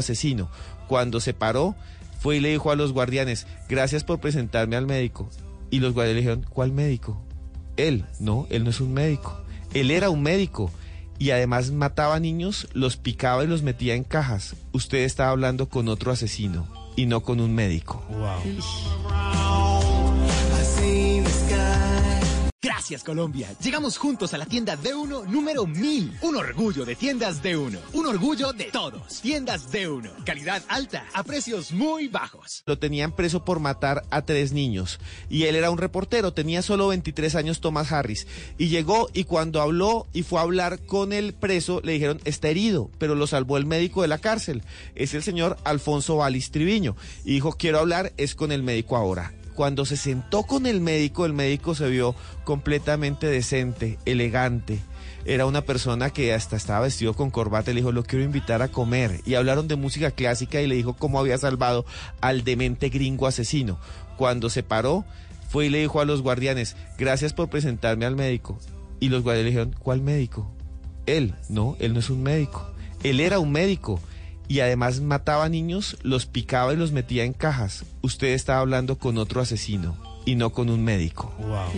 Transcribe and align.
asesino. 0.00 0.50
Cuando 0.88 1.20
se 1.20 1.32
paró, 1.34 1.76
fue 2.18 2.36
y 2.36 2.40
le 2.40 2.50
dijo 2.50 2.70
a 2.70 2.76
los 2.76 2.92
guardianes, 2.92 3.46
gracias 3.68 4.04
por 4.04 4.20
presentarme 4.20 4.76
al 4.76 4.86
médico. 4.86 5.30
Y 5.70 5.78
los 5.78 5.94
guardianes 5.94 6.24
le 6.24 6.30
dijeron, 6.30 6.46
¿cuál 6.50 6.72
médico? 6.72 7.22
Él, 7.76 8.04
no, 8.18 8.46
él 8.50 8.64
no 8.64 8.70
es 8.70 8.80
un 8.80 8.92
médico. 8.92 9.40
Él 9.72 9.90
era 9.90 10.10
un 10.10 10.22
médico. 10.22 10.70
Y 11.18 11.30
además 11.30 11.70
mataba 11.70 12.18
niños, 12.18 12.68
los 12.72 12.96
picaba 12.96 13.44
y 13.44 13.46
los 13.46 13.62
metía 13.62 13.94
en 13.94 14.04
cajas. 14.04 14.56
Usted 14.72 14.98
estaba 14.98 15.30
hablando 15.30 15.68
con 15.68 15.88
otro 15.88 16.12
asesino 16.12 16.66
y 16.96 17.06
no 17.06 17.20
con 17.20 17.40
un 17.40 17.54
médico. 17.54 18.02
Gracias 22.62 23.02
Colombia. 23.02 23.48
Llegamos 23.62 23.96
juntos 23.96 24.34
a 24.34 24.38
la 24.38 24.44
tienda 24.44 24.76
D1 24.76 25.28
número 25.28 25.66
1000. 25.66 26.18
Un 26.20 26.36
orgullo 26.36 26.84
de 26.84 26.94
tiendas 26.94 27.42
D1. 27.42 27.78
Un 27.94 28.06
orgullo 28.06 28.52
de 28.52 28.64
todos. 28.64 29.22
Tiendas 29.22 29.72
D1. 29.72 30.24
Calidad 30.24 30.62
alta 30.68 31.06
a 31.14 31.24
precios 31.24 31.72
muy 31.72 32.08
bajos. 32.08 32.62
Lo 32.66 32.78
tenían 32.78 33.16
preso 33.16 33.46
por 33.46 33.60
matar 33.60 34.04
a 34.10 34.26
tres 34.26 34.52
niños. 34.52 35.00
Y 35.30 35.44
él 35.44 35.56
era 35.56 35.70
un 35.70 35.78
reportero, 35.78 36.34
tenía 36.34 36.60
solo 36.60 36.88
23 36.88 37.34
años 37.34 37.62
Thomas 37.62 37.92
Harris. 37.92 38.26
Y 38.58 38.68
llegó 38.68 39.08
y 39.14 39.24
cuando 39.24 39.62
habló 39.62 40.06
y 40.12 40.22
fue 40.22 40.40
a 40.40 40.42
hablar 40.42 40.80
con 40.84 41.14
el 41.14 41.32
preso, 41.32 41.80
le 41.82 41.92
dijeron, 41.92 42.20
está 42.26 42.48
herido, 42.48 42.90
pero 42.98 43.14
lo 43.14 43.26
salvó 43.26 43.56
el 43.56 43.64
médico 43.64 44.02
de 44.02 44.08
la 44.08 44.18
cárcel. 44.18 44.64
Es 44.94 45.14
el 45.14 45.22
señor 45.22 45.56
Alfonso 45.64 46.16
Valis 46.16 46.50
Triviño. 46.50 46.94
Y 47.24 47.32
dijo, 47.32 47.52
quiero 47.52 47.78
hablar, 47.78 48.12
es 48.18 48.34
con 48.34 48.52
el 48.52 48.62
médico 48.62 48.98
ahora 48.98 49.32
cuando 49.60 49.84
se 49.84 49.98
sentó 49.98 50.44
con 50.44 50.64
el 50.64 50.80
médico, 50.80 51.26
el 51.26 51.34
médico 51.34 51.74
se 51.74 51.86
vio 51.90 52.14
completamente 52.44 53.26
decente, 53.26 53.98
elegante. 54.06 54.78
Era 55.26 55.44
una 55.44 55.60
persona 55.60 56.08
que 56.08 56.32
hasta 56.32 56.56
estaba 56.56 56.80
vestido 56.80 57.12
con 57.12 57.30
corbata. 57.30 57.70
Le 57.70 57.80
dijo, 57.80 57.92
lo 57.92 58.02
quiero 58.02 58.24
invitar 58.24 58.62
a 58.62 58.68
comer. 58.68 59.20
Y 59.26 59.34
hablaron 59.34 59.68
de 59.68 59.76
música 59.76 60.12
clásica 60.12 60.62
y 60.62 60.66
le 60.66 60.76
dijo 60.76 60.94
cómo 60.94 61.18
había 61.20 61.36
salvado 61.36 61.84
al 62.22 62.42
demente 62.42 62.88
gringo 62.88 63.26
asesino. 63.26 63.78
Cuando 64.16 64.48
se 64.48 64.62
paró, 64.62 65.04
fue 65.50 65.66
y 65.66 65.68
le 65.68 65.80
dijo 65.80 66.00
a 66.00 66.06
los 66.06 66.22
guardianes, 66.22 66.74
gracias 66.96 67.34
por 67.34 67.50
presentarme 67.50 68.06
al 68.06 68.16
médico. 68.16 68.58
Y 68.98 69.10
los 69.10 69.22
guardianes 69.22 69.44
le 69.52 69.60
dijeron, 69.60 69.76
¿cuál 69.78 70.00
médico? 70.00 70.50
Él, 71.04 71.34
no, 71.50 71.76
él 71.80 71.92
no 71.92 71.98
es 72.00 72.08
un 72.08 72.22
médico. 72.22 72.66
Él 73.02 73.20
era 73.20 73.38
un 73.38 73.52
médico 73.52 74.00
y 74.50 74.58
además 74.58 75.00
mataba 75.00 75.48
niños, 75.48 75.96
los 76.02 76.26
picaba 76.26 76.74
y 76.74 76.76
los 76.76 76.90
metía 76.90 77.22
en 77.22 77.32
cajas. 77.32 77.84
Usted 78.02 78.30
estaba 78.30 78.58
hablando 78.58 78.98
con 78.98 79.16
otro 79.16 79.40
asesino 79.40 79.96
y 80.24 80.34
no 80.34 80.50
con 80.50 80.70
un 80.70 80.82
médico. 80.82 81.32
Wow. 81.38 81.70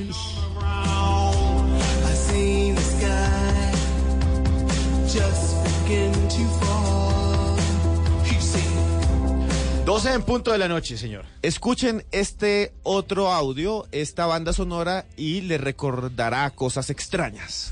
12 9.85 10.13
en 10.15 10.23
punto 10.23 10.53
de 10.53 10.57
la 10.57 10.69
noche, 10.69 10.97
señor. 10.97 11.27
Escuchen 11.43 12.07
este 12.11 12.73
otro 12.85 13.31
audio, 13.33 13.87
esta 13.93 14.25
banda 14.25 14.55
sonora, 14.55 15.05
y 15.19 15.43
le 15.43 15.59
recordará 15.59 16.49
cosas 16.49 16.89
extrañas. 16.89 17.71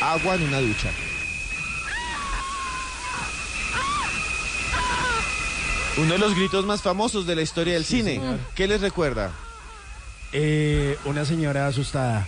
Agua 0.00 0.34
en 0.34 0.42
una 0.42 0.58
ducha. 0.58 0.90
Uno 6.00 6.14
de 6.14 6.18
los 6.18 6.34
gritos 6.34 6.64
más 6.64 6.80
famosos 6.80 7.26
de 7.26 7.36
la 7.36 7.42
historia 7.42 7.74
del 7.74 7.84
cine. 7.84 8.20
¿Qué 8.54 8.66
les 8.66 8.80
recuerda? 8.80 9.32
Eh, 10.32 10.96
una 11.04 11.26
señora 11.26 11.66
asustada. 11.66 12.26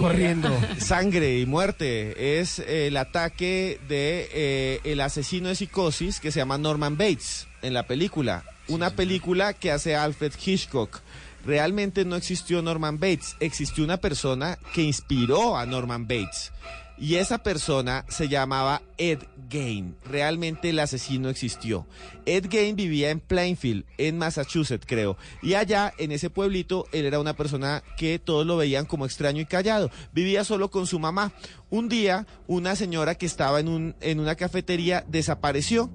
corriendo. 0.00 0.50
Sangre 0.78 1.38
y 1.38 1.46
muerte. 1.46 2.40
Es 2.40 2.58
el 2.58 2.96
ataque 2.96 3.78
de 3.88 4.28
eh, 4.32 4.80
el 4.82 5.00
asesino 5.00 5.48
de 5.48 5.54
psicosis 5.54 6.18
que 6.18 6.32
se 6.32 6.40
llama 6.40 6.58
Norman 6.58 6.96
Bates 6.96 7.46
en 7.62 7.72
la 7.72 7.84
película. 7.86 8.42
Una 8.66 8.90
película 8.90 9.52
que 9.52 9.70
hace 9.70 9.94
Alfred 9.94 10.32
Hitchcock. 10.44 11.00
Realmente 11.46 12.04
no 12.04 12.16
existió 12.16 12.62
Norman 12.62 12.98
Bates, 12.98 13.36
existió 13.38 13.84
una 13.84 13.98
persona 13.98 14.58
que 14.72 14.82
inspiró 14.82 15.56
a 15.56 15.66
Norman 15.66 16.08
Bates. 16.08 16.52
Y 16.96 17.16
esa 17.16 17.38
persona 17.42 18.04
se 18.08 18.28
llamaba 18.28 18.82
Ed 18.98 19.18
Gain. 19.50 19.96
Realmente 20.04 20.70
el 20.70 20.78
asesino 20.78 21.28
existió. 21.28 21.86
Ed 22.24 22.46
Gain 22.48 22.76
vivía 22.76 23.10
en 23.10 23.18
Plainfield, 23.18 23.84
en 23.98 24.16
Massachusetts, 24.16 24.86
creo. 24.86 25.16
Y 25.42 25.54
allá, 25.54 25.92
en 25.98 26.12
ese 26.12 26.30
pueblito, 26.30 26.86
él 26.92 27.04
era 27.04 27.18
una 27.18 27.34
persona 27.34 27.82
que 27.96 28.20
todos 28.20 28.46
lo 28.46 28.56
veían 28.56 28.86
como 28.86 29.06
extraño 29.06 29.40
y 29.40 29.46
callado. 29.46 29.90
Vivía 30.12 30.44
solo 30.44 30.70
con 30.70 30.86
su 30.86 31.00
mamá. 31.00 31.32
Un 31.68 31.88
día, 31.88 32.28
una 32.46 32.76
señora 32.76 33.16
que 33.16 33.26
estaba 33.26 33.58
en, 33.58 33.68
un, 33.68 33.96
en 34.00 34.20
una 34.20 34.36
cafetería 34.36 35.04
desapareció. 35.08 35.90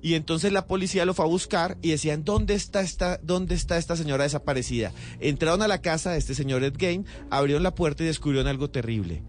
Y 0.00 0.14
entonces 0.14 0.52
la 0.52 0.66
policía 0.66 1.04
lo 1.04 1.12
fue 1.12 1.26
a 1.26 1.28
buscar 1.28 1.76
y 1.82 1.90
decían, 1.90 2.24
¿dónde 2.24 2.54
está 2.54 2.80
esta, 2.80 3.18
dónde 3.22 3.54
está 3.54 3.76
esta 3.76 3.96
señora 3.96 4.24
desaparecida? 4.24 4.92
Entraron 5.20 5.60
a 5.60 5.68
la 5.68 5.82
casa 5.82 6.12
de 6.12 6.18
este 6.18 6.34
señor 6.34 6.62
Ed 6.62 6.74
Gain, 6.78 7.04
abrieron 7.30 7.64
la 7.64 7.74
puerta 7.74 8.04
y 8.04 8.06
descubrieron 8.06 8.48
algo 8.48 8.70
terrible 8.70 9.22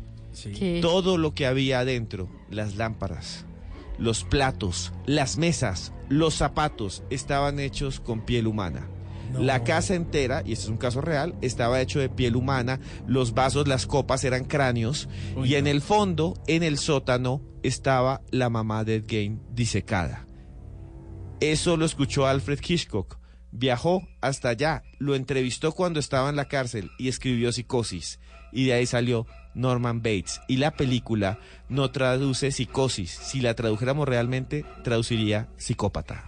todo 0.81 1.17
lo 1.17 1.33
que 1.33 1.45
había 1.45 1.79
adentro, 1.79 2.29
las 2.49 2.75
lámparas, 2.75 3.45
los 3.97 4.23
platos, 4.23 4.93
las 5.05 5.37
mesas, 5.37 5.93
los 6.07 6.35
zapatos, 6.35 7.03
estaban 7.09 7.59
hechos 7.59 7.99
con 7.99 8.21
piel 8.21 8.47
humana. 8.47 8.87
La 9.37 9.63
casa 9.63 9.93
entera, 9.93 10.41
y 10.43 10.53
este 10.53 10.65
es 10.65 10.69
un 10.69 10.77
caso 10.77 11.01
real, 11.01 11.35
estaba 11.41 11.81
hecho 11.81 11.99
de 11.99 12.09
piel 12.09 12.35
humana, 12.35 12.79
los 13.05 13.33
vasos, 13.33 13.67
las 13.67 13.85
copas 13.85 14.23
eran 14.23 14.45
cráneos, 14.45 15.07
y 15.43 15.55
en 15.55 15.67
el 15.67 15.81
fondo, 15.81 16.33
en 16.47 16.63
el 16.63 16.79
sótano, 16.79 17.41
estaba 17.61 18.21
la 18.31 18.49
mamá 18.49 18.83
de 18.83 18.95
Ed 18.95 19.31
disecada. 19.51 20.25
Eso 21.41 21.77
lo 21.77 21.85
escuchó 21.85 22.25
Alfred 22.25 22.59
Hitchcock. 22.67 23.17
Viajó 23.51 24.07
hasta 24.21 24.49
allá, 24.49 24.83
lo 24.99 25.15
entrevistó 25.15 25.71
cuando 25.71 25.99
estaba 25.99 26.29
en 26.29 26.35
la 26.35 26.47
cárcel 26.47 26.91
y 26.99 27.07
escribió 27.07 27.51
Psicosis. 27.51 28.19
Y 28.51 28.65
de 28.65 28.73
ahí 28.73 28.85
salió 28.85 29.25
Norman 29.59 30.01
Bates. 30.01 30.41
Y 30.47 30.57
la 30.57 30.71
película 30.71 31.39
no 31.67 31.91
traduce 31.91 32.51
psicosis. 32.51 33.11
Si 33.11 33.41
la 33.41 33.53
tradujéramos 33.53 34.07
realmente, 34.07 34.65
traduciría 34.83 35.49
psicópata. 35.57 36.25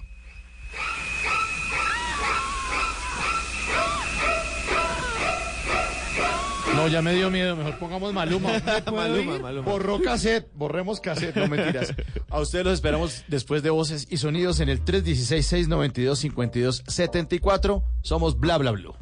No, 6.75 6.88
ya 6.88 7.02
me 7.02 7.14
dio 7.14 7.30
miedo, 7.30 7.56
mejor 7.56 7.78
pongamos 7.78 8.12
Maluma. 8.14 8.50
Maluma, 8.91 9.40
Maluma. 9.40 9.70
Borró 9.70 10.02
cassette, 10.02 10.50
borremos 10.56 11.00
cassette, 11.00 11.36
no 11.36 11.47
mentiras. 11.47 11.94
A 12.30 12.40
ustedes 12.40 12.66
los 12.66 12.74
esperamos 12.75 13.24
después 13.28 13.62
de 13.62 13.70
voces 13.70 14.08
y 14.09 14.18
sonidos 14.18 14.59
en 14.62 14.70
el 14.70 14.84
316-692-5274. 14.86 17.84
Somos 18.02 18.40
Bla 18.40 18.58
Bla 18.58 18.72
Blue. 18.72 18.96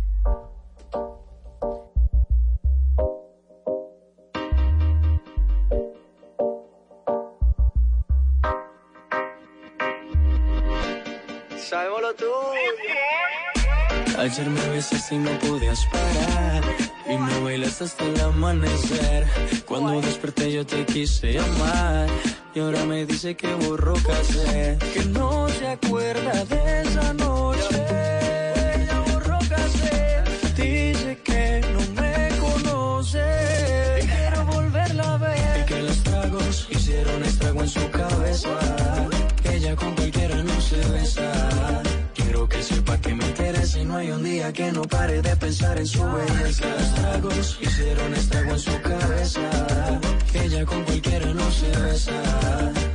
Ayer 14.20 14.50
me 14.50 14.68
besas 14.68 15.10
y 15.14 15.18
no 15.18 15.32
podías 15.40 15.86
parar. 15.86 16.62
Y 17.10 17.18
me 17.18 17.40
bailas 17.40 17.82
hasta 17.82 18.04
el 18.04 18.20
amanecer. 18.20 19.26
Cuando 19.66 20.02
desperté 20.02 20.52
yo 20.52 20.66
te 20.66 20.86
quise 20.86 21.32
llamar. 21.32 22.10
Y 22.54 22.60
ahora 22.60 22.84
me 22.84 23.06
dice 23.06 23.38
que 23.38 23.54
borró 23.54 23.94
cassette. 23.94 24.84
Que 24.92 25.06
no 25.06 25.48
se 25.48 25.68
acuerda 25.70 26.44
de 26.44 26.82
esa 26.82 27.14
noche. 27.14 27.86
Ya 28.88 29.00
borró 29.10 29.40
cassette. 29.48 30.54
Dice 30.58 31.22
que 31.24 31.62
no 31.72 32.02
me 32.02 32.28
conoce. 32.42 33.24
quiero 34.02 34.46
volverla 34.48 35.14
a 35.14 35.18
ver. 35.18 35.62
Y 35.62 35.66
que 35.66 35.82
los 35.82 36.04
tragos 36.04 36.68
hicieron 36.70 37.24
estrago 37.24 37.62
en 37.62 37.70
su 37.70 37.90
cabeza. 37.90 38.50
Que 39.42 39.56
ella 39.56 39.78
con 39.78 39.96
cualquiera 39.96 40.44
no 40.44 40.60
se 40.60 40.76
besa 40.76 41.89
que 42.50 42.64
sepa 42.64 42.98
que 42.98 43.14
me 43.14 43.26
interesa 43.26 43.80
y 43.80 43.86
no 43.86 43.96
hay 43.98 44.12
un 44.12 44.24
día 44.24 44.52
que 44.52 44.72
no 44.72 44.82
pare 44.82 45.22
de 45.22 45.36
pensar 45.36 45.78
en 45.78 45.88
su 45.88 46.04
belleza. 46.04 46.66
Los 46.68 46.96
tragos 46.96 47.60
hicieron 47.62 48.14
estrago 48.14 48.52
en 48.52 48.60
su 48.60 48.82
cabeza. 48.82 49.42
Ella 50.34 50.66
con 50.66 50.84
cualquiera 50.84 51.34
no 51.34 51.52
se 51.52 51.70
besa. 51.84 52.89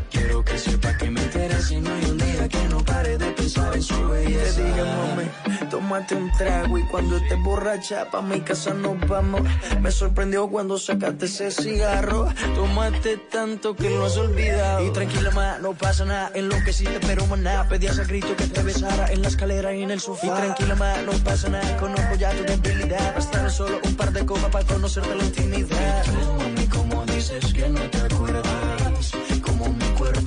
Sepa 0.64 0.96
que 0.96 1.10
me 1.10 1.20
interesa 1.20 1.74
y 1.74 1.80
no 1.80 1.92
hay 1.92 2.04
un 2.06 2.16
día 2.16 2.48
que 2.48 2.68
no 2.70 2.78
pare 2.84 3.18
de 3.18 3.26
pensar 3.32 3.74
en 3.74 3.82
su 3.82 4.08
belleza. 4.08 4.56
Te 4.56 4.64
diga, 4.64 4.84
mami, 4.84 5.68
tómate 5.68 6.14
un 6.14 6.32
trago 6.32 6.78
y 6.78 6.82
cuando 6.84 7.18
estés 7.18 7.42
borracha 7.42 8.10
pa' 8.10 8.22
mi 8.22 8.40
casa 8.40 8.72
nos 8.72 8.98
vamos. 9.06 9.42
Me 9.82 9.90
sorprendió 9.90 10.48
cuando 10.48 10.78
sacaste 10.78 11.26
ese 11.26 11.50
cigarro. 11.50 12.32
Tómate 12.54 13.18
tanto 13.30 13.76
que 13.76 13.90
lo 13.90 14.06
has 14.06 14.16
olvidado. 14.16 14.86
Y 14.86 14.90
tranquila, 14.90 15.30
ma, 15.32 15.58
no 15.58 15.74
pasa 15.74 16.06
nada. 16.06 16.30
En 16.34 16.48
lo 16.48 16.56
que 16.64 16.72
sí 16.72 16.84
te 16.84 16.98
pero 17.00 17.26
nada. 17.36 17.68
Pedías 17.68 17.98
a 17.98 18.04
grito 18.04 18.34
que 18.34 18.46
te 18.46 18.62
besara 18.62 19.12
en 19.12 19.20
la 19.20 19.28
escalera 19.28 19.74
y 19.74 19.82
en 19.82 19.90
el 19.90 20.00
sofá. 20.00 20.26
Y 20.26 20.30
tranquila, 20.30 20.76
ma, 20.76 20.96
no 21.02 21.12
pasa 21.24 21.50
nada. 21.50 21.76
Conozco 21.76 22.14
ya 22.14 22.30
tu 22.30 22.44
debilidad. 22.44 23.14
Bastaron 23.14 23.50
solo 23.50 23.80
un 23.84 23.94
par 23.96 24.12
de 24.12 24.24
copas 24.24 24.50
para 24.50 24.64
conocerte 24.64 25.14
la 25.14 25.24
intimidad. 25.24 26.04
mami, 26.38 26.66
como 26.68 27.04
dices 27.04 27.52
que 27.52 27.68
no 27.68 27.82
te 27.90 28.13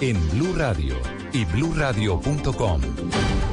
en 0.00 0.16
Blue 0.30 0.54
Radio 0.54 0.94
y 1.32 1.44
bluradio.com, 1.44 2.80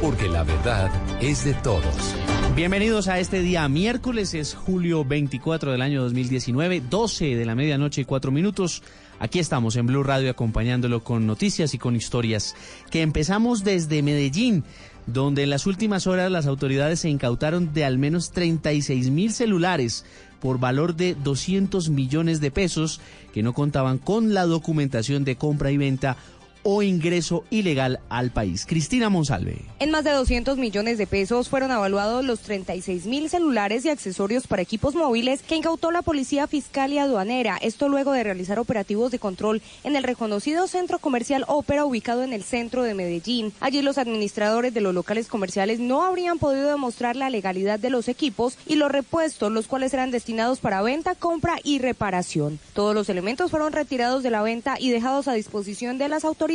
porque 0.01 0.29
la 0.29 0.43
verdad 0.43 0.89
es 1.21 1.43
de 1.43 1.53
todos. 1.55 2.15
Bienvenidos 2.55 3.09
a 3.09 3.19
este 3.19 3.41
día 3.41 3.67
miércoles, 3.67 4.33
es 4.33 4.53
julio 4.55 5.03
24 5.03 5.73
del 5.73 5.81
año 5.81 6.01
2019, 6.03 6.81
12 6.89 7.35
de 7.35 7.45
la 7.45 7.53
medianoche 7.53 8.01
y 8.01 8.05
4 8.05 8.31
minutos. 8.31 8.81
Aquí 9.19 9.39
estamos 9.39 9.75
en 9.75 9.87
Blue 9.87 10.03
Radio 10.03 10.31
acompañándolo 10.31 11.03
con 11.03 11.27
noticias 11.27 11.73
y 11.73 11.77
con 11.77 11.95
historias 11.95 12.55
que 12.91 13.01
empezamos 13.01 13.65
desde 13.65 14.01
Medellín, 14.01 14.63
donde 15.05 15.43
en 15.43 15.49
las 15.49 15.67
últimas 15.67 16.07
horas 16.07 16.31
las 16.31 16.45
autoridades 16.45 17.01
se 17.01 17.09
incautaron 17.09 17.73
de 17.73 17.83
al 17.83 17.97
menos 17.97 18.31
36 18.31 19.09
mil 19.09 19.33
celulares 19.33 20.05
por 20.39 20.59
valor 20.59 20.95
de 20.95 21.15
200 21.15 21.89
millones 21.89 22.39
de 22.41 22.51
pesos 22.51 23.01
que 23.33 23.43
no 23.43 23.53
contaban 23.53 23.97
con 23.97 24.33
la 24.33 24.45
documentación 24.45 25.23
de 25.23 25.35
compra 25.35 25.71
y 25.71 25.77
venta 25.77 26.15
o 26.63 26.81
ingreso 26.81 27.43
ilegal 27.49 27.99
al 28.09 28.31
país. 28.31 28.65
Cristina 28.65 29.09
Monsalve. 29.09 29.57
En 29.79 29.91
más 29.91 30.03
de 30.03 30.11
200 30.11 30.57
millones 30.57 30.97
de 30.97 31.05
pesos 31.05 31.49
fueron 31.49 31.71
evaluados 31.71 32.25
los 32.25 32.39
36 32.39 33.05
mil 33.05 33.29
celulares 33.29 33.85
y 33.85 33.89
accesorios 33.89 34.47
para 34.47 34.61
equipos 34.61 34.95
móviles 34.95 35.41
que 35.43 35.55
incautó 35.55 35.91
la 35.91 36.01
Policía 36.01 36.47
Fiscal 36.47 36.91
y 36.91 36.97
Aduanera. 36.97 37.57
Esto 37.61 37.89
luego 37.89 38.11
de 38.11 38.23
realizar 38.23 38.57
operativos 38.57 39.11
de 39.11 39.19
control 39.19 39.61
en 39.83 39.95
el 39.95 40.03
reconocido 40.03 40.67
centro 40.67 40.99
comercial 40.99 41.45
Ópera 41.47 41.85
ubicado 41.85 42.23
en 42.23 42.33
el 42.33 42.43
centro 42.43 42.83
de 42.83 42.95
Medellín. 42.95 43.53
Allí 43.59 43.81
los 43.81 43.97
administradores 43.97 44.73
de 44.73 44.81
los 44.81 44.95
locales 44.95 45.27
comerciales 45.27 45.79
no 45.79 46.03
habrían 46.03 46.39
podido 46.39 46.69
demostrar 46.69 47.15
la 47.15 47.29
legalidad 47.29 47.79
de 47.79 47.91
los 47.91 48.07
equipos 48.07 48.57
y 48.65 48.77
los 48.77 48.91
repuestos, 48.91 49.51
los 49.51 49.67
cuales 49.67 49.93
eran 49.93 50.11
destinados 50.11 50.59
para 50.59 50.81
venta, 50.81 51.13
compra 51.13 51.57
y 51.63 51.79
reparación. 51.79 52.59
Todos 52.73 52.95
los 52.95 53.09
elementos 53.09 53.51
fueron 53.51 53.73
retirados 53.73 54.23
de 54.23 54.31
la 54.31 54.41
venta 54.41 54.77
y 54.79 54.89
dejados 54.89 55.27
a 55.27 55.33
disposición 55.33 55.97
de 55.97 56.09
las 56.09 56.25
autoridades 56.25 56.46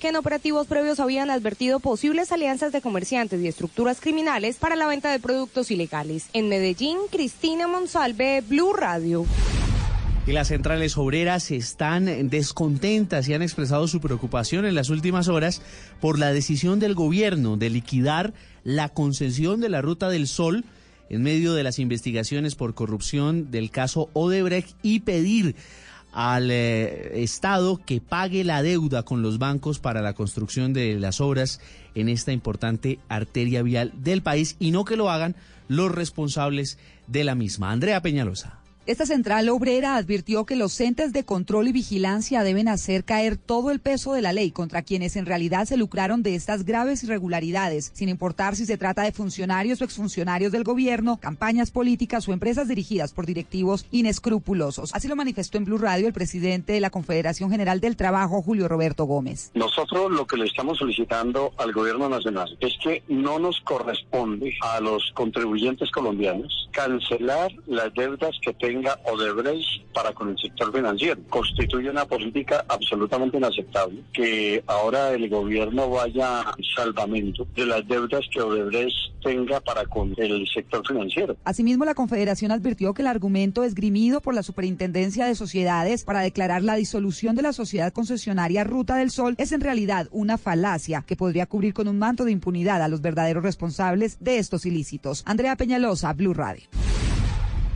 que 0.00 0.08
en 0.08 0.16
operativos 0.16 0.66
previos 0.66 1.00
habían 1.00 1.28
advertido 1.28 1.78
posibles 1.78 2.32
alianzas 2.32 2.72
de 2.72 2.80
comerciantes 2.80 3.42
y 3.42 3.46
estructuras 3.46 4.00
criminales 4.00 4.56
para 4.56 4.74
la 4.74 4.86
venta 4.86 5.12
de 5.12 5.18
productos 5.18 5.70
ilegales. 5.70 6.30
En 6.32 6.48
Medellín, 6.48 6.96
Cristina 7.10 7.68
Monsalve, 7.68 8.40
Blue 8.40 8.72
Radio. 8.72 9.26
Y 10.26 10.32
las 10.32 10.48
centrales 10.48 10.96
obreras 10.96 11.50
están 11.50 12.30
descontentas 12.30 13.28
y 13.28 13.34
han 13.34 13.42
expresado 13.42 13.86
su 13.86 14.00
preocupación 14.00 14.64
en 14.64 14.74
las 14.74 14.88
últimas 14.88 15.28
horas 15.28 15.60
por 16.00 16.18
la 16.18 16.32
decisión 16.32 16.80
del 16.80 16.94
gobierno 16.94 17.58
de 17.58 17.68
liquidar 17.68 18.32
la 18.62 18.88
concesión 18.88 19.60
de 19.60 19.68
la 19.68 19.82
Ruta 19.82 20.08
del 20.08 20.26
Sol 20.26 20.64
en 21.10 21.22
medio 21.22 21.52
de 21.52 21.64
las 21.64 21.78
investigaciones 21.78 22.54
por 22.54 22.74
corrupción 22.74 23.50
del 23.50 23.70
caso 23.70 24.08
Odebrecht 24.14 24.74
y 24.82 25.00
pedir 25.00 25.54
al 26.14 26.50
eh, 26.50 27.22
Estado 27.22 27.80
que 27.84 28.00
pague 28.00 28.44
la 28.44 28.62
deuda 28.62 29.02
con 29.02 29.20
los 29.20 29.38
bancos 29.38 29.80
para 29.80 30.00
la 30.00 30.14
construcción 30.14 30.72
de 30.72 30.98
las 30.98 31.20
obras 31.20 31.60
en 31.96 32.08
esta 32.08 32.32
importante 32.32 33.00
arteria 33.08 33.62
vial 33.62 33.92
del 33.96 34.22
país 34.22 34.56
y 34.60 34.70
no 34.70 34.84
que 34.84 34.96
lo 34.96 35.10
hagan 35.10 35.34
los 35.68 35.90
responsables 35.90 36.78
de 37.08 37.24
la 37.24 37.34
misma. 37.34 37.72
Andrea 37.72 38.00
Peñalosa. 38.00 38.63
Esta 38.86 39.06
central 39.06 39.48
obrera 39.48 39.96
advirtió 39.96 40.44
que 40.44 40.56
los 40.56 40.78
entes 40.78 41.14
de 41.14 41.24
control 41.24 41.68
y 41.68 41.72
vigilancia 41.72 42.42
deben 42.42 42.68
hacer 42.68 43.02
caer 43.04 43.38
todo 43.38 43.70
el 43.70 43.80
peso 43.80 44.12
de 44.12 44.20
la 44.20 44.34
ley 44.34 44.50
contra 44.50 44.82
quienes 44.82 45.16
en 45.16 45.24
realidad 45.24 45.64
se 45.64 45.78
lucraron 45.78 46.22
de 46.22 46.34
estas 46.34 46.66
graves 46.66 47.02
irregularidades, 47.02 47.92
sin 47.94 48.10
importar 48.10 48.56
si 48.56 48.66
se 48.66 48.76
trata 48.76 49.00
de 49.00 49.12
funcionarios 49.12 49.80
o 49.80 49.84
exfuncionarios 49.84 50.52
del 50.52 50.64
gobierno, 50.64 51.16
campañas 51.16 51.70
políticas 51.70 52.28
o 52.28 52.34
empresas 52.34 52.68
dirigidas 52.68 53.14
por 53.14 53.24
directivos 53.24 53.86
inescrupulosos. 53.90 54.94
Así 54.94 55.08
lo 55.08 55.16
manifestó 55.16 55.56
en 55.56 55.64
Blue 55.64 55.78
Radio 55.78 56.06
el 56.06 56.12
presidente 56.12 56.74
de 56.74 56.80
la 56.80 56.90
Confederación 56.90 57.50
General 57.50 57.80
del 57.80 57.96
Trabajo, 57.96 58.42
Julio 58.42 58.68
Roberto 58.68 59.06
Gómez. 59.06 59.50
Nosotros 59.54 60.12
lo 60.12 60.26
que 60.26 60.36
le 60.36 60.44
estamos 60.44 60.76
solicitando 60.76 61.54
al 61.56 61.72
gobierno 61.72 62.10
nacional 62.10 62.54
es 62.60 62.74
que 62.82 63.02
no 63.08 63.38
nos 63.38 63.62
corresponde 63.62 64.52
a 64.60 64.78
los 64.80 65.10
contribuyentes 65.14 65.90
colombianos 65.90 66.68
cancelar 66.70 67.50
las 67.66 67.94
deudas 67.94 68.36
que 68.42 68.52
tengan 68.52 68.73
tenga 68.74 68.98
Odebrecht 69.04 69.84
para 69.92 70.12
con 70.12 70.30
el 70.30 70.38
sector 70.38 70.72
financiero. 70.72 71.20
Constituye 71.30 71.90
una 71.90 72.04
política 72.04 72.64
absolutamente 72.68 73.36
inaceptable 73.36 74.02
que 74.12 74.62
ahora 74.66 75.12
el 75.12 75.28
gobierno 75.28 75.88
vaya 75.88 76.40
al 76.40 76.64
salvamento 76.74 77.46
de 77.54 77.66
las 77.66 77.86
deudas 77.86 78.22
que 78.32 78.40
Odebrecht 78.40 78.96
tenga 79.22 79.60
para 79.60 79.84
con 79.86 80.12
el 80.16 80.46
sector 80.52 80.86
financiero. 80.86 81.36
Asimismo, 81.44 81.84
la 81.84 81.94
Confederación 81.94 82.50
advirtió 82.50 82.94
que 82.94 83.02
el 83.02 83.08
argumento 83.08 83.62
esgrimido 83.62 84.20
por 84.20 84.34
la 84.34 84.42
Superintendencia 84.42 85.26
de 85.26 85.34
Sociedades 85.34 86.04
para 86.04 86.20
declarar 86.20 86.62
la 86.62 86.74
disolución 86.74 87.36
de 87.36 87.42
la 87.42 87.52
sociedad 87.52 87.92
concesionaria 87.92 88.64
Ruta 88.64 88.96
del 88.96 89.10
Sol 89.10 89.36
es 89.38 89.52
en 89.52 89.60
realidad 89.60 90.08
una 90.10 90.36
falacia 90.36 91.04
que 91.06 91.16
podría 91.16 91.46
cubrir 91.46 91.74
con 91.74 91.86
un 91.86 91.98
manto 91.98 92.24
de 92.24 92.32
impunidad 92.32 92.82
a 92.82 92.88
los 92.88 93.00
verdaderos 93.00 93.44
responsables 93.44 94.18
de 94.20 94.38
estos 94.38 94.66
ilícitos. 94.66 95.22
Andrea 95.26 95.56
Peñalosa, 95.56 96.12
Blue 96.12 96.34
Radio. 96.34 96.64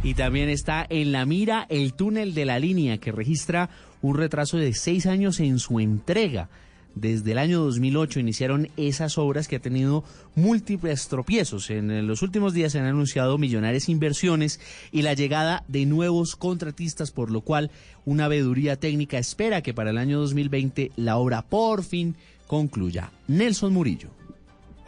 Y 0.03 0.15
también 0.15 0.49
está 0.49 0.87
en 0.89 1.11
la 1.11 1.27
mira 1.27 1.67
el 1.69 1.93
túnel 1.93 2.33
de 2.33 2.45
la 2.45 2.59
línea 2.59 2.99
que 2.99 3.11
registra 3.11 3.69
un 4.01 4.17
retraso 4.17 4.57
de 4.57 4.73
seis 4.73 5.07
años 5.07 5.41
en 5.41 5.59
su 5.59 5.81
entrega. 5.81 6.49
Desde 6.95 7.33
el 7.33 7.39
año 7.39 7.61
2008 7.61 8.21
iniciaron 8.21 8.69
esas 8.77 9.19
obras 9.19 9.47
que 9.47 9.57
ha 9.57 9.61
tenido 9.61 10.05
múltiples 10.35 11.09
tropiezos. 11.09 11.71
En 11.71 12.07
los 12.07 12.23
últimos 12.23 12.55
días 12.55 12.73
se 12.73 12.79
han 12.79 12.87
anunciado 12.87 13.39
millonarias 13.39 13.89
inversiones 13.89 14.61
y 14.91 15.03
la 15.03 15.15
llegada 15.15 15.65
de 15.69 15.85
nuevos 15.85 16.37
contratistas, 16.37 17.11
por 17.11 17.31
lo 17.31 17.41
cual 17.41 17.71
una 18.05 18.29
veeduría 18.29 18.77
técnica 18.77 19.19
espera 19.19 19.63
que 19.63 19.75
para 19.75 19.91
el 19.91 19.99
año 19.99 20.19
2020 20.21 20.93
la 20.97 21.19
obra 21.19 21.43
por 21.43 21.85
fin 21.85 22.17
concluya. 22.47 23.11
Nelson 23.27 23.73
Murillo. 23.73 24.18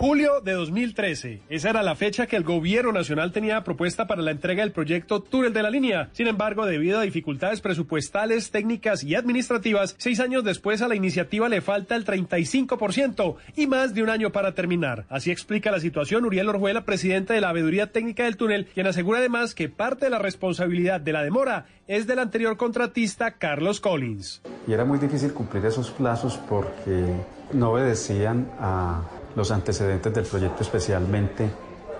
Julio 0.00 0.40
de 0.40 0.52
2013. 0.52 1.42
Esa 1.50 1.68
era 1.68 1.82
la 1.82 1.94
fecha 1.94 2.26
que 2.26 2.34
el 2.34 2.42
gobierno 2.42 2.90
nacional 2.90 3.32
tenía 3.32 3.62
propuesta 3.64 4.06
para 4.06 4.22
la 4.22 4.30
entrega 4.30 4.62
del 4.62 4.72
proyecto 4.72 5.20
Túnel 5.20 5.52
de 5.52 5.62
la 5.62 5.68
Línea. 5.68 6.08
Sin 6.12 6.26
embargo, 6.26 6.64
debido 6.64 6.98
a 6.98 7.02
dificultades 7.02 7.60
presupuestales, 7.60 8.50
técnicas 8.50 9.04
y 9.04 9.14
administrativas, 9.14 9.96
seis 9.98 10.18
años 10.20 10.42
después 10.42 10.80
a 10.80 10.88
la 10.88 10.94
iniciativa 10.94 11.50
le 11.50 11.60
falta 11.60 11.96
el 11.96 12.06
35% 12.06 13.34
y 13.56 13.66
más 13.66 13.92
de 13.92 14.02
un 14.02 14.08
año 14.08 14.32
para 14.32 14.54
terminar. 14.54 15.04
Así 15.10 15.30
explica 15.30 15.70
la 15.70 15.80
situación 15.80 16.24
Uriel 16.24 16.48
Orjuela, 16.48 16.86
presidente 16.86 17.34
de 17.34 17.42
la 17.42 17.50
Abeduría 17.50 17.92
Técnica 17.92 18.24
del 18.24 18.38
Túnel, 18.38 18.68
quien 18.72 18.86
asegura 18.86 19.18
además 19.18 19.54
que 19.54 19.68
parte 19.68 20.06
de 20.06 20.12
la 20.12 20.18
responsabilidad 20.18 21.02
de 21.02 21.12
la 21.12 21.22
demora 21.22 21.66
es 21.88 22.06
del 22.06 22.20
anterior 22.20 22.56
contratista 22.56 23.32
Carlos 23.32 23.80
Collins. 23.82 24.40
Y 24.66 24.72
era 24.72 24.86
muy 24.86 24.98
difícil 24.98 25.34
cumplir 25.34 25.66
esos 25.66 25.90
plazos 25.90 26.38
porque 26.48 27.04
no 27.52 27.72
obedecían 27.72 28.50
a 28.58 29.02
los 29.36 29.50
antecedentes 29.50 30.12
del 30.12 30.24
proyecto, 30.24 30.62
especialmente 30.62 31.50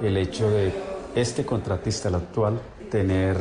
el 0.03 0.17
hecho 0.17 0.51
de 0.51 0.73
este 1.15 1.45
contratista, 1.45 2.09
el 2.09 2.17
actual, 2.17 2.61
tener 2.91 3.37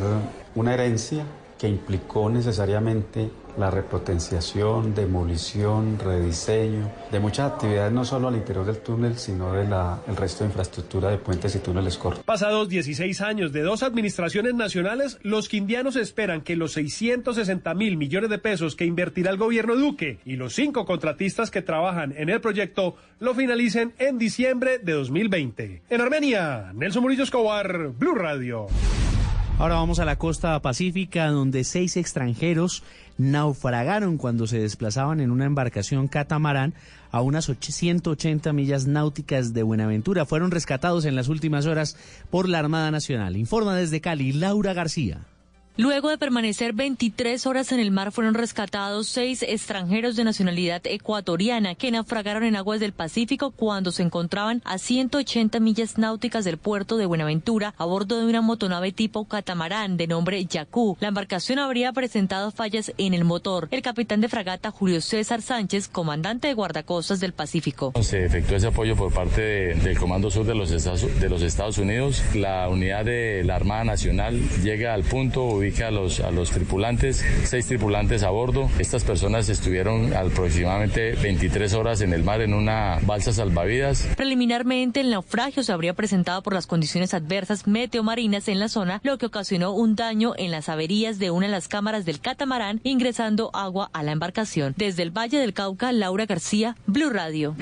una 0.56 0.74
herencia 0.74 1.26
que 1.58 1.68
implicó 1.68 2.30
necesariamente 2.30 3.30
la 3.58 3.72
repotenciación, 3.72 4.94
demolición, 4.94 5.98
rediseño 6.00 6.92
de 7.12 7.20
muchas 7.20 7.52
actividades 7.54 7.92
no 7.92 8.06
solo 8.06 8.28
al 8.28 8.36
interior 8.36 8.66
del 8.66 8.80
túnel, 8.80 9.18
sino 9.18 9.54
del 9.54 9.70
el 10.08 10.16
resto 10.16 10.44
de 10.44 10.50
infraestructura 10.50 11.10
de 11.10 11.18
puentes 11.18 11.56
y 11.56 11.60
túneles 11.60 11.98
cortos. 11.98 12.24
Pasados 12.24 12.70
16 12.70 13.22
años 13.22 13.52
de 13.52 13.62
dos 13.62 13.84
administraciones 13.84 14.54
nacionales, 14.56 15.20
los 15.22 15.48
quindianos 15.48 15.96
esperan 15.96 16.42
que 16.42 16.56
los 16.56 16.74
660 16.74 17.74
mil 17.76 17.98
millones 17.98 18.30
de 18.30 18.40
pesos 18.40 18.76
que 18.76 18.86
invertirá 18.86 19.32
el 19.32 19.38
gobierno 19.38 19.76
Duque 19.76 20.20
y 20.26 20.36
los 20.36 20.54
cinco 20.54 20.86
contratistas 20.86 21.52
que 21.52 21.62
trabajan 21.62 22.14
en 22.18 22.30
el 22.30 22.42
proyecto 22.42 22.96
lo 23.20 23.36
finalicen 23.36 23.94
en 24.00 24.18
diciembre 24.18 24.80
de 24.80 24.94
2020. 24.94 25.84
En 25.90 26.02
Armenia, 26.02 26.72
Nelson 26.74 27.04
Murillo 27.04 27.24
Escobar, 27.24 27.90
Blue 27.90 28.16
Radio. 28.16 28.68
Ahora 29.60 29.76
vamos 29.76 30.00
a 30.00 30.06
la 30.06 30.18
costa 30.18 30.58
pacífica, 30.62 31.28
donde 31.28 31.66
seis 31.66 31.98
extranjeros 31.98 32.82
naufragaron 33.20 34.18
cuando 34.18 34.48
se 34.48 34.60
desplazaban 34.60 35.20
en 35.20 35.30
una 35.30 35.46
embarcación 35.46 36.08
catamarán 36.08 36.74
a 37.12 37.22
unas 37.22 37.52
180 37.60 38.52
millas 38.54 38.88
náuticas 38.88 39.54
de 39.54 39.62
Buenaventura. 39.62 40.26
Fueron 40.26 40.50
rescatados 40.50 41.06
en 41.06 41.16
las 41.16 41.28
últimas 41.28 41.68
horas 41.68 41.98
por 42.32 42.50
la 42.50 42.60
Armada 42.60 42.90
Nacional. 42.90 43.38
Informa 43.38 43.76
desde 43.76 44.02
Cali 44.02 44.32
Laura 44.32 44.74
García. 44.74 45.20
Luego 45.80 46.10
de 46.10 46.18
permanecer 46.18 46.74
23 46.74 47.48
horas 47.48 47.72
en 47.72 47.80
el 47.80 47.90
mar, 47.90 48.12
fueron 48.12 48.34
rescatados 48.34 49.08
seis 49.08 49.44
extranjeros 49.44 50.18
de 50.18 50.26
nacionalidad 50.26 50.82
ecuatoriana 50.84 51.74
que 51.74 51.90
naufragaron 51.90 52.44
en 52.44 52.58
aguas 52.58 52.82
del 52.82 52.92
Pacífico 52.92 53.52
cuando 53.52 53.94
se 53.94 54.04
encontraban 54.04 54.62
a 54.66 54.78
180 54.78 55.62
millas 55.62 55.98
náuticas 55.98 56.44
del 56.44 56.58
puerto 56.58 56.98
de 56.98 57.06
Buenaventura 57.06 57.76
a 57.78 57.86
bordo 57.86 58.20
de 58.20 58.26
una 58.26 58.42
motonave 58.42 58.92
tipo 58.92 59.24
catamarán 59.24 59.96
de 59.96 60.08
nombre 60.08 60.44
Yacú. 60.44 60.98
La 61.00 61.08
embarcación 61.08 61.60
habría 61.60 61.94
presentado 61.94 62.52
fallas 62.52 62.92
en 62.98 63.14
el 63.14 63.24
motor. 63.24 63.70
El 63.72 63.82
capitán 63.82 64.20
de 64.20 64.28
fragata 64.28 64.72
Julio 64.72 65.00
César 65.00 65.42
Sánchez, 65.42 65.88
comandante 65.88 66.50
de 66.50 66.56
guardacostas 66.56 67.22
del 67.22 67.32
Pacífico. 67.32 67.94
Se 68.02 68.26
efectuó 68.26 68.58
ese 68.58 68.68
apoyo 68.68 68.98
por 68.98 69.14
parte 69.14 69.76
del 69.76 69.98
Comando 69.98 70.30
Sur 70.30 70.46
de 70.46 70.56
los, 70.56 70.72
Estados, 70.72 71.22
de 71.22 71.30
los 71.30 71.42
Estados 71.42 71.78
Unidos. 71.78 72.22
La 72.36 72.68
unidad 72.68 73.06
de 73.06 73.46
la 73.46 73.56
Armada 73.56 73.86
Nacional 73.86 74.42
llega 74.62 74.94
al 74.94 75.04
punto 75.04 75.64
a 75.78 75.92
los, 75.92 76.50
tripulantes, 76.50 77.24
seis 77.44 77.68
tripulantes 77.68 78.24
a 78.24 78.32
bordo. 78.32 78.70
Estas 78.80 79.04
personas 79.04 79.50
estuvieron 79.50 80.14
aproximadamente 80.14 81.14
23 81.14 81.74
horas 81.74 82.02
en 82.02 82.12
el 82.12 82.24
mar 82.24 82.42
en 82.42 82.56
una 82.56 82.98
balsa 83.04 83.32
salvavidas. 83.32 84.08
Preliminarmente, 84.18 85.02
el 85.02 85.12
naufragio 85.12 85.62
se 85.62 85.72
habría 85.72 85.94
presentado 85.94 86.42
por 86.42 86.54
las 86.54 86.66
condiciones 86.66 87.14
adversas 87.14 87.68
meteomarinas 87.68 88.48
en 88.48 88.60
la 88.60 88.68
zona, 88.68 89.00
lo 89.04 89.20
que 89.20 89.28
ocasionó 89.28 89.74
un 89.74 89.96
daño 89.96 90.34
en 90.38 90.50
las 90.50 90.70
averías 90.70 91.20
de 91.20 91.30
una 91.30 91.46
de 91.46 91.52
las 91.52 91.68
cámaras 91.68 92.04
del 92.04 92.20
catamarán, 92.20 92.82
ingresando 92.84 93.52
agua 93.54 93.92
a 93.94 94.02
la 94.02 94.12
embarcación. 94.12 94.74
Desde 94.76 95.04
el 95.04 95.12
Valle 95.16 95.38
del 95.38 95.54
Cauca, 95.54 95.92
Laura 95.92 96.26
García, 96.26 96.76
Blue 96.88 97.12
Radio. 97.12 97.56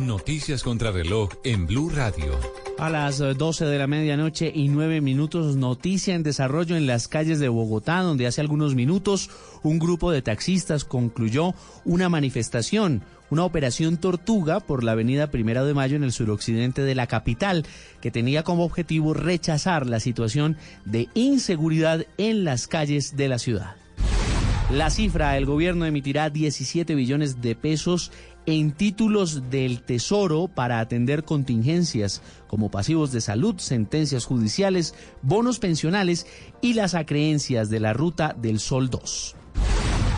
Noticias 0.00 0.62
contra 0.62 0.90
reloj 0.90 1.30
en 1.44 1.66
Blue 1.66 1.90
Radio. 1.90 2.38
A 2.78 2.88
las 2.88 3.18
12 3.18 3.66
de 3.66 3.78
la 3.78 3.86
medianoche 3.86 4.50
y 4.54 4.68
9 4.68 5.00
minutos, 5.00 5.56
noticia 5.56 6.14
en 6.14 6.22
desarrollo 6.22 6.76
en 6.76 6.86
las 6.86 7.08
calles 7.08 7.38
de 7.38 7.48
Bogotá, 7.48 8.00
donde 8.00 8.26
hace 8.26 8.40
algunos 8.40 8.74
minutos 8.74 9.28
un 9.62 9.78
grupo 9.78 10.10
de 10.10 10.22
taxistas 10.22 10.84
concluyó 10.84 11.54
una 11.84 12.08
manifestación, 12.08 13.02
una 13.28 13.44
operación 13.44 13.98
tortuga 13.98 14.60
por 14.60 14.84
la 14.84 14.92
avenida 14.92 15.30
Primera 15.30 15.64
de 15.64 15.74
Mayo 15.74 15.96
en 15.96 16.04
el 16.04 16.12
suroccidente 16.12 16.82
de 16.82 16.94
la 16.94 17.06
capital, 17.06 17.66
que 18.00 18.10
tenía 18.10 18.42
como 18.42 18.64
objetivo 18.64 19.12
rechazar 19.12 19.86
la 19.86 20.00
situación 20.00 20.56
de 20.86 21.08
inseguridad 21.14 22.06
en 22.16 22.44
las 22.44 22.66
calles 22.66 23.16
de 23.16 23.28
la 23.28 23.38
ciudad. 23.38 23.76
La 24.70 24.88
cifra, 24.88 25.36
el 25.36 25.46
gobierno 25.46 25.84
emitirá 25.84 26.30
17 26.30 26.94
billones 26.94 27.42
de 27.42 27.56
pesos 27.56 28.12
en 28.46 28.72
títulos 28.72 29.50
del 29.50 29.82
Tesoro 29.82 30.48
para 30.48 30.80
atender 30.80 31.24
contingencias 31.24 32.22
como 32.46 32.70
pasivos 32.70 33.12
de 33.12 33.20
salud, 33.20 33.56
sentencias 33.58 34.24
judiciales, 34.24 34.94
bonos 35.22 35.58
pensionales 35.58 36.26
y 36.60 36.74
las 36.74 36.94
acreencias 36.94 37.70
de 37.70 37.80
la 37.80 37.92
Ruta 37.92 38.34
del 38.40 38.60
Sol 38.60 38.90
2. 38.90 39.36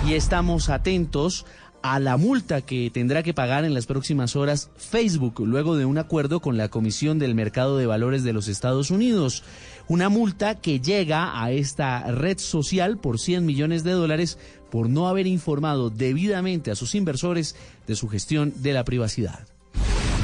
Y 0.07 0.15
estamos 0.15 0.69
atentos 0.69 1.47
a 1.83 1.99
la 1.99 2.17
multa 2.17 2.63
que 2.63 2.91
tendrá 2.91 3.23
que 3.23 3.35
pagar 3.35 3.65
en 3.65 3.75
las 3.75 3.87
próximas 3.87 4.37
horas 4.37 4.71
Facebook 4.77 5.41
luego 5.41 5.77
de 5.77 5.85
un 5.85 5.99
acuerdo 5.99 6.41
con 6.41 6.57
la 6.57 6.69
Comisión 6.69 7.19
del 7.19 7.35
Mercado 7.35 7.77
de 7.77 7.87
Valores 7.87 8.25
de 8.25 8.33
los 8.33 8.49
Estados 8.49 8.91
Unidos. 8.91 9.45
Una 9.89 10.09
multa 10.09 10.55
que 10.55 10.81
llega 10.81 11.43
a 11.43 11.51
esta 11.53 12.11
red 12.13 12.39
social 12.39 12.99
por 12.99 13.19
100 13.19 13.45
millones 13.45 13.85
de 13.85 13.93
dólares 13.93 14.39
por 14.71 14.89
no 14.89 15.09
haber 15.09 15.27
informado 15.27 15.91
debidamente 15.91 16.71
a 16.71 16.75
sus 16.75 16.95
inversores 16.95 17.57
de 17.87 17.97
su 17.97 18.09
gestión 18.09 18.55
de 18.57 18.73
la 18.73 18.85
privacidad. 18.85 19.47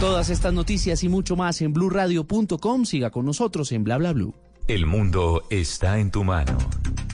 Todas 0.00 0.30
estas 0.30 0.52
noticias 0.52 1.02
y 1.02 1.08
mucho 1.08 1.34
más 1.34 1.60
en 1.60 1.72
blurradio.com. 1.72 2.84
Siga 2.84 3.10
con 3.10 3.26
nosotros 3.26 3.72
en 3.72 3.82
bla 3.84 3.98
bla 3.98 4.12
blue. 4.12 4.34
El 4.68 4.84
mundo 4.84 5.46
está 5.48 5.98
en 5.98 6.10
tu 6.10 6.24
mano. 6.24 6.58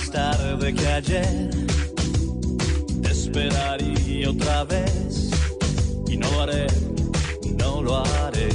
Más 0.09 0.11
tarde 0.11 0.75
que 0.75 0.87
ayer. 0.87 1.51
Te 3.03 3.11
esperaría 3.11 4.31
otra 4.31 4.65
vez 4.65 5.31
y 6.09 6.17
no 6.17 6.31
lo 6.31 6.43
haré, 6.43 6.67
no 7.57 7.83
lo 7.83 7.97
haré. 7.97 8.49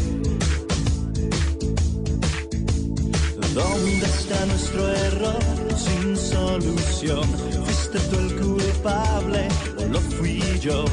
¿Dónde 3.53 4.05
está 4.05 4.45
nuestro 4.45 4.87
error 4.89 5.43
sin 5.77 6.17
solución? 6.17 7.23
¿Fuiste 7.65 7.99
tú 8.09 8.19
el 8.19 8.35
culpable 8.41 9.47
o 9.77 9.85
lo 9.85 9.99
fui 9.99 10.41
yo? 10.59 10.85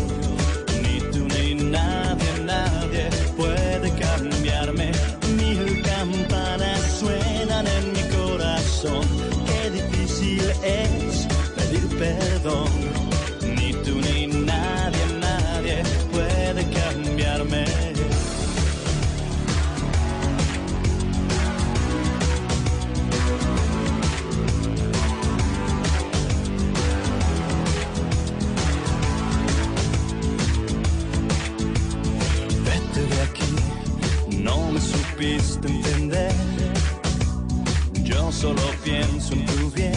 Solo 38.40 38.62
pienso 38.82 39.34
en 39.34 39.44
tu 39.44 39.70
bien, 39.72 39.92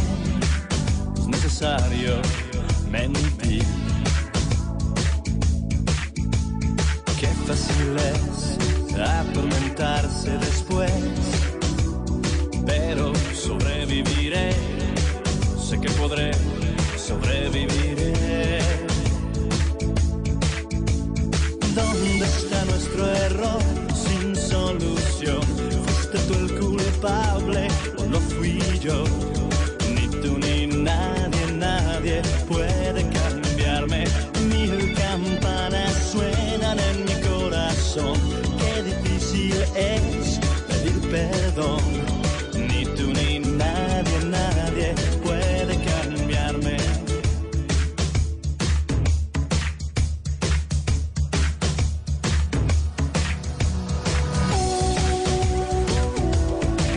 es 1.18 1.28
necesario 1.28 2.22
mentir. 2.92 3.64
Qué 7.18 7.28
fácil 7.48 7.96
es 7.98 9.00
atormentarse 9.00 10.32
después, 10.40 10.92
pero 12.66 13.14
sobreviviré, 13.34 14.52
sé 15.58 15.80
que 15.80 15.90
podré, 15.92 16.32
yo. 28.84 29.23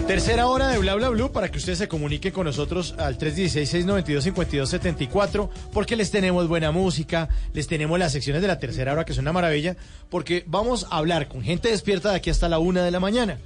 Tercera 0.06 0.46
hora 0.46 0.68
de 0.68 0.78
Bla 0.78 0.94
Bla 0.94 1.08
Blue 1.08 1.32
para 1.32 1.50
que 1.50 1.58
ustedes 1.58 1.78
se 1.78 1.88
comuniquen 1.88 2.32
con 2.32 2.46
nosotros 2.46 2.94
al 2.96 3.18
316-692-5274 3.18 5.48
porque 5.72 5.96
les 5.96 6.12
tenemos 6.12 6.46
buena 6.46 6.70
música, 6.70 7.28
les 7.52 7.66
tenemos 7.66 7.98
las 7.98 8.12
secciones 8.12 8.40
de 8.40 8.46
la 8.46 8.60
tercera 8.60 8.92
hora 8.92 9.04
que 9.04 9.14
son 9.14 9.24
una 9.24 9.32
maravilla 9.32 9.76
porque 10.08 10.44
vamos 10.46 10.86
a 10.90 10.98
hablar 10.98 11.26
con 11.26 11.42
gente 11.42 11.70
despierta 11.70 12.10
de 12.10 12.16
aquí 12.18 12.30
hasta 12.30 12.48
la 12.48 12.60
una 12.60 12.84
de 12.84 12.92
la 12.92 13.00
mañana. 13.00 13.38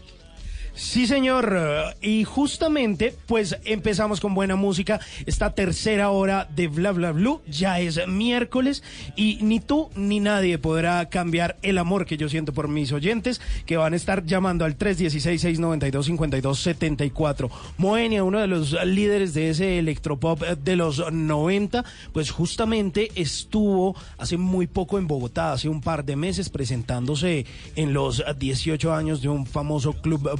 Sí, 0.81 1.07
señor. 1.07 1.55
eh, 1.55 1.95
Y 2.01 2.25
justamente, 2.25 3.15
pues 3.27 3.59
empezamos 3.65 4.19
con 4.19 4.33
buena 4.35 4.57
música. 4.57 4.99
Esta 5.27 5.55
tercera 5.55 6.09
hora 6.11 6.49
de 6.57 6.69
Bla 6.69 6.93
Bla 6.93 7.13
Blue 7.13 7.43
ya 7.47 7.81
es 7.81 8.01
miércoles 8.09 8.83
y 9.15 9.37
ni 9.43 9.61
tú 9.61 9.91
ni 9.95 10.21
nadie 10.21 10.57
podrá 10.57 11.11
cambiar 11.11 11.59
el 11.61 11.77
amor 11.77 12.07
que 12.07 12.17
yo 12.17 12.31
siento 12.31 12.55
por 12.55 12.69
mis 12.69 12.93
oyentes 12.93 13.43
que 13.67 13.77
van 13.77 13.93
a 13.93 13.97
estar 13.97 14.25
llamando 14.25 14.65
al 14.65 14.79
316-692-5274. 14.79 17.51
Moenia, 17.77 18.25
uno 18.25 18.39
de 18.41 18.47
los 18.47 18.73
líderes 18.87 19.35
de 19.35 19.51
ese 19.51 19.79
electropop 19.79 20.41
de 20.41 20.77
los 20.77 21.13
90, 21.13 21.85
pues 22.15 22.31
justamente 22.31 23.11
estuvo 23.17 23.95
hace 24.17 24.39
muy 24.39 24.67
poco 24.67 24.99
en 24.99 25.07
Bogotá, 25.07 25.53
hace 25.53 25.69
un 25.69 25.83
par 25.83 26.07
de 26.07 26.17
meses 26.17 26.49
presentándose 26.49 27.45
en 27.77 27.93
los 27.93 28.25
18 28.39 28.95
años 28.95 29.21
de 29.21 29.29
un 29.29 29.45
famoso 29.45 29.93
club 29.93 30.31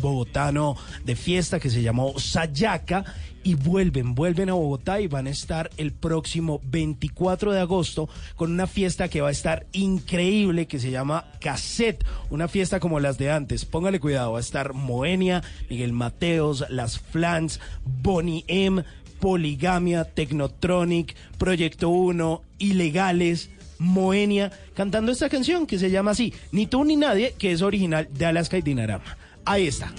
de 1.05 1.17
fiesta 1.17 1.59
que 1.59 1.71
se 1.71 1.83
llamó 1.83 2.19
Sayaka 2.19 3.05
y 3.43 3.55
vuelven, 3.55 4.15
vuelven 4.15 4.51
a 4.51 4.55
Bogotá 4.55 5.01
y 5.01 5.07
van 5.07 5.27
a 5.27 5.31
estar 5.31 5.71
el 5.77 5.93
próximo 5.93 6.61
24 6.65 7.53
de 7.53 7.61
agosto 7.61 8.09
con 8.37 8.53
una 8.53 8.67
fiesta 8.67 9.09
que 9.09 9.21
va 9.21 9.29
a 9.29 9.33
estar 9.33 9.67
increíble 9.73 10.67
que 10.67 10.79
se 10.79 10.91
llama 10.91 11.25
Cassette, 11.41 12.05
una 12.29 12.49
fiesta 12.49 12.81
como 12.81 13.01
las 13.01 13.19
de 13.19 13.31
antes. 13.31 13.65
Póngale 13.65 13.99
cuidado, 13.99 14.33
va 14.33 14.39
a 14.39 14.43
estar 14.43 14.75
Moenia, 14.75 15.43
Miguel 15.69 15.93
Mateos, 15.93 16.65
Las 16.69 16.99
Flans, 16.99 17.61
Bonnie 17.85 18.45
M, 18.47 18.85
Poligamia, 19.21 20.05
Technotronic, 20.05 21.15
Proyecto 21.39 21.89
1, 21.89 22.43
Ilegales. 22.59 23.51
Moenia 23.79 24.53
cantando 24.75 25.11
esta 25.11 25.31
canción 25.31 25.67
que 25.67 25.79
se 25.79 25.91
llama 25.91 26.11
así, 26.11 26.35
Ni 26.53 26.67
tú 26.67 26.85
ni 26.85 26.97
nadie, 26.97 27.35
que 27.39 27.51
es 27.51 27.63
original 27.63 28.09
de 28.13 28.27
Alaska 28.27 28.59
y 28.59 28.63
Dinarama. 28.63 29.17
Ahí 29.47 29.67
está. 29.67 29.91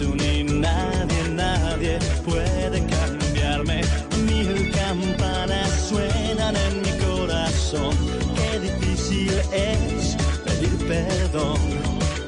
Tú 0.00 0.14
ni 0.14 0.44
nadie, 0.44 1.28
nadie 1.28 1.98
puede 2.24 2.82
cambiarme. 2.86 3.82
Mil 4.24 4.70
campanas 4.70 5.88
suenan 5.90 6.56
en 6.56 6.80
mi 6.80 6.92
corazón. 7.04 7.94
Qué 8.34 8.60
difícil 8.60 9.30
es 9.52 10.16
pedir 10.42 10.88
perdón. 10.88 11.58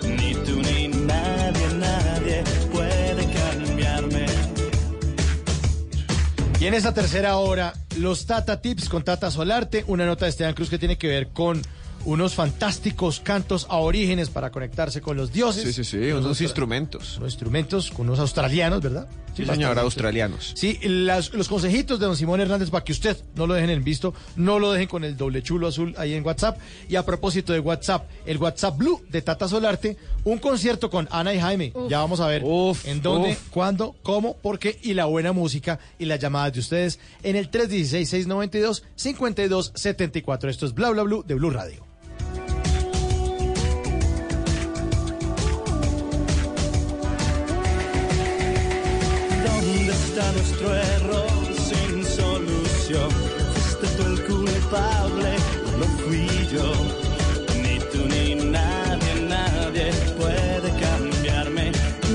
Ni 0.02 0.35
tú 0.35 0.61
ni 0.61 0.88
nadie, 0.88 1.67
nadie 1.79 2.45
puede 2.71 3.25
cambiarme. 3.33 4.26
Y 6.61 6.66
en 6.66 6.75
esta 6.75 6.92
tercera 6.92 7.38
hora, 7.38 7.73
los 7.96 8.27
Tata 8.27 8.61
Tips 8.61 8.90
con 8.90 9.03
Tata 9.03 9.31
Solarte, 9.31 9.83
una 9.87 10.05
nota 10.05 10.27
de 10.27 10.31
Esteban 10.33 10.53
Cruz 10.53 10.68
que 10.68 10.79
tiene 10.79 10.99
que 10.99 11.09
ver 11.09 11.29
con 11.29 11.62
unos 12.05 12.35
fantásticos 12.35 13.21
cantos 13.21 13.67
a 13.69 13.77
orígenes 13.77 14.31
para 14.31 14.51
conectarse 14.51 15.01
con 15.01 15.17
los 15.17 15.33
dioses. 15.33 15.65
Sí, 15.65 15.73
sí, 15.73 15.85
sí, 15.85 16.12
unos 16.12 16.41
instrumentos. 16.41 17.19
Unos 17.19 17.33
instrumentos 17.33 17.91
con 17.91 18.07
unos 18.09 18.19
australianos, 18.19 18.81
¿verdad? 18.83 19.07
Sí, 19.35 19.47
señor, 19.47 19.79
australianos. 19.79 20.53
Sí, 20.55 20.79
las- 20.83 21.33
los 21.33 21.49
consejitos 21.49 21.99
de 21.99 22.05
don 22.05 22.17
Simón 22.17 22.41
Hernández 22.43 22.69
para 22.69 22.85
que 22.85 22.93
usted 22.93 23.17
no 23.35 23.47
lo 23.47 23.55
dejen 23.55 23.71
en 23.71 23.83
visto, 23.83 24.12
no 24.37 24.59
lo 24.59 24.73
dejen 24.73 24.88
con 24.88 25.05
el 25.05 25.17
doble 25.17 25.43
chulo 25.43 25.69
azul 25.69 25.95
ahí 25.97 26.12
en 26.12 26.23
WhatsApp. 26.25 26.59
Y 26.88 26.97
a 26.97 27.07
propósito 27.07 27.55
de 27.55 27.61
WhatsApp, 27.61 28.07
el 28.27 28.37
WhatsApp 28.37 28.77
Blue 28.77 29.01
de 29.09 29.23
Tata 29.23 29.49
Solarte, 29.49 29.97
un 30.25 30.37
concierto 30.38 30.91
con 30.91 31.09
Ana 31.11 31.33
y 31.33 31.41
Jaime. 31.41 31.73
Ya 31.88 32.01
vamos 32.01 32.21
a 32.21 32.27
ver 32.27 32.43
en 32.85 33.01
dónde, 33.01 33.31
uf. 33.33 33.49
cuándo, 33.51 33.97
cómo, 34.03 34.37
por 34.37 34.59
qué 34.59 34.79
y 34.83 34.93
la 34.93 35.07
buena 35.07 35.33
música 35.33 35.79
y 35.99 36.05
las 36.05 36.21
llamadas 36.21 36.53
de 36.53 36.61
ustedes 36.61 36.99
en 37.23 37.37
el 37.37 37.51
316-692-5274. 37.51 40.51
Esto 40.51 40.67
es 40.67 40.75
Bla 40.75 40.91
Bla 40.91 41.05
Blue 41.05 41.25
de 41.27 41.35
Blue 41.35 41.49
Radio. 41.51 41.87
Nuestro 50.35 50.75
error 50.75 51.31
sin 51.68 52.05
solución? 52.05 53.11
Fuiste 53.55 53.87
tú 53.97 54.03
el 54.12 54.25
culpable, 54.25 55.31
no 55.79 55.87
fui 56.05 56.29
yo. 56.53 56.73
Ni 57.62 57.79
tú 57.90 58.07
ni 58.09 58.35
nadie, 58.35 59.12
nadie 59.29 59.90
puede 60.18 60.68
cambiarme. 60.81 61.73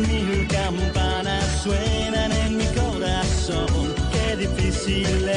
Mil 0.07 0.47
campanas 0.47 1.45
suenan 1.63 2.31
en 2.31 2.57
mi 2.57 2.65
corazón. 2.81 3.67
Qué 4.11 4.35
difícil 4.37 5.29
es 5.29 5.36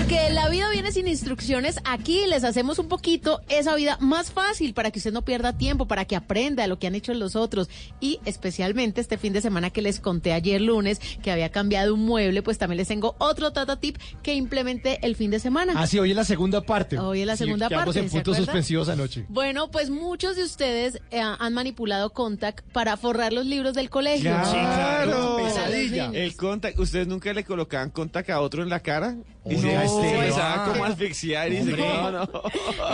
Porque 0.00 0.30
la 0.30 0.48
vida 0.48 0.70
viene 0.70 0.92
sin 0.92 1.06
instrucciones. 1.06 1.78
Aquí 1.84 2.22
les 2.26 2.42
hacemos 2.42 2.78
un 2.78 2.88
poquito 2.88 3.42
esa 3.50 3.74
vida 3.74 3.98
más 4.00 4.32
fácil 4.32 4.72
para 4.72 4.90
que 4.90 4.98
usted 4.98 5.12
no 5.12 5.22
pierda 5.22 5.58
tiempo, 5.58 5.86
para 5.86 6.06
que 6.06 6.16
aprenda 6.16 6.66
lo 6.66 6.78
que 6.78 6.86
han 6.86 6.94
hecho 6.94 7.12
los 7.12 7.36
otros. 7.36 7.68
Y 8.00 8.18
especialmente 8.24 9.02
este 9.02 9.18
fin 9.18 9.34
de 9.34 9.42
semana 9.42 9.68
que 9.68 9.82
les 9.82 10.00
conté 10.00 10.32
ayer 10.32 10.60
lunes 10.62 11.00
que 11.22 11.30
había 11.30 11.50
cambiado 11.50 11.94
un 11.94 12.06
mueble, 12.06 12.42
pues 12.42 12.56
también 12.56 12.78
les 12.78 12.88
tengo 12.88 13.14
otro 13.18 13.52
tata 13.52 13.78
tip 13.78 13.98
que 14.22 14.34
implementé 14.34 14.98
el 15.06 15.16
fin 15.16 15.30
de 15.30 15.38
semana. 15.38 15.74
Ah, 15.76 15.86
sí, 15.86 15.98
hoy 15.98 16.10
es 16.10 16.16
la 16.16 16.24
segunda 16.24 16.62
parte. 16.62 16.98
Hoy 16.98 17.20
es 17.20 17.26
la 17.26 17.36
Sí, 17.36 17.44
segunda 17.44 17.68
quedamos 17.68 17.94
parte, 17.94 18.00
en 18.00 18.08
¿se 18.08 18.16
puntos 18.16 18.36
suspensivos 18.38 18.88
anoche. 18.88 19.26
Bueno, 19.28 19.70
pues 19.70 19.90
muchos 19.90 20.34
de 20.34 20.44
ustedes 20.44 20.98
eh, 21.10 21.20
han 21.20 21.52
manipulado 21.52 22.10
Contact 22.10 22.64
para 22.72 22.96
forrar 22.96 23.34
los 23.34 23.44
libros 23.44 23.74
del 23.74 23.90
colegio. 23.90 24.30
Claro. 24.30 25.38
Los 25.40 25.70
niños. 25.70 26.14
El 26.14 26.34
contact, 26.36 26.78
¿ustedes 26.78 27.06
nunca 27.06 27.32
le 27.34 27.44
colocaban 27.44 27.90
contact 27.90 28.30
a 28.30 28.40
otro 28.40 28.62
en 28.62 28.70
la 28.70 28.80
cara? 28.80 29.14
Y 29.46 29.56
No, 29.56 29.68
Esteban. 29.70 30.14
empezaba 30.16 30.64
como 30.72 30.84
asfixiar 30.84 31.50
y 31.52 31.60
no, 31.62 32.10
no. 32.10 32.28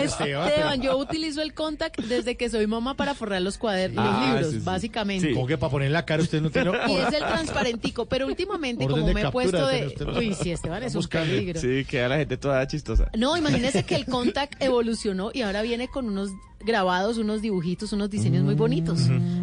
Esteban, 0.00 0.80
yo 0.80 0.96
utilizo 0.96 1.42
el 1.42 1.54
contact 1.54 1.98
desde 2.02 2.36
que 2.36 2.48
soy 2.48 2.66
mamá 2.68 2.94
para 2.94 3.14
forrar 3.14 3.42
los 3.42 3.58
cuadernos, 3.58 4.04
Ah, 4.06 4.12
los 4.20 4.28
libros, 4.30 4.52
sí, 4.52 4.58
sí. 4.60 4.64
básicamente. 4.64 5.32
Como 5.32 5.46
que 5.46 5.58
para 5.58 5.70
poner 5.70 5.86
en 5.88 5.92
la 5.92 6.04
cara 6.04 6.22
usted 6.22 6.40
no 6.40 6.50
tiene... 6.50 6.70
Y 6.88 6.94
es 6.96 7.12
el 7.12 7.18
transparentico, 7.26 8.06
pero 8.06 8.26
últimamente 8.26 8.84
Orden 8.84 9.00
como 9.00 9.12
me 9.12 9.22
he 9.22 9.30
puesto 9.30 9.66
de... 9.66 9.86
usted. 9.88 10.06
Uy, 10.16 10.34
sí, 10.34 10.52
Esteban 10.52 10.82
es 10.84 10.94
un 10.94 11.00
Buscando. 11.00 11.30
peligro. 11.32 11.60
Sí, 11.60 11.84
queda 11.84 12.08
la 12.08 12.16
gente 12.18 12.36
toda 12.36 12.64
chistosa. 12.68 13.10
No, 13.16 13.36
imagínese 13.36 13.82
que 13.86 13.96
el 13.96 14.06
contact 14.06 14.62
evolucionó 14.62 15.30
y 15.34 15.42
ahora 15.42 15.62
viene 15.62 15.88
con 15.88 16.06
unos 16.08 16.30
grabados, 16.60 17.18
unos 17.18 17.42
dibujitos, 17.42 17.92
unos 17.92 18.08
diseños 18.10 18.42
muy 18.44 18.54
bonitos. 18.54 19.00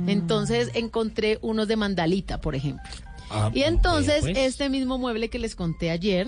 Entonces 0.07 0.71
encontré 0.73 1.37
unos 1.41 1.67
de 1.67 1.75
mandalita, 1.75 2.39
por 2.41 2.55
ejemplo. 2.55 2.89
Y 3.53 3.63
entonces 3.63 4.21
pues. 4.21 4.37
este 4.37 4.69
mismo 4.69 4.97
mueble 4.97 5.29
que 5.29 5.39
les 5.39 5.55
conté 5.55 5.89
ayer 5.89 6.27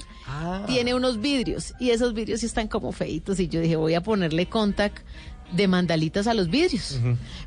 tiene 0.67 0.93
unos 0.93 1.19
vidrios 1.21 1.73
y 1.79 1.91
esos 1.91 2.13
vidrios 2.13 2.43
están 2.43 2.67
como 2.67 2.91
feitos 2.91 3.39
y 3.39 3.47
yo 3.47 3.59
dije 3.61 3.75
voy 3.75 3.93
a 3.93 4.01
ponerle 4.01 4.47
contact 4.47 5.05
de 5.51 5.67
mandalitas 5.67 6.25
a 6.27 6.33
los 6.33 6.49
vidrios. 6.49 6.99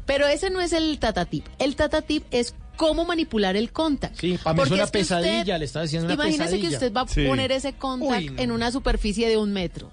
Pero 0.07 0.27
ese 0.29 0.51
no 0.51 0.61
es 0.61 0.73
el 0.73 0.99
tatatip. 1.01 1.45
El 1.59 1.75
tatatip 1.75 2.25
es 2.31 2.55
cómo 2.77 3.05
manipular 3.05 3.57
el 3.57 3.73
contact. 3.73 4.21
Sí, 4.21 4.39
para 4.43 4.55
mí 4.55 4.63
es 4.63 4.71
una 4.71 4.85
es 4.85 4.91
que 4.93 5.01
usted- 5.01 5.17
pesadilla, 5.21 5.59
le 5.59 5.65
estaba 5.65 5.83
diciendo 5.83 6.07
una 6.07 6.15
Imagínese 6.15 6.45
pesadilla. 6.45 6.69
que 6.69 6.75
usted 6.77 6.93
va 6.93 7.01
a 7.01 7.09
Sí. 7.09 7.27
poner 7.27 7.51
ese 7.51 7.73
contact 7.73 8.21
Uy, 8.23 8.31
no. 8.31 8.41
en 8.43 8.53
una 8.53 8.71
superficie 8.71 9.29
de 9.29 9.37
un 9.37 9.53
metro. 9.53 9.91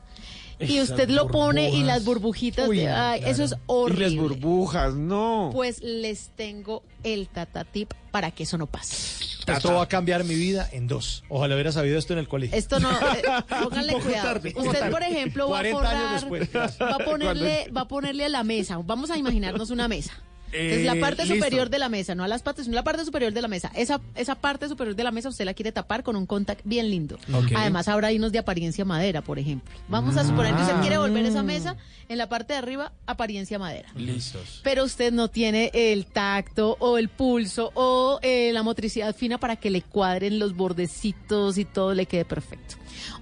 Y 0.60 0.80
usted 0.82 1.10
lo 1.10 1.28
pone 1.28 1.70
y 1.70 1.84
las 1.84 2.06
burbujitas, 2.06 2.68
Uy, 2.68 2.78
de- 2.80 2.90
ay, 2.90 3.22
eso 3.26 3.44
es 3.44 3.52
Y 3.52 3.54
las 3.56 3.62
horrible. 3.68 4.22
burbujas, 4.22 4.94
no. 4.94 5.50
Pues 5.54 5.82
les 5.82 6.30
tengo 6.36 6.84
el 7.04 7.28
tata 7.28 7.64
tip 7.64 7.94
para 8.12 8.32
que 8.32 8.44
eso 8.44 8.58
no 8.58 8.68
pase. 8.68 9.24
Esto 9.48 9.74
va 9.76 9.84
a 9.84 9.88
cambiar 9.88 10.24
mi 10.24 10.34
vida 10.34 10.68
en 10.72 10.88
dos. 10.88 11.24
Ojalá 11.30 11.54
hubiera 11.54 11.72
sabido 11.72 12.00
esto 12.00 12.14
en 12.14 12.20
el 12.20 12.28
colegio. 12.28 12.58
Esto 12.58 12.80
no, 12.80 12.90
eh, 12.92 13.22
pónganle 13.64 13.94
cuidado. 14.00 14.24
tarde, 14.34 14.54
Usted, 14.56 14.72
tarde. 14.80 14.92
por 14.92 15.04
ejemplo, 15.04 15.50
va 15.50 15.60
a 15.60 15.62
40 15.62 15.90
años 15.90 16.24
forrar, 16.24 16.40
después. 16.42 16.80
va 16.82 16.96
a 16.96 16.98
ponerle, 17.06 17.70
va 17.76 17.82
a 17.82 17.88
ponerle 17.88 18.26
a 18.26 18.30
la 18.30 18.44
mesa. 18.44 18.80
Vamos 18.84 19.12
a 19.12 19.18
imaginarnos 19.18 19.70
una 19.70 19.88
mesa. 19.88 20.14
Entonces, 20.52 20.86
la 20.86 20.94
Eh, 20.96 21.00
parte 21.02 21.24
listo. 21.24 21.36
superior 21.36 21.70
de 21.70 21.80
la 21.80 21.90
mesa, 21.90 22.16
no 22.16 22.24
a 22.24 22.28
las 22.28 22.42
patas, 22.42 22.66
sino 22.66 22.76
la 22.76 22.84
parte 22.84 23.04
superior 23.04 23.34
de 23.34 23.42
la 23.42 23.48
mesa. 23.48 23.72
Esa, 23.76 24.00
esa 24.16 24.36
parte 24.36 24.68
superior 24.70 24.96
de 24.96 25.04
la 25.04 25.12
mesa 25.12 25.30
usted 25.30 25.44
la 25.46 25.54
quiere 25.54 25.72
tapar 25.72 26.04
con 26.04 26.16
un 26.16 26.26
contact 26.26 26.62
bien 26.64 26.90
lindo. 26.90 27.18
Ok. 27.34 27.52
Además, 27.56 27.88
habrá 27.88 28.10
unos 28.12 28.32
de 28.32 28.40
apariencia 28.40 28.86
madera, 28.86 29.22
por 29.22 29.38
ejemplo. 29.40 29.74
Vamos 29.90 30.16
a 30.18 30.26
suponer 30.26 30.56
que 30.56 30.62
usted 30.62 30.76
quiere 30.82 30.98
volver 30.98 31.26
esa 31.26 31.44
mesa 31.44 31.76
en 32.08 32.18
la 32.18 32.30
parte 32.30 32.54
de 32.54 32.60
arriba, 32.60 32.94
apariencia 33.06 33.60
madera. 33.60 33.90
Listos. 33.96 34.62
Pero 34.64 34.84
usted 34.86 35.12
no 35.12 35.28
tiene 35.30 35.72
el 35.74 36.06
tacto 36.06 36.78
o 36.80 36.98
el 36.98 37.10
pulso 37.10 37.72
o 37.74 38.20
eh, 38.22 38.52
la 38.54 38.64
motricidad 38.64 39.16
fina 39.16 39.38
para 39.40 39.56
que 39.58 39.70
le 39.70 39.82
cuadren 39.82 40.40
los 40.40 40.56
bordecitos 40.56 41.58
y 41.58 41.66
todo 41.66 41.94
le 41.94 42.06
quede 42.06 42.26
perfecto. 42.26 42.76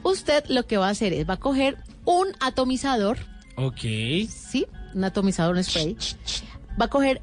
Usted 0.04 0.44
lo 0.50 0.68
que 0.68 0.78
va 0.78 0.88
a 0.88 0.92
hacer 0.92 1.14
es 1.14 1.28
va 1.28 1.36
a 1.36 1.40
coger 1.40 1.78
un 2.06 2.28
atomizador, 2.42 3.18
Ok. 3.56 3.80
¿sí? 4.30 4.66
Un 4.94 5.04
atomizador, 5.04 5.56
un 5.56 5.64
spray. 5.64 5.96
Va 6.80 6.86
a 6.86 6.90
coger 6.90 7.22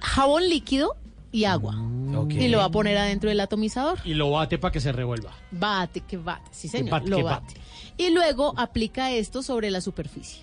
jabón 0.00 0.48
líquido 0.48 0.96
y 1.32 1.44
agua. 1.44 1.74
Ok. 2.14 2.32
Y 2.32 2.48
lo 2.48 2.58
va 2.58 2.64
a 2.66 2.70
poner 2.70 2.96
adentro 2.96 3.28
del 3.28 3.40
atomizador. 3.40 3.98
Y 4.04 4.14
lo 4.14 4.30
bate 4.30 4.58
para 4.58 4.72
que 4.72 4.80
se 4.80 4.92
revuelva. 4.92 5.32
Bate, 5.50 6.00
que 6.00 6.16
bate. 6.16 6.48
Sí, 6.50 6.68
señor, 6.68 6.90
bate, 6.90 7.08
lo 7.08 7.22
bate. 7.22 7.54
Y 7.98 8.10
luego 8.10 8.54
aplica 8.56 9.10
esto 9.12 9.42
sobre 9.42 9.70
la 9.70 9.80
superficie. 9.80 10.42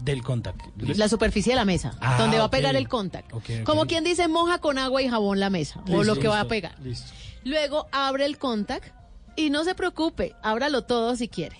Del 0.00 0.22
contact. 0.22 0.60
La 0.96 1.08
superficie 1.08 1.52
de 1.52 1.56
la 1.56 1.64
mesa, 1.64 1.96
Ah, 2.00 2.16
donde 2.18 2.38
va 2.38 2.44
a 2.44 2.50
pegar 2.50 2.74
el 2.74 2.88
contact. 2.88 3.30
Como 3.64 3.86
quien 3.86 4.02
dice, 4.02 4.26
moja 4.26 4.58
con 4.58 4.78
agua 4.78 5.00
y 5.00 5.08
jabón 5.08 5.38
la 5.38 5.48
mesa, 5.48 5.80
o 5.90 6.02
lo 6.02 6.16
que 6.16 6.26
va 6.28 6.40
a 6.40 6.48
pegar. 6.48 6.74
Listo. 6.82 7.12
Luego 7.44 7.86
abre 7.92 8.26
el 8.26 8.36
contact 8.38 8.92
y 9.36 9.50
no 9.50 9.62
se 9.64 9.74
preocupe, 9.76 10.34
ábralo 10.42 10.82
todo 10.82 11.14
si 11.16 11.28
quiere. 11.28 11.56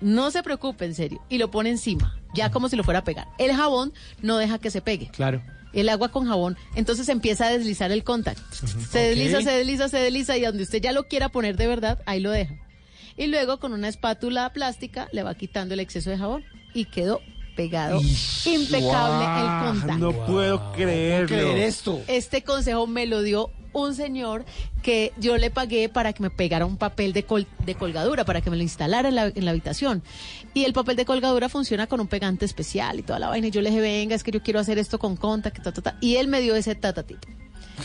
No 0.00 0.30
se 0.30 0.42
preocupe, 0.42 0.84
en 0.84 0.94
serio. 0.94 1.20
Y 1.28 1.38
lo 1.38 1.50
pone 1.50 1.70
encima, 1.70 2.19
ya 2.34 2.50
como 2.50 2.68
si 2.68 2.76
lo 2.76 2.84
fuera 2.84 3.00
a 3.00 3.04
pegar. 3.04 3.28
El 3.38 3.52
jabón 3.54 3.92
no 4.22 4.36
deja 4.36 4.58
que 4.58 4.70
se 4.70 4.80
pegue. 4.80 5.08
Claro. 5.08 5.42
El 5.72 5.88
agua 5.88 6.08
con 6.08 6.26
jabón, 6.26 6.56
entonces 6.74 7.08
empieza 7.08 7.46
a 7.46 7.50
deslizar 7.50 7.92
el 7.92 8.02
contact. 8.02 8.40
Se 8.90 8.98
desliza, 8.98 9.40
se 9.40 9.50
desliza, 9.50 9.88
se 9.88 9.98
desliza 9.98 10.36
y 10.36 10.42
donde 10.42 10.64
usted 10.64 10.80
ya 10.82 10.92
lo 10.92 11.06
quiera 11.06 11.28
poner 11.28 11.56
de 11.56 11.68
verdad, 11.68 12.02
ahí 12.06 12.20
lo 12.20 12.32
deja. 12.32 12.54
Y 13.16 13.28
luego 13.28 13.60
con 13.60 13.72
una 13.72 13.88
espátula 13.88 14.52
plástica 14.52 15.08
le 15.12 15.22
va 15.22 15.34
quitando 15.34 15.74
el 15.74 15.80
exceso 15.80 16.10
de 16.10 16.18
jabón 16.18 16.44
y 16.74 16.86
quedó 16.86 17.20
pegado 17.56 18.00
impecable 18.46 19.24
el 19.24 19.68
contact. 19.68 20.00
No 20.00 20.12
puedo 20.26 20.72
creerlo. 20.72 21.28
creer 21.28 21.58
esto? 21.58 22.00
Este 22.06 22.42
consejo 22.42 22.86
me 22.86 23.06
lo 23.06 23.22
dio 23.22 23.52
un 23.72 23.94
señor 23.94 24.44
que 24.82 25.12
yo 25.18 25.36
le 25.36 25.50
pagué 25.50 25.88
para 25.88 26.12
que 26.12 26.22
me 26.22 26.30
pegara 26.30 26.66
un 26.66 26.76
papel 26.76 27.12
de, 27.12 27.24
col- 27.24 27.46
de 27.64 27.74
colgadura, 27.74 28.24
para 28.24 28.40
que 28.40 28.50
me 28.50 28.56
lo 28.56 28.62
instalara 28.62 29.08
en 29.08 29.14
la, 29.14 29.26
en 29.26 29.44
la 29.44 29.50
habitación. 29.50 30.02
Y 30.54 30.64
el 30.64 30.72
papel 30.72 30.96
de 30.96 31.04
colgadura 31.04 31.48
funciona 31.48 31.86
con 31.86 32.00
un 32.00 32.06
pegante 32.08 32.44
especial 32.44 32.98
y 32.98 33.02
toda 33.02 33.18
la 33.18 33.28
vaina. 33.28 33.46
Y 33.48 33.50
yo 33.50 33.60
le 33.60 33.70
dije, 33.70 33.80
venga, 33.82 34.14
es 34.14 34.22
que 34.24 34.30
yo 34.30 34.42
quiero 34.42 34.58
hacer 34.60 34.78
esto 34.78 34.98
con 34.98 35.16
contact, 35.16 35.62
ta, 35.62 35.72
ta, 35.72 35.82
ta. 35.82 35.96
Y 36.00 36.16
él 36.16 36.28
me 36.28 36.40
dio 36.40 36.56
ese 36.56 36.74
tata 36.74 37.02
tip. 37.04 37.18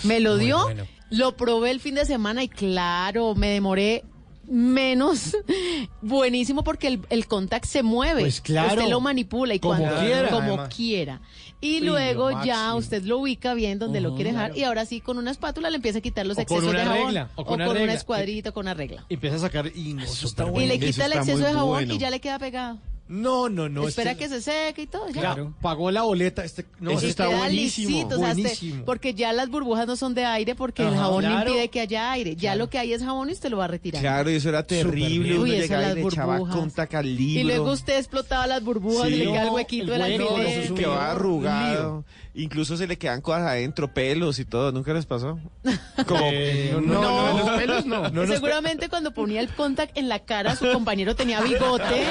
Me 0.03 0.19
lo 0.19 0.37
dio, 0.37 0.61
bueno. 0.63 0.83
lo 1.09 1.37
probé 1.37 1.71
el 1.71 1.79
fin 1.79 1.95
de 1.95 2.05
semana 2.05 2.43
y 2.43 2.49
claro, 2.49 3.35
me 3.35 3.49
demoré 3.49 4.03
menos 4.47 5.35
buenísimo 6.01 6.63
porque 6.63 6.87
el, 6.87 6.99
el 7.09 7.27
contact 7.27 7.65
se 7.65 7.83
mueve. 7.83 8.21
Pues 8.21 8.41
claro. 8.41 8.75
Usted 8.75 8.89
lo 8.89 8.99
manipula 9.01 9.53
y 9.55 9.59
Como 9.59 9.77
cuando 9.77 9.99
quiera, 10.01 10.29
como 10.29 10.47
además. 10.53 10.75
quiera. 10.75 11.21
Y 11.61 11.79
Sí, 11.79 11.85
luego 11.85 12.43
ya 12.43 12.75
usted 12.75 13.03
lo 13.03 13.19
ubica 13.19 13.53
bien 13.53 13.79
donde 13.79 13.99
lo 14.01 14.13
quiere 14.15 14.31
dejar 14.31 14.47
claro. 14.51 14.59
y 14.59 14.63
ahora 14.65 14.85
sí 14.85 15.01
con 15.01 15.17
una 15.17 15.31
espátula 15.31 15.69
le 15.69 15.77
empieza 15.77 15.99
a 15.99 16.01
quitar 16.01 16.25
los 16.27 16.37
O 16.37 16.45
con 16.45 16.57
excesos 16.57 16.73
de 16.73 16.83
jabón 16.83 17.05
regla, 17.07 17.29
o 17.35 17.45
con 17.45 17.55
una 17.55 17.65
una 17.71 17.79
regla. 17.79 17.93
escuadrita 17.93 18.51
con 18.51 18.65
una 18.65 18.73
regla. 18.73 19.05
Empieza 19.09 19.37
a 19.37 19.39
sacar 19.39 19.71
y 19.73 19.93
no, 19.93 20.03
eso 20.03 20.27
está 20.27 20.45
y 20.45 20.49
bueno. 20.49 20.67
le 20.67 20.79
quita 20.79 21.05
el 21.05 21.13
exceso 21.13 21.39
de 21.39 21.53
jabón 21.53 21.69
bueno. 21.69 21.93
y 21.93 21.97
ya 21.97 22.09
le 22.09 22.19
queda 22.19 22.37
pegado. 22.39 22.77
No, 23.07 23.49
no, 23.49 23.69
no. 23.69 23.87
Espera 23.87 24.11
este- 24.11 24.23
que 24.23 24.29
se 24.29 24.41
seque 24.41 24.81
y 24.81 24.87
todo. 24.87 25.07
Ya. 25.09 25.21
Claro, 25.21 25.53
pagó 25.61 25.91
la 25.91 26.01
boleta. 26.01 26.43
Este, 26.43 26.65
no, 26.79 26.89
Eso 26.89 27.05
Y 27.05 27.09
está 27.09 27.27
buenísimo. 27.27 27.89
lisito, 27.89 28.15
o 28.15 28.17
sea, 28.19 28.29
este- 28.31 28.41
buenísimo. 28.41 28.83
porque 28.85 29.13
ya 29.13 29.31
las 29.31 29.49
burbujas 29.49 29.85
no 29.85 29.95
son 29.95 30.15
de 30.15 30.25
aire 30.25 30.55
porque 30.55 30.81
el 30.81 30.87
Ajá, 30.89 30.97
jabón 31.03 31.23
claro. 31.23 31.49
impide 31.51 31.69
que 31.69 31.81
haya 31.81 32.11
aire. 32.13 32.35
Ya 32.35 32.55
lo 32.55 32.67
que 32.69 32.79
hay 32.79 32.93
es 32.93 33.03
jabón 33.03 33.29
y 33.29 33.33
usted 33.33 33.49
lo 33.51 33.57
va 33.57 33.65
a 33.65 33.67
retirar. 33.67 34.01
Claro, 34.01 34.31
y 34.31 34.35
eso 34.35 34.49
era 34.49 34.65
terrible. 34.65 35.37
Uy, 35.37 35.53
eso, 35.55 35.73
las 35.73 35.93
le 35.93 36.01
echaba 36.01 36.39
burbujas. 36.39 37.03
libro. 37.03 37.39
Y 37.39 37.43
luego 37.43 37.71
usted 37.71 37.97
explotaba 37.97 38.47
las 38.47 38.63
burbujas 38.63 39.07
Sí. 39.07 39.13
y 39.13 39.17
le 39.17 39.25
queda 39.25 39.41
el 39.41 39.47
No, 39.47 39.53
huequito 39.53 39.93
el 39.93 40.01
del 40.01 40.01
hueco, 40.21 40.33
alfiler. 40.35 40.47
eso 40.51 40.61
es 40.61 40.69
un 40.71 40.77
quedaba 40.77 40.95
lío, 40.95 41.11
arrugado. 41.11 42.05
Incluso 42.37 42.75
se 42.75 42.85
le 42.85 42.97
quedan 42.97 43.21
cosas 43.21 43.43
adentro, 43.43 43.93
pelos 43.93 44.39
y 44.39 44.45
todo. 44.45 44.71
¿Nunca 44.73 44.93
les 44.93 45.05
pasó? 45.05 45.39
Como, 46.07 46.19
Eh, 46.31 46.71
no, 46.73 46.81
no, 46.81 47.01
no, 47.01 47.01
no, 47.01 47.37
no, 47.37 47.37
los 47.49 47.49
pelos 47.59 47.85
no. 47.85 48.01
no 48.09 48.25
nos- 48.25 48.29
Seguramente 48.29 48.89
cuando 48.89 49.11
ponía 49.13 49.39
el 49.39 49.49
contact 49.49 49.97
en 49.97 50.09
la 50.09 50.19
cara, 50.19 50.55
su 50.55 50.69
compañero 50.71 51.15
tenía 51.15 51.39
bigote 51.41 52.03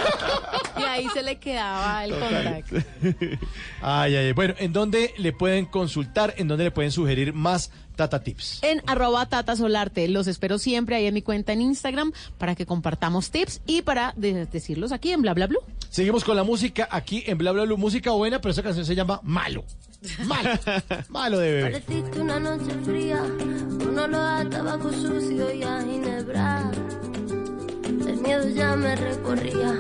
y 0.81 0.83
ahí 0.83 1.07
se 1.13 1.23
le 1.23 1.39
quedaba 1.39 2.05
el 2.07 2.13
contact. 2.19 2.73
Ay, 3.83 4.17
ay, 4.17 4.27
ay. 4.27 4.33
Bueno, 4.33 4.55
¿en 4.59 4.73
dónde 4.73 5.13
le 5.19 5.33
pueden 5.33 5.67
consultar? 5.67 6.35
¿En 6.39 6.49
dónde 6.49 6.65
le 6.65 6.71
pueden 6.71 6.91
sugerir 6.91 7.33
más 7.35 7.71
Tata 7.97 8.23
Tips? 8.23 8.61
En 8.63 8.81
arroba 8.87 9.27
Tata 9.27 9.55
Solarte. 9.57 10.09
Los 10.09 10.27
espero 10.27 10.59
siempre 10.59 10.97
ahí 10.97 11.07
en 11.07 11.13
mi 11.15 11.21
cuenta 11.23 11.53
en 11.53 11.61
Instagram 11.61 12.13
para 12.39 12.55
que 12.55 12.65
compartamos 12.67 13.31
tips 13.31 13.61
y 13.67 13.83
para 13.83 14.15
de- 14.17 14.47
decirlos 14.47 14.91
aquí 14.93 15.11
en 15.13 15.21
Bla 15.23 15.35
Bla 15.35 15.47
Blue. 15.49 15.61
Seguimos 15.91 16.25
con 16.25 16.35
la 16.37 16.45
música 16.45 16.89
aquí 16.91 17.23
en 17.27 17.37
Bla 17.39 17.53
Bla 17.53 17.65
Blue. 17.65 17.77
Música 17.77 18.11
buena, 18.13 18.41
pero 18.41 18.53
esa 18.53 18.63
canción 18.63 18.87
se 18.87 18.95
llama 18.95 19.21
Malo. 19.23 19.65
Malo. 20.27 20.51
Malo 21.09 21.39
de 21.39 21.53
bebé. 21.53 21.83
Una 22.21 22.39
noche 22.39 22.73
fría, 22.85 23.23
con 23.79 23.99
olor 23.99 24.15
a 24.15 24.49
tabaco 24.49 24.93
sucio 24.93 25.53
y 25.53 25.63
a 25.63 25.81
ginebra. 25.83 26.71
El 27.85 28.17
miedo 28.21 28.49
ya 28.49 28.77
me 28.77 28.97
recorría 28.97 29.73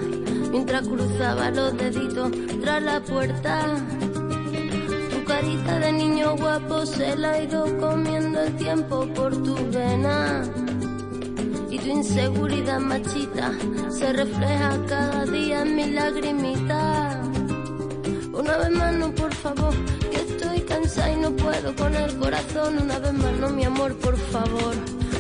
mientras 0.51 0.89
cruzaba 0.89 1.51
los 1.51 1.77
deditos 1.77 2.31
tras 2.63 2.83
la 2.83 3.01
puerta. 3.01 3.77
Tu 5.11 5.25
carita 5.25 5.79
de 5.79 5.93
niño 5.93 6.37
guapo 6.37 6.87
se 6.87 7.17
la 7.17 7.33
ha 7.33 7.43
ido 7.43 7.77
comiendo 7.79 8.41
el 8.41 8.57
tiempo 8.57 9.07
por 9.15 9.31
tu 9.43 9.55
vena. 9.71 10.43
Y 11.71 11.79
tu 11.79 11.89
inseguridad 11.89 12.81
machita 12.81 13.53
se 13.91 14.13
refleja 14.13 14.79
cada 14.87 15.25
día 15.27 15.63
en 15.63 15.77
mi 15.77 15.91
lagrimita. 15.91 17.21
Una 18.33 18.57
vez 18.59 18.71
más 18.71 18.95
por 19.13 19.35
favor, 19.35 19.75
y 20.97 21.17
no 21.17 21.31
puedo 21.35 21.75
con 21.75 21.95
el 21.95 22.17
corazón. 22.19 22.79
Una 22.79 22.99
vez 22.99 23.13
más 23.15 23.33
no, 23.41 23.51
mi 23.51 23.65
amor, 23.65 23.95
por 23.97 24.17
favor, 24.17 24.75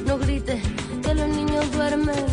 no 0.06 0.18
grites 0.18 0.62
que 1.02 1.14
los 1.14 1.28
niños 1.28 1.70
duermen. 1.72 2.24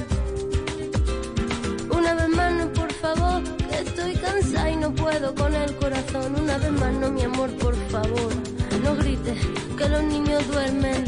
Una 1.89 2.13
vez 2.13 2.30
más 2.30 2.54
no, 2.54 2.71
por 2.71 2.91
favor, 2.93 3.41
estoy 3.71 4.13
cansada 4.15 4.69
y 4.69 4.75
no 4.75 4.93
puedo 4.93 5.34
con 5.34 5.56
el 5.56 5.75
corazón. 5.77 6.36
Una 6.39 6.58
vez 6.58 6.71
más 6.71 6.93
no, 6.93 7.12
mi 7.12 7.23
amor, 7.23 7.49
por 7.58 7.75
favor, 7.89 8.32
no 8.84 8.95
grites 8.95 9.39
que 9.77 9.89
los 9.89 10.04
niños 10.04 10.47
duermen. 10.47 11.04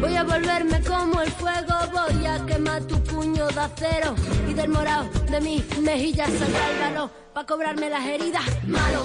Voy 0.00 0.16
a 0.16 0.24
volverme 0.24 0.80
como 0.82 1.20
el 1.20 1.30
fuego, 1.32 1.74
voy 1.92 2.26
a 2.26 2.44
quemar 2.46 2.82
tu 2.84 2.98
puño 3.02 3.48
de 3.48 3.60
acero 3.60 4.14
y 4.48 4.54
del 4.54 4.68
morado 4.68 5.08
de 5.30 5.40
mis 5.40 5.78
mejillas 5.78 6.30
saldrá 6.30 6.70
el 6.70 6.78
valor 6.80 7.10
para 7.34 7.46
cobrarme 7.46 7.90
las 7.90 8.06
heridas. 8.06 8.44
Malo 8.66 9.04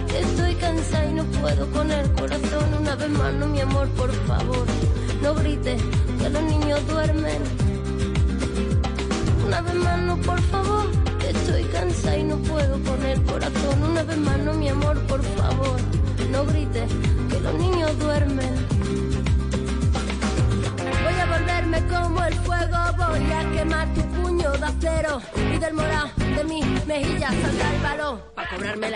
estoy 0.19 0.55
cansada 0.55 1.05
y 1.05 1.13
no 1.13 1.23
puedo 1.25 1.67
con 1.71 1.91
el 1.91 2.11
corazón. 2.13 2.73
Una 2.79 2.95
vez 2.95 3.09
más, 3.09 3.33
no, 3.33 3.47
mi 3.47 3.61
amor, 3.61 3.87
por 3.89 4.11
favor, 4.27 4.65
no 5.21 5.33
grites 5.35 5.81
que 6.19 6.29
los 6.29 6.43
niños 6.43 6.87
duermen. 6.87 7.41
una 9.45 9.61
vez 9.61 9.75
más 9.75 9.99
no, 9.99 10.17
por 10.17 10.41
favor. 10.43 10.85
Estoy 11.27 11.63
cansada 11.65 12.17
y 12.17 12.23
no 12.23 12.37
puedo 12.37 12.77
poner 12.79 13.21
corazón. 13.23 13.83
Una 13.83 14.03
vez 14.03 14.17
más 14.17 14.37
no, 14.39 14.53
mi 14.53 14.69
amor, 14.69 14.99
por 15.07 15.21
favor. 15.23 15.77
No 16.31 16.45
grites, 16.45 16.89
que 17.29 17.39
los 17.39 17.53
niños 17.55 17.97
duermen. 17.99 18.53
Voy 21.03 21.19
a 21.19 21.25
volverme 21.25 21.87
como 21.87 22.23
el 22.23 22.33
fuego, 22.35 22.77
voy 22.97 23.31
a 23.31 23.51
quemar 23.51 23.93
tu 23.93 24.01
puño 24.21 24.51
de 24.51 24.65
acero 24.65 25.21
y 25.53 25.57
del 25.57 25.73
morado 25.73 26.09
de 26.35 26.43
mi 26.45 26.61
el 26.89 28.31
para 28.35 28.49
cobrarme. 28.49 28.91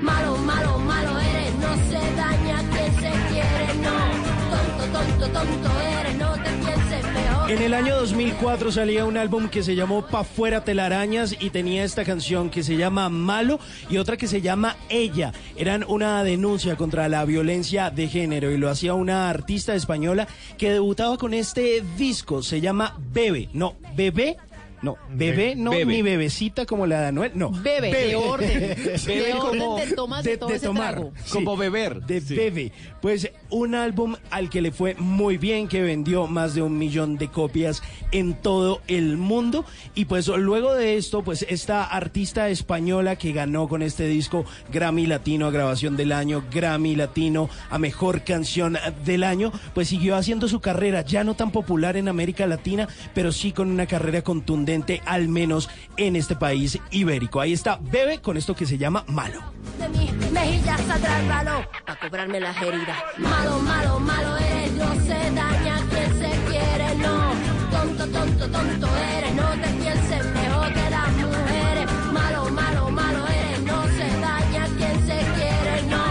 Malo, 0.00 0.36
malo, 0.38 0.78
malo 0.78 1.20
eres, 1.20 1.54
no 1.54 1.74
se 1.90 2.16
daña 2.16 2.58
se 2.60 3.10
quiere, 3.32 3.74
no. 3.82 4.38
Tonto, 4.50 4.98
tonto, 4.98 5.26
tonto 5.32 5.80
eres, 6.00 6.16
no 6.16 6.32
te 6.34 6.50
pienses 6.50 7.04
mejor. 7.12 7.50
En 7.50 7.62
el 7.62 7.74
año 7.74 7.96
2004 7.96 8.72
salía 8.72 9.04
un 9.04 9.16
álbum 9.16 9.48
que 9.48 9.62
se 9.62 9.74
llamó 9.74 10.06
Pa' 10.06 10.24
fuera 10.24 10.64
telarañas 10.64 11.34
y 11.38 11.50
tenía 11.50 11.84
esta 11.84 12.04
canción 12.04 12.50
que 12.50 12.62
se 12.62 12.76
llama 12.76 13.08
Malo 13.08 13.58
y 13.88 13.98
otra 13.98 14.16
que 14.16 14.26
se 14.26 14.40
llama 14.40 14.76
Ella. 14.88 15.32
Eran 15.56 15.84
una 15.88 16.22
denuncia 16.24 16.76
contra 16.76 17.08
la 17.08 17.24
violencia 17.24 17.90
de 17.90 18.08
género 18.08 18.50
y 18.50 18.58
lo 18.58 18.68
hacía 18.68 18.94
una 18.94 19.30
artista 19.30 19.74
española 19.74 20.28
que 20.56 20.72
debutaba 20.72 21.16
con 21.16 21.34
este 21.34 21.82
disco. 21.96 22.42
Se 22.42 22.60
llama 22.60 22.96
Bebe, 23.12 23.48
no, 23.52 23.76
Bebé. 23.96 24.36
No, 24.80 24.96
bebé, 25.12 25.54
no, 25.56 25.70
Bebe. 25.72 25.84
ni 25.86 26.02
bebecita 26.02 26.64
como 26.66 26.86
la 26.86 27.00
de 27.00 27.06
Anuel, 27.08 27.32
no. 27.34 27.50
Bebe, 27.50 27.92
de 27.92 28.14
orden. 28.14 28.60
Bebe 29.06 29.24
de 29.24 29.32
orden 29.34 29.60
como- 29.60 29.76
de 29.78 29.86
tomas 29.92 30.24
de, 30.24 30.36
todo 30.36 30.50
ese 30.50 30.66
tomar. 30.66 30.92
trago. 30.94 31.12
Como 31.32 31.56
beber. 31.56 32.00
De 32.02 32.20
Bebe. 32.20 32.72
Pues 33.02 33.30
un 33.50 33.74
álbum 33.74 34.14
al 34.30 34.50
que 34.50 34.60
le 34.62 34.70
fue 34.70 34.94
muy 34.94 35.36
bien, 35.36 35.66
que 35.68 35.82
vendió 35.82 36.26
más 36.28 36.54
de 36.54 36.62
un 36.62 36.78
millón 36.78 37.16
de 37.18 37.28
copias 37.28 37.82
en 38.12 38.34
todo 38.34 38.80
el 38.86 39.16
mundo. 39.16 39.64
Y 39.94 40.04
pues 40.04 40.28
luego 40.28 40.74
de 40.74 40.96
esto, 40.96 41.22
pues 41.24 41.44
esta 41.48 41.84
artista 41.84 42.48
española 42.48 43.16
que 43.16 43.32
ganó 43.32 43.68
con 43.68 43.82
este 43.82 44.06
disco 44.06 44.44
Grammy 44.72 45.06
Latino 45.06 45.46
a 45.46 45.50
grabación 45.50 45.96
del 45.96 46.12
año, 46.12 46.44
Grammy 46.52 46.94
Latino 46.94 47.48
a 47.70 47.78
mejor 47.78 48.22
canción 48.22 48.78
del 49.04 49.24
año, 49.24 49.50
pues 49.74 49.88
siguió 49.88 50.14
haciendo 50.16 50.46
su 50.48 50.60
carrera, 50.60 51.02
ya 51.02 51.24
no 51.24 51.34
tan 51.34 51.50
popular 51.50 51.96
en 51.96 52.08
América 52.08 52.46
Latina, 52.46 52.86
pero 53.14 53.32
sí 53.32 53.52
con 53.52 53.70
una 53.70 53.86
carrera 53.86 54.22
contundente, 54.22 54.67
al 55.06 55.28
menos 55.28 55.70
en 55.96 56.14
este 56.14 56.36
país 56.36 56.78
ibérico. 56.90 57.40
Ahí 57.40 57.52
está 57.54 57.78
Bebe 57.80 58.20
con 58.20 58.36
esto 58.36 58.54
que 58.54 58.66
se 58.66 58.76
llama 58.76 59.04
Malo. 59.08 59.40
De 59.78 59.88
mi 59.88 60.10
mejilla 60.30 60.76
saldrá 60.86 61.20
el 61.20 61.28
balón 61.28 61.62
para 61.86 62.00
cobrarme 62.00 62.40
las 62.40 62.60
heridas. 62.60 62.98
Malo, 63.16 63.58
malo, 63.60 64.00
malo 64.00 64.36
eres, 64.36 64.72
no 64.72 64.94
se 65.06 65.30
daña 65.30 65.76
quien 65.90 66.10
se 66.20 66.30
quiere, 66.50 66.94
no. 66.96 67.32
Tonto, 67.70 68.06
tonto, 68.08 68.48
tonto 68.50 68.88
eres, 69.16 69.34
no 69.34 69.48
te 69.62 69.68
pienses 69.82 70.24
mejor 70.34 70.72
que 70.74 70.90
las 70.90 71.12
mujeres. 71.12 71.86
Malo, 72.12 72.50
malo, 72.50 72.90
malo 72.90 73.26
eres, 73.26 73.60
no 73.62 73.82
se 73.84 74.20
daña 74.20 74.66
quien 74.76 74.96
se 75.06 75.18
quiere, 75.36 75.82
no. 75.88 76.04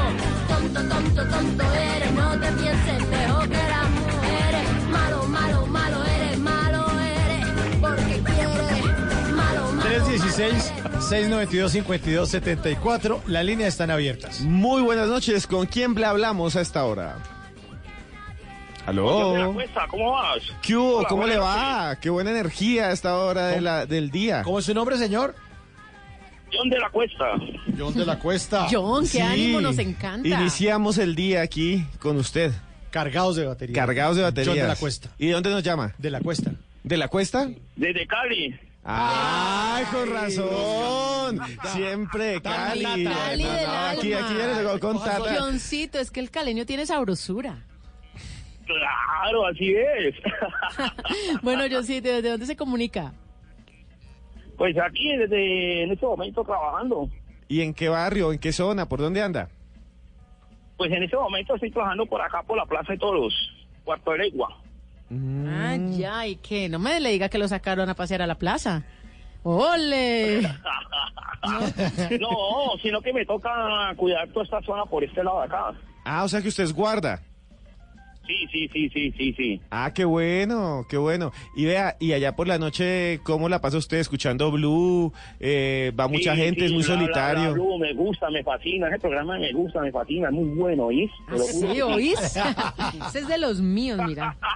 Tonto, 0.47 0.79
tonto, 0.89 1.29
tonto 1.29 1.63
eres, 1.73 2.11
no 2.13 2.39
te 2.39 2.51
pienses 2.53 2.86
316-692-5274. 10.37 13.23
la 13.25 13.41
línea 13.41 13.67
están 13.67 13.89
abiertas. 13.89 14.41
Muy 14.41 14.83
buenas 14.83 15.07
noches. 15.07 15.47
¿Con 15.47 15.65
quién 15.65 15.95
le 15.95 16.05
hablamos 16.05 16.55
a 16.55 16.61
esta 16.61 16.85
hora? 16.85 17.17
Aló. 18.85 19.55
¿Cómo 19.89 20.11
vas? 20.11 20.43
¿Qué 20.61 20.75
hubo? 20.75 21.03
¿Cómo 21.05 21.25
le 21.25 21.37
va? 21.37 21.97
Qué 21.99 22.11
buena 22.11 22.29
energía 22.29 22.89
a 22.89 22.91
esta 22.91 23.17
hora 23.17 23.87
del 23.87 24.11
día. 24.11 24.43
¿Cómo 24.43 24.59
es 24.59 24.65
su 24.65 24.75
nombre, 24.75 24.97
señor? 24.97 25.33
John 26.53 26.69
de 26.69 26.77
la 26.79 26.91
Cuesta. 26.91 27.25
John 27.77 27.93
de 27.95 28.05
la 28.05 28.19
Cuesta. 28.19 28.67
John, 28.71 29.03
qué 29.05 29.09
sí. 29.09 29.19
ánimo, 29.19 29.59
nos 29.59 29.79
encanta. 29.79 30.27
Iniciamos 30.27 30.99
el 30.99 31.15
día 31.15 31.41
aquí 31.41 31.83
con 31.99 32.15
usted. 32.15 32.51
Cargados 32.91 33.37
de 33.37 33.47
batería. 33.47 33.75
Cargados 33.75 34.15
de 34.15 34.21
batería. 34.21 34.51
John 34.51 34.61
de 34.61 34.67
la 34.67 34.75
Cuesta. 34.75 35.09
¿Y 35.17 35.25
de 35.27 35.33
dónde 35.33 35.49
nos 35.49 35.63
llama? 35.63 35.95
De 35.97 36.11
la 36.11 36.21
Cuesta. 36.21 36.51
¿De 36.83 36.95
la 36.95 37.07
Cuesta? 37.07 37.49
Desde 37.75 38.05
Cali. 38.05 38.66
¡Ay, 38.89 39.83
con 39.91 40.09
razón! 40.09 41.39
Siempre 41.73 42.41
Cali. 42.41 42.83
Cali 42.83 43.03
del 43.03 43.03
No, 43.67 43.73
aquí, 43.89 44.13
alma. 44.13 44.27
aquí 44.29 44.37
ya 44.37 44.47
les 44.47 44.63
tocó 44.63 44.79
contar. 44.79 45.21
Johncito, 45.37 45.99
es 45.99 46.09
que 46.09 46.21
el 46.21 46.31
caleño 46.31 46.65
tiene 46.65 46.85
sabrosura. 46.85 47.65
Claro, 48.65 49.45
así 49.47 49.75
es. 49.75 50.15
Bueno, 51.41 51.63
Johncito, 51.69 52.07
¿desde 52.09 52.29
dónde 52.29 52.45
se 52.45 52.55
comunica? 52.55 53.13
Pues 54.57 54.75
aquí, 54.77 55.15
desde 55.17 55.83
en 55.83 55.91
este 55.91 56.05
momento 56.05 56.43
trabajando. 56.43 57.09
¿Y 57.49 57.61
en 57.61 57.73
qué 57.73 57.89
barrio? 57.89 58.31
¿En 58.31 58.39
qué 58.39 58.51
zona? 58.53 58.87
¿Por 58.87 58.99
dónde 58.99 59.21
anda? 59.21 59.49
Pues 60.77 60.91
en 60.91 61.03
este 61.03 61.15
momento 61.17 61.55
estoy 61.55 61.71
trabajando 61.71 62.05
por 62.05 62.21
acá, 62.21 62.41
por 62.43 62.57
la 62.57 62.65
Plaza 62.65 62.93
de 62.93 62.99
Toros, 62.99 63.33
Cuarto 63.83 64.11
de 64.11 64.17
Legua. 64.19 64.61
Ah, 65.09 65.77
ya, 65.91 66.27
¿y 66.27 66.35
qué? 66.37 66.67
No 66.69 66.79
me 66.79 66.99
le 66.99 67.11
diga 67.11 67.29
que 67.29 67.37
lo 67.37 67.47
sacaron 67.47 67.89
a 67.89 67.93
pasear 67.95 68.21
a 68.21 68.27
la 68.27 68.35
plaza. 68.35 68.83
¡Ole! 69.43 70.41
No, 72.19 72.77
sino 72.81 72.99
que 73.01 73.13
me 73.13 73.25
toca 73.25 73.49
cuidar 73.95 74.27
toda 74.29 74.43
esta 74.43 74.61
zona 74.63 74.85
por 74.85 75.03
este 75.03 75.23
lado 75.23 75.39
de 75.39 75.45
acá. 75.45 75.73
Ah, 76.03 76.23
o 76.23 76.27
sea 76.27 76.41
que 76.41 76.49
usted 76.49 76.63
es 76.63 76.73
guarda. 76.73 77.21
Sí, 78.27 78.47
sí, 78.51 78.69
sí, 78.73 78.89
sí, 78.93 79.13
sí, 79.17 79.33
sí. 79.37 79.61
Ah, 79.71 79.91
qué 79.93 80.03
bueno, 80.05 80.85
qué 80.89 80.97
bueno. 80.97 81.31
Y 81.55 81.65
vea, 81.65 81.95
y 81.99 82.11
allá 82.11 82.35
por 82.35 82.47
la 82.47 82.57
noche, 82.57 83.19
¿cómo 83.23 83.47
la 83.47 83.61
pasa 83.61 83.77
usted 83.77 83.97
escuchando 83.99 84.51
Blue? 84.51 85.13
Eh, 85.39 85.91
va 85.97 86.07
mucha 86.09 86.35
Sí, 86.35 86.41
gente, 86.41 86.59
sí, 86.61 86.65
es 86.65 86.71
muy 86.73 86.83
bla, 86.83 86.95
solitario. 86.95 87.53
bla, 87.53 87.63
Blue, 87.63 87.79
me 87.79 87.93
gusta, 87.93 88.29
me 88.29 88.43
fascina, 88.43 88.89
ese 88.89 88.99
programa 88.99 89.37
me 89.39 89.53
gusta, 89.53 89.79
me 89.81 89.91
fascina, 89.91 90.27
es 90.27 90.33
muy 90.33 90.49
bueno, 90.57 90.85
¿oís? 90.87 91.09
Sí, 91.51 91.81
¿oís? 91.81 92.19
Ese 93.07 93.19
es 93.19 93.27
de 93.27 93.37
los 93.37 93.61
míos, 93.61 93.99
mira. 94.05 94.37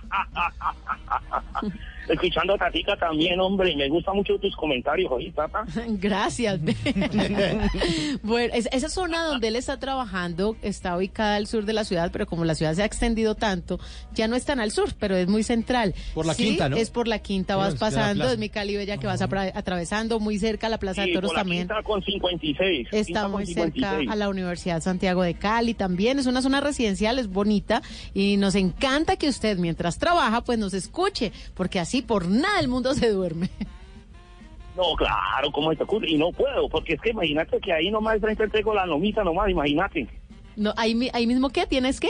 Escuchando 2.12 2.54
a 2.54 2.58
Tatica 2.58 2.96
también, 2.98 3.40
hombre, 3.40 3.72
y 3.72 3.76
me 3.76 3.88
gustan 3.90 4.16
mucho 4.16 4.38
tus 4.40 4.56
comentarios, 4.56 5.12
¿oís, 5.12 5.34
Tata? 5.36 5.64
Gracias. 5.88 6.60
bueno, 8.24 8.54
es- 8.54 8.70
esa 8.72 8.90
zona 8.90 9.24
donde 9.26 9.48
él 9.48 9.56
está 9.56 9.80
trabajando 9.80 10.56
está 10.62 10.96
ubicada 10.98 11.36
al 11.36 11.48
sur 11.48 11.66
de 11.66 11.74
la 11.74 11.84
ciudad, 11.84 12.10
pero 12.12 12.26
como 12.28 12.46
la 12.46 12.56
ciudad 12.56 12.74
se 12.74 12.82
ha 12.84 12.86
extendido 12.86 13.36
tanto, 13.36 13.80
ya 14.14 14.28
no 14.28 14.36
es 14.36 14.46
tan 14.46 14.60
al 14.60 14.72
sur, 14.72 14.94
pero 15.00 15.16
es 15.16 15.28
muy 15.28 15.44
central. 15.44 15.94
Por 16.14 16.26
la 16.26 16.34
Sí, 16.34 16.44
Quinta, 16.46 16.70
¿no? 16.70 16.78
Es 16.78 16.90
por 16.90 17.08
la 17.08 17.20
quinta, 17.20 17.56
vas 17.56 17.76
pasando, 17.76 18.30
es 18.30 18.38
mi 18.38 18.50
Cali 18.50 18.76
Bella 18.76 18.98
que 18.98 19.08
vas 19.08 19.22
atravesando, 19.22 20.20
muy 20.20 20.40
cerca 20.40 20.68
a 20.68 20.70
la 20.70 20.80
Plaza 20.80 21.04
de 21.04 21.14
Toros 21.14 21.30
por 21.30 21.36
la 21.38 21.42
también. 21.42 21.68
Quinta 21.68 21.84
con 21.84 22.02
56. 22.04 22.88
Está 22.92 23.28
muy 23.28 23.46
cerca 23.46 23.72
56. 23.74 24.10
a 24.10 24.16
la 24.16 24.30
Universidad 24.30 24.82
Santiago 24.82 25.24
de 25.24 25.36
Cali 25.36 25.74
también. 25.74 26.20
Es 26.20 26.26
una 26.26 26.42
zona 26.42 26.62
residencial, 26.62 27.20
es 27.20 27.28
bonita 27.28 27.82
y 28.14 28.38
nos 28.38 28.56
encanta 28.56 29.16
que 29.18 29.28
usted 29.30 29.58
mientras 29.58 29.98
trabaja 30.00 30.42
pues 30.44 30.58
nos 30.58 30.74
escuche, 30.74 31.32
porque 31.54 31.80
así 31.80 32.01
por 32.02 32.28
nada 32.28 32.60
el 32.60 32.68
mundo 32.68 32.94
se 32.94 33.10
duerme. 33.10 33.50
No, 34.76 34.84
claro, 34.98 35.52
¿cómo 35.52 35.70
se 35.72 35.78
te 35.78 35.84
ocurre? 35.84 36.10
Y 36.10 36.18
no 36.18 36.32
puedo, 36.32 36.70
porque 36.70 36.94
es 36.94 37.02
que 37.02 37.10
imagínate 37.10 37.60
que 37.60 37.74
ahí 37.74 37.92
nomás 37.92 38.20
frente 38.22 38.48
tengo 38.48 38.74
la 38.74 38.86
lomita 38.86 39.24
nomás, 39.24 39.50
imagínate. 39.50 40.08
No, 40.56 40.74
ahí, 40.78 40.96
mi- 40.96 41.10
ahí 41.14 41.28
mismo 41.28 41.50
qué 41.50 41.66
tienes 41.66 42.00
qué? 42.00 42.10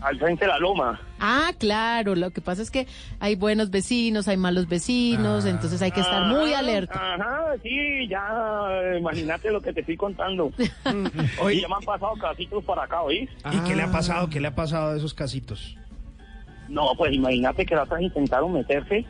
Al 0.00 0.16
frente 0.16 0.44
de 0.44 0.52
la 0.52 0.60
loma. 0.60 1.00
Ah, 1.18 1.50
claro, 1.58 2.14
lo 2.14 2.30
que 2.30 2.40
pasa 2.40 2.62
es 2.62 2.70
que 2.70 2.86
hay 3.18 3.34
buenos 3.34 3.70
vecinos, 3.70 4.28
hay 4.28 4.36
malos 4.36 4.68
vecinos, 4.68 5.44
entonces 5.44 5.82
hay 5.82 5.90
que 5.90 5.98
estar 6.00 6.22
muy 6.26 6.50
Ajá, 6.52 6.60
alerta. 6.60 7.14
Ajá, 7.14 7.40
sí, 7.64 8.06
ya, 8.08 8.96
imagínate 8.96 9.50
lo 9.50 9.60
que 9.60 9.72
te 9.72 9.80
estoy 9.80 9.96
contando. 9.96 10.52
Oye. 11.40 11.56
Y 11.56 11.60
ya 11.62 11.68
me 11.68 11.74
han 11.74 11.82
pasado 11.84 12.12
casitos 12.14 12.64
para 12.64 12.84
acá, 12.84 13.02
¿oís? 13.02 13.28
¿Y 13.50 13.58
qué 13.66 13.74
le 13.74 13.82
ha 13.82 13.90
pasado? 13.90 14.30
¿Qué 14.30 14.38
le 14.40 14.46
ha 14.46 14.54
pasado 14.54 14.92
de 14.92 14.98
esos 14.98 15.14
casitos? 15.14 15.76
No, 16.68 16.92
pues 16.96 17.12
imagínate 17.12 17.64
que 17.64 17.74
las 17.74 17.84
otras 17.84 18.02
intentaron 18.02 18.52
meterse 18.52 19.04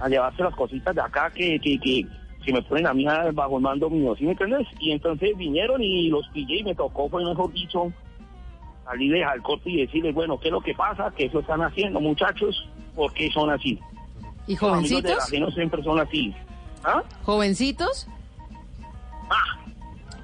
a 0.00 0.08
llevarse 0.08 0.42
las 0.42 0.54
cositas 0.54 0.94
de 0.94 1.00
acá 1.00 1.30
que, 1.30 1.60
que, 1.60 1.78
que, 1.78 2.06
que 2.44 2.52
me 2.52 2.62
ponen 2.62 2.86
a 2.86 2.94
mí 2.94 3.06
bajo 3.34 3.56
el 3.56 3.62
mando 3.62 3.90
mío, 3.90 4.14
¿sí 4.16 4.24
me 4.24 4.32
entiendes? 4.32 4.66
Y 4.80 4.92
entonces 4.92 5.36
vinieron 5.36 5.82
y 5.82 6.08
los 6.08 6.26
pillé 6.28 6.60
y 6.60 6.64
me 6.64 6.74
tocó, 6.74 7.08
fue 7.08 7.24
mejor 7.24 7.52
dicho, 7.52 7.92
salir 8.84 9.12
de 9.12 9.24
al 9.24 9.42
corte 9.42 9.70
y 9.70 9.86
decirles, 9.86 10.14
bueno, 10.14 10.38
¿qué 10.40 10.48
es 10.48 10.52
lo 10.52 10.60
que 10.60 10.74
pasa? 10.74 11.12
¿Qué 11.16 11.26
eso 11.26 11.40
están 11.40 11.62
haciendo, 11.62 12.00
muchachos? 12.00 12.68
¿Por 12.94 13.12
qué 13.12 13.30
son 13.30 13.50
así? 13.50 13.78
¿Y 14.46 14.54
Los 14.54 14.62
amigos 14.62 15.02
de 15.02 15.14
jovencitos? 15.14 15.32
la 15.32 15.40
no 15.40 15.50
siempre 15.52 15.82
son 15.82 16.00
así. 16.00 16.34
¿Ah? 16.84 17.02
¿Jovencitos? 17.22 18.08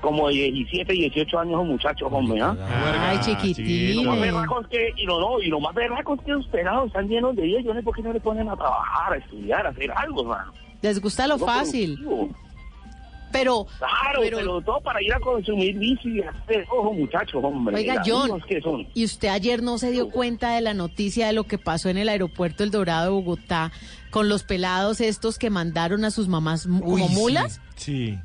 Como 0.00 0.28
de 0.28 0.34
17, 0.34 0.92
18 0.92 1.38
años 1.40 1.58
los 1.58 1.66
muchachos, 1.66 2.08
hombre, 2.12 2.40
¿ah? 2.40 2.56
Ay, 3.00 3.18
Y 3.56 3.94
lo 3.94 4.14
más 4.14 4.66
que, 4.68 4.92
y 4.96 5.04
lo, 5.04 5.18
no, 5.20 5.40
y 5.40 5.48
lo 5.48 5.58
más 5.60 5.74
berraco 5.74 6.14
es 6.14 6.20
que 6.22 6.32
los 6.32 6.46
pelados 6.46 6.86
están 6.86 7.08
llenos 7.08 7.34
de 7.34 7.62
no 7.62 7.74
sé 7.74 7.82
por 7.82 7.96
qué 7.96 8.02
no 8.02 8.12
le 8.12 8.20
ponen 8.20 8.48
a 8.48 8.56
trabajar, 8.56 9.14
a 9.14 9.16
estudiar, 9.16 9.66
a 9.66 9.70
hacer 9.70 9.90
algo, 9.90 10.22
hermano. 10.22 10.52
Les 10.82 11.00
gusta 11.00 11.26
lo 11.26 11.38
fácil. 11.38 11.96
productivo. 11.96 12.48
Pero, 13.30 13.66
Claro, 13.78 14.20
pero, 14.22 14.60
todo 14.62 14.80
para 14.80 15.02
ir 15.02 15.12
a 15.12 15.20
consumir 15.20 15.78
bici 15.78 16.18
y 16.18 16.22
hacer 16.22 16.66
ojo, 16.70 16.92
muchachos, 16.92 17.42
hombre. 17.44 17.76
Oiga, 17.76 18.02
John, 18.04 18.30
niñas 18.30 18.46
que 18.46 18.60
son. 18.60 18.86
¿y 18.94 19.04
usted 19.04 19.28
ayer 19.28 19.62
no 19.62 19.78
se 19.78 19.90
dio 19.90 20.08
cuenta 20.08 20.54
de 20.54 20.60
la 20.60 20.74
noticia 20.74 21.26
de 21.26 21.32
lo 21.34 21.44
que 21.44 21.58
pasó 21.58 21.90
en 21.90 21.98
el 21.98 22.08
aeropuerto 22.08 22.64
El 22.64 22.70
Dorado 22.70 23.04
de 23.04 23.10
Bogotá 23.10 23.70
con 24.10 24.28
los 24.28 24.44
pelados 24.44 25.00
estos 25.00 25.38
que 25.38 25.50
mandaron 25.50 26.04
a 26.04 26.10
sus 26.10 26.28
mamás 26.28 26.66
como 26.66 27.08
mulas? 27.08 27.60
Sí. 27.76 28.18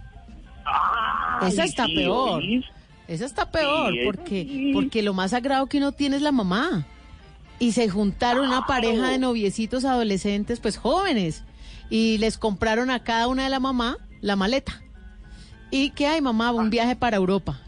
Ay, 0.66 1.56
está 1.60 1.86
sí, 1.86 1.96
peor. 1.96 2.42
¿oís? 2.42 2.66
Esa 3.08 3.26
está 3.26 3.52
peor, 3.52 3.92
Sí, 3.92 4.00
esa 4.00 4.06
porque, 4.06 4.44
sí. 4.44 4.72
porque 4.74 5.04
lo 5.04 5.14
más 5.14 5.32
sagrado 5.32 5.68
que 5.68 5.78
uno 5.78 5.92
tiene 5.92 6.16
es 6.16 6.22
la 6.22 6.32
mamá. 6.32 6.86
Y 7.60 7.74
se 7.74 7.90
juntaron 7.90 8.48
una 8.48 8.66
pareja 8.66 9.10
de 9.10 9.20
noviecitos 9.20 9.86
adolescentes, 9.86 10.60
pues 10.60 10.78
jóvenes, 10.78 11.44
y 11.90 12.18
les 12.18 12.38
compraron 12.38 12.90
a 12.90 13.04
cada 13.04 13.28
una 13.28 13.44
de 13.44 13.50
la 13.50 13.60
mamá 13.60 13.98
la 14.22 14.36
maleta. 14.36 14.82
¿Y 15.70 15.90
qué 15.92 16.08
hay, 16.08 16.22
mamá? 16.22 16.52
Un 16.52 16.70
viaje 16.70 16.96
para 16.96 17.18
Europa. 17.18 17.60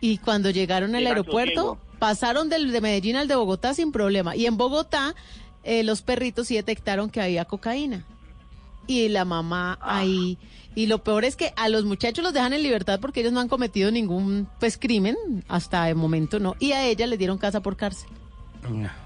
Y 0.00 0.18
cuando 0.18 0.50
llegaron 0.50 0.94
al 0.94 1.06
aeropuerto, 1.06 1.78
pasaron 1.98 2.48
del 2.48 2.70
de 2.72 2.80
Medellín 2.80 3.16
al 3.16 3.28
de 3.28 3.36
Bogotá 3.36 3.74
sin 3.74 3.90
problema. 3.90 4.36
Y 4.36 4.46
en 4.46 4.56
Bogotá, 4.56 5.14
eh, 5.64 5.82
los 5.82 6.02
perritos 6.02 6.46
sí 6.48 6.54
detectaron 6.54 7.10
que 7.10 7.20
había 7.20 7.44
cocaína. 7.44 8.04
Y 8.88 9.08
la 9.08 9.24
mamá 9.24 9.78
ahí. 9.80 10.36
Y 10.74 10.86
lo 10.86 10.98
peor 11.04 11.24
es 11.24 11.36
que 11.36 11.52
a 11.56 11.68
los 11.68 11.84
muchachos 11.84 12.24
los 12.24 12.32
dejan 12.32 12.52
en 12.52 12.62
libertad 12.64 12.98
porque 13.00 13.20
ellos 13.20 13.32
no 13.32 13.38
han 13.40 13.48
cometido 13.48 13.90
ningún 13.92 14.48
pues 14.58 14.76
crimen 14.78 15.16
hasta 15.46 15.88
el 15.88 15.94
momento, 15.94 16.40
¿no? 16.40 16.56
Y 16.58 16.72
a 16.72 16.84
ella 16.86 17.06
les 17.06 17.18
dieron 17.20 17.38
casa 17.38 17.60
por 17.60 17.76
cárcel. 17.76 18.08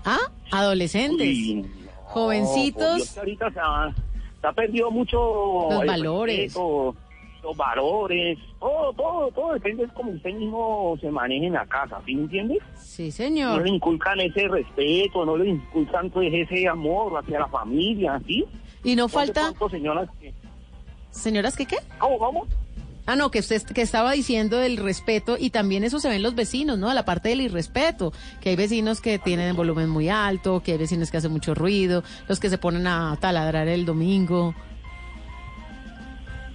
¿Ah? 0.04 0.18
Adolescentes. 0.50 1.28
Uy, 1.28 1.54
no, 1.62 1.68
Jovencitos. 2.04 2.96
Dios, 2.96 3.18
ahorita 3.18 3.50
se 3.52 3.58
ha, 3.60 3.94
se 4.40 4.46
ha 4.46 4.52
perdido 4.52 4.90
mucho 4.90 5.18
Los 5.70 5.80
el 5.82 5.86
valores. 5.88 6.38
respeto, 6.38 6.94
los 7.42 7.56
valores, 7.56 8.38
todo, 8.60 8.92
todo, 8.92 9.30
todo 9.32 9.52
depende 9.54 9.86
de 9.86 9.92
cómo 9.94 10.12
usted 10.12 10.32
mismo 10.34 10.96
se 11.00 11.10
maneje 11.10 11.46
en 11.46 11.54
la 11.54 11.66
casa, 11.66 12.00
¿sí 12.06 12.14
me 12.14 12.22
entiende? 12.22 12.58
Sí, 12.76 13.06
No 13.06 13.10
señor. 13.12 13.62
le 13.62 13.70
inculcan 13.70 14.20
ese 14.20 14.46
respeto, 14.46 15.24
no 15.24 15.36
le 15.36 15.48
inculcan 15.50 16.08
pues 16.10 16.32
ese 16.32 16.68
amor 16.68 17.18
hacia 17.20 17.40
la 17.40 17.48
familia, 17.48 18.20
¿sí? 18.26 18.44
Y 18.84 18.96
no 18.96 19.08
¿Cuánto- 19.08 19.40
falta... 19.40 19.70
señoras, 19.70 20.08
que- 20.20 20.32
¿Señoras 21.10 21.56
qué 21.56 21.66
qué? 21.66 21.76
¿Cómo 21.98 22.18
vamos? 22.18 22.48
Ah, 23.04 23.16
no, 23.16 23.30
que 23.32 23.40
usted 23.40 23.60
que 23.62 23.82
estaba 23.82 24.12
diciendo 24.12 24.58
del 24.58 24.76
respeto 24.76 25.36
y 25.38 25.50
también 25.50 25.82
eso 25.82 25.98
se 25.98 26.08
ve 26.08 26.16
en 26.16 26.22
los 26.22 26.34
vecinos, 26.36 26.78
¿no? 26.78 26.92
La 26.94 27.04
parte 27.04 27.30
del 27.30 27.40
irrespeto, 27.40 28.12
que 28.40 28.50
hay 28.50 28.56
vecinos 28.56 29.00
que 29.00 29.18
tienen 29.18 29.48
el 29.48 29.54
volumen 29.54 29.88
muy 29.88 30.08
alto, 30.08 30.62
que 30.62 30.72
hay 30.72 30.78
vecinos 30.78 31.10
que 31.10 31.16
hacen 31.16 31.32
mucho 31.32 31.52
ruido, 31.54 32.04
los 32.28 32.38
que 32.38 32.48
se 32.48 32.58
ponen 32.58 32.86
a 32.86 33.16
taladrar 33.20 33.66
el 33.66 33.84
domingo. 33.84 34.54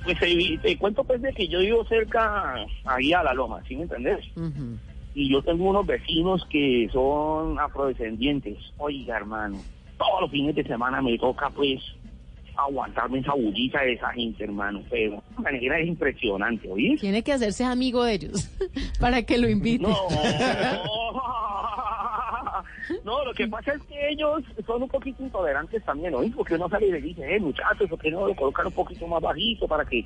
Pues 0.05 0.17
te, 0.19 0.57
te 0.61 0.77
cuento 0.77 1.03
pues 1.03 1.21
de 1.21 1.33
que 1.33 1.47
yo 1.49 1.59
vivo 1.59 1.83
cerca 1.85 2.55
ahí 2.85 3.11
a 3.11 3.23
la 3.23 3.33
loma, 3.33 3.61
¿sí 3.67 3.75
me 3.75 3.83
entendés? 3.83 4.25
Ujú. 4.37 4.77
Y 5.15 5.29
yo 5.29 5.41
tengo 5.41 5.65
unos 5.69 5.85
vecinos 5.85 6.45
que 6.49 6.87
son 6.93 7.59
afrodescendientes. 7.59 8.57
Oiga, 8.77 9.17
hermano, 9.17 9.59
todos 9.97 10.21
los 10.21 10.31
fines 10.31 10.55
de 10.55 10.63
semana 10.63 11.01
me 11.01 11.17
toca 11.17 11.49
pues 11.49 11.81
aguantarme 12.57 13.19
esa 13.19 13.33
bullita 13.33 13.81
de 13.81 13.93
esa 13.93 14.09
gente, 14.09 14.43
hermano. 14.43 14.81
Pero 14.89 15.23
de 15.37 15.43
manera 15.43 15.79
es 15.79 15.87
impresionante, 15.87 16.69
¿oís? 16.69 16.99
Tiene 16.99 17.23
que 17.23 17.33
hacerse 17.33 17.63
amigo 17.63 18.03
de 18.03 18.13
ellos 18.13 18.49
para 18.99 19.23
que 19.23 19.37
lo 19.37 19.49
invite. 19.49 19.83
No. 19.83 19.95
No, 23.03 23.23
lo 23.23 23.33
que 23.33 23.47
pasa 23.47 23.73
es 23.73 23.81
que 23.83 24.09
ellos 24.09 24.43
son 24.65 24.83
un 24.83 24.89
poquito 24.89 25.23
intolerantes 25.23 25.83
también, 25.83 26.13
¿oís? 26.15 26.33
Porque 26.35 26.55
uno 26.55 26.69
sale 26.69 26.87
y 26.87 26.91
le 26.91 27.01
dice, 27.01 27.35
eh, 27.35 27.39
muchachos, 27.39 27.89
¿por 27.89 27.99
qué 27.99 28.11
no 28.11 28.27
lo 28.27 28.35
colocan 28.35 28.67
un 28.67 28.73
poquito 28.73 29.07
más 29.07 29.21
bajito 29.21 29.67
para 29.67 29.85
que... 29.85 30.05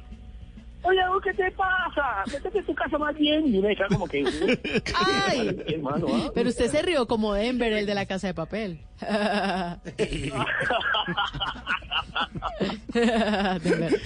Oye, 0.83 0.99
¿qué 1.23 1.33
te 1.33 1.51
pasa? 1.51 2.23
Métete 2.31 2.57
en 2.59 2.65
tu 2.65 2.73
casa 2.75 2.97
más 2.97 3.15
bien. 3.15 3.45
Y 3.53 3.61
queda 3.75 3.87
como 3.87 4.07
que... 4.07 4.23
Ay. 5.27 5.63
hermano, 5.67 6.07
¿ah? 6.11 6.31
Pero 6.33 6.49
usted 6.49 6.67
se 6.67 6.81
rió 6.81 7.07
como 7.07 7.33
Denver, 7.33 7.71
el 7.73 7.85
de 7.85 7.93
la 7.95 8.05
casa 8.07 8.27
de 8.27 8.33
papel. 8.33 8.79
Denver. 12.93 14.01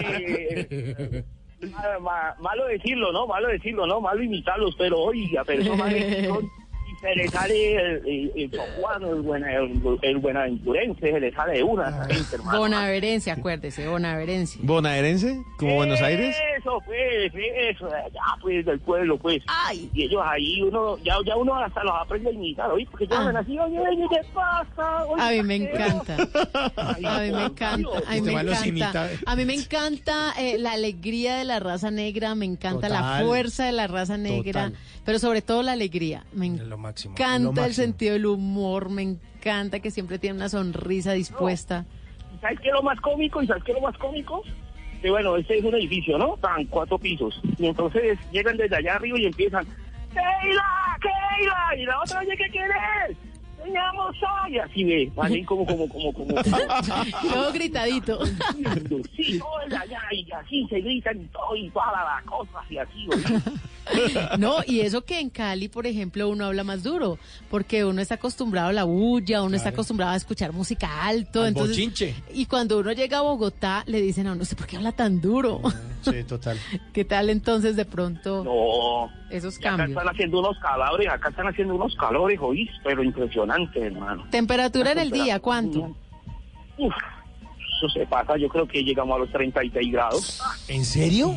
Eh, 0.00 1.24
ma- 1.72 1.98
ma- 2.00 2.34
malo 2.40 2.66
decirlo, 2.66 3.12
¿no? 3.12 3.26
Malo 3.26 3.48
decirlo, 3.48 3.86
¿no? 3.86 4.00
Malo 4.00 4.22
imitarlos, 4.22 4.74
pero 4.78 4.98
oiga, 4.98 5.44
son- 5.64 5.84
y 5.90 6.67
se 7.00 7.14
le 7.14 7.28
sale 7.28 7.74
el, 7.76 7.96
el, 8.06 8.32
el 8.36 8.50
el, 8.52 9.22
buena, 9.22 9.54
el, 9.54 9.80
el 10.02 10.18
buenaventurense, 10.18 11.12
se 11.12 11.20
le 11.20 11.32
sale 11.32 11.54
de 11.58 11.62
una, 11.62 11.88
esa 11.88 12.04
gente, 12.06 12.36
hermano. 12.36 12.58
Bonaverencia, 12.58 13.32
acuérdese, 13.34 13.86
Bonaverencia. 13.86 14.60
¿Bonaerense? 14.64 15.42
¿Como 15.58 15.76
Buenos 15.76 16.00
Aires? 16.02 16.36
Eso, 16.58 16.80
pues, 16.84 17.32
eso, 17.34 17.86
allá, 17.86 18.20
pues, 18.40 18.64
del 18.66 18.80
pueblo, 18.80 19.18
pues. 19.18 19.42
Ay. 19.46 19.88
Y 19.94 20.04
ellos 20.04 20.22
ahí, 20.24 20.62
uno, 20.62 20.96
ya, 20.98 21.14
ya 21.24 21.36
uno 21.36 21.54
hasta 21.54 21.82
los 21.84 21.92
aprende 22.00 22.30
a 22.30 22.32
imitar, 22.32 22.70
¿oí? 22.70 22.84
Porque 22.86 23.06
ya 23.06 23.16
Ah. 23.20 23.32
así, 23.38 23.58
oye, 23.58 23.78
oye, 23.78 24.06
¿qué 24.10 24.20
pasa? 24.34 25.04
Oye, 25.06 25.22
A 25.22 25.30
mí 25.30 25.42
me 25.42 25.58
¿qué 25.58 25.64
encanta. 25.74 26.16
A 26.76 26.94
mí 27.20 27.30
me 27.32 27.44
encanta. 27.44 27.88
A 28.06 28.14
mí 28.14 28.20
me 28.22 28.32
encanta. 28.32 29.10
A 29.26 29.36
mí 29.36 29.44
me 29.44 29.54
encanta 29.54 30.32
eh, 30.38 30.58
la 30.58 30.72
alegría 30.72 31.36
de 31.36 31.44
la 31.44 31.60
raza 31.60 31.90
negra, 31.90 32.34
me 32.34 32.44
encanta 32.46 32.88
la 32.88 32.98
Total. 33.00 33.24
fuerza 33.26 33.64
de 33.66 33.72
la 33.72 33.86
raza 33.86 34.16
negra, 34.16 34.64
Total. 34.68 34.80
Pero 35.08 35.18
sobre 35.18 35.40
todo 35.40 35.62
la 35.62 35.72
alegría. 35.72 36.22
Me 36.34 36.50
Lo 36.50 36.76
máximo. 36.76 37.14
Lo 37.16 37.24
encanta 37.24 37.62
el 37.62 37.68
máximo. 37.68 37.84
sentido 37.86 38.12
del 38.12 38.26
humor, 38.26 38.90
me 38.90 39.00
encanta 39.00 39.80
que 39.80 39.90
siempre 39.90 40.18
tiene 40.18 40.36
una 40.36 40.50
sonrisa 40.50 41.14
dispuesta. 41.14 41.86
¿Sabes 42.42 42.60
qué 42.60 42.68
es 42.68 42.74
lo 42.74 42.82
más 42.82 43.00
cómico? 43.00 43.42
¿Y 43.42 43.46
sabes 43.46 43.64
qué 43.64 43.72
es 43.72 43.78
lo 43.80 43.86
más 43.86 43.96
cómico? 43.96 44.42
Que 45.00 45.08
bueno, 45.08 45.34
este 45.38 45.60
es 45.60 45.64
un 45.64 45.74
edificio, 45.76 46.18
¿no? 46.18 46.34
Están 46.34 46.62
cuatro 46.66 46.98
pisos. 46.98 47.40
Y 47.56 47.68
entonces 47.68 48.18
llegan 48.32 48.58
desde 48.58 48.76
allá 48.76 48.96
arriba 48.96 49.18
y 49.18 49.24
empiezan, 49.24 49.64
¡Keila! 50.12 50.98
¡Keila! 51.00 51.82
Y 51.82 51.86
la 51.86 52.00
otra, 52.02 52.20
oye, 52.20 52.36
¿qué 52.36 52.50
quieres? 52.50 53.16
¡Teníamos 53.64 54.14
Y 54.50 54.58
así 54.58 54.84
ve, 54.84 55.12
así 55.16 55.42
como, 55.44 55.64
como, 55.64 55.88
como, 55.88 56.12
como. 56.12 56.34
Todo 57.32 57.52
gritadito. 57.54 58.26
Sí, 59.16 59.38
todo 59.38 59.58
desde 59.64 59.76
allá 59.76 60.02
y 60.12 60.30
así 60.32 60.66
se 60.68 60.80
gritan 60.82 61.18
y 61.18 61.24
todo 61.28 61.56
y 61.56 61.70
toda 61.70 61.92
la, 61.92 62.22
cosa 62.26 62.60
y 62.68 62.76
así, 62.76 63.08
¿oí? 63.10 63.22
No, 64.38 64.56
y 64.66 64.80
eso 64.80 65.04
que 65.04 65.18
en 65.20 65.30
Cali, 65.30 65.68
por 65.68 65.86
ejemplo, 65.86 66.28
uno 66.28 66.46
habla 66.46 66.64
más 66.64 66.82
duro, 66.82 67.18
porque 67.50 67.84
uno 67.84 68.00
está 68.00 68.16
acostumbrado 68.16 68.68
a 68.68 68.72
la 68.72 68.84
bulla, 68.84 69.42
uno 69.42 69.56
está 69.56 69.70
acostumbrado 69.70 70.12
a 70.12 70.16
escuchar 70.16 70.52
música 70.52 71.04
alto, 71.06 71.42
Al 71.42 71.48
entonces 71.48 71.76
bochinche. 71.76 72.14
y 72.34 72.46
cuando 72.46 72.78
uno 72.78 72.92
llega 72.92 73.18
a 73.18 73.22
Bogotá 73.22 73.84
le 73.86 74.00
dicen 74.00 74.26
a 74.26 74.30
uno, 74.32 74.40
no 74.40 74.44
sé 74.44 74.56
por 74.56 74.66
qué 74.66 74.76
habla 74.76 74.92
tan 74.92 75.20
duro. 75.20 75.60
Sí, 76.02 76.22
total. 76.24 76.58
¿Qué 76.92 77.04
tal 77.04 77.30
entonces 77.30 77.76
de 77.76 77.84
pronto 77.84 78.44
No. 78.44 79.10
esos 79.30 79.54
Y 79.56 79.58
acá 79.66 79.76
cambios? 79.76 79.90
están 79.98 80.08
haciendo 80.14 80.38
unos 80.40 80.58
calores, 80.60 81.08
acá 81.08 81.28
están 81.30 81.48
haciendo 81.48 81.74
unos 81.74 81.94
calores, 81.96 82.38
¿oís? 82.40 82.68
Pero 82.84 83.02
impresionante, 83.02 83.80
hermano. 83.86 84.24
Temperatura 84.30 84.92
en 84.92 84.98
el 84.98 85.10
día, 85.10 85.40
¿cuánto? 85.40 85.96
Uf, 86.78 86.94
eso 87.78 87.88
se 87.92 88.06
pasa, 88.06 88.36
yo 88.36 88.48
creo 88.48 88.66
que 88.68 88.82
llegamos 88.84 89.16
a 89.16 89.18
los 89.20 89.30
36 89.32 89.92
grados. 89.92 90.40
¿En 90.68 90.84
serio? 90.84 91.34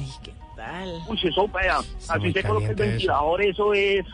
Uy, 1.07 1.19
eso, 1.23 1.47
vea, 1.47 1.77
así 2.09 2.31
se 2.33 2.43
coloca 2.43 2.65
el 2.67 2.71
eso. 2.73 2.83
ventilador, 2.83 3.41
eso 3.43 3.73
es, 3.73 4.05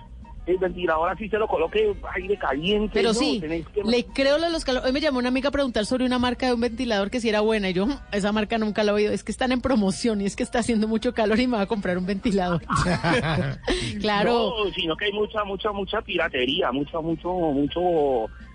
el 0.45 0.57
ventilador 0.57 1.09
así 1.09 1.27
se 1.27 1.37
lo 1.37 1.45
coloque 1.47 1.93
aire 2.15 2.37
caliente. 2.37 2.91
Pero 2.93 3.09
no, 3.09 3.13
sí, 3.19 3.41
que- 3.41 3.83
le 3.83 4.05
creo 4.05 4.37
lo 4.37 4.45
de 4.45 4.51
los 4.51 4.63
calores. 4.63 4.87
Hoy 4.87 4.93
me 4.93 5.01
llamó 5.01 5.19
una 5.19 5.27
amiga 5.27 5.49
a 5.49 5.51
preguntar 5.51 5.85
sobre 5.85 6.05
una 6.05 6.19
marca 6.19 6.45
de 6.47 6.53
un 6.53 6.61
ventilador 6.61 7.09
que 7.11 7.19
si 7.19 7.27
era 7.27 7.41
buena. 7.41 7.69
Y 7.69 7.73
yo, 7.73 7.85
"Mm, 7.85 7.97
esa 8.13 8.31
marca 8.31 8.57
nunca 8.57 8.83
la 8.85 8.91
he 8.91 8.95
oído. 8.95 9.11
Es 9.11 9.25
que 9.25 9.31
están 9.33 9.51
en 9.51 9.59
promoción 9.59 10.21
y 10.21 10.25
es 10.25 10.37
que 10.37 10.43
está 10.43 10.59
haciendo 10.59 10.87
mucho 10.87 11.13
calor 11.13 11.37
y 11.39 11.47
me 11.47 11.57
va 11.57 11.63
a 11.63 11.67
comprar 11.67 11.97
un 11.97 12.05
ventilador. 12.05 12.61
claro. 13.99 14.53
No, 14.65 14.71
sino 14.73 14.95
que 14.95 15.05
hay 15.05 15.11
mucha, 15.11 15.43
mucha, 15.43 15.71
mucha 15.71 16.01
piratería, 16.01 16.71
mucha, 16.71 16.99
mucho, 17.01 17.29
mucho 17.33 17.81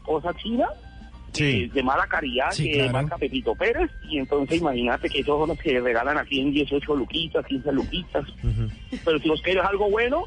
cosa 0.04 0.32
china. 0.42 0.66
Sí. 1.32 1.64
eh, 1.64 1.70
De 1.72 1.82
mala 1.82 2.06
calidad, 2.06 2.50
Sí, 2.52 2.64
que 2.70 2.72
claro. 2.78 2.92
marca 2.92 3.16
Pepito 3.18 3.54
Pérez, 3.54 3.90
y 4.08 4.18
entonces 4.18 4.60
imagínate 4.60 5.08
que 5.08 5.20
esos 5.20 5.38
son 5.38 5.48
los 5.48 5.58
que 5.58 5.80
regalan 5.80 6.18
aquí 6.18 6.40
en 6.40 6.52
18 6.52 6.94
luquitas, 6.96 7.44
15 7.46 7.72
luquitas. 7.72 8.24
Pero 9.04 9.18
si 9.18 9.28
vos 9.28 9.40
quieres 9.42 9.64
algo 9.64 9.90
bueno, 9.90 10.24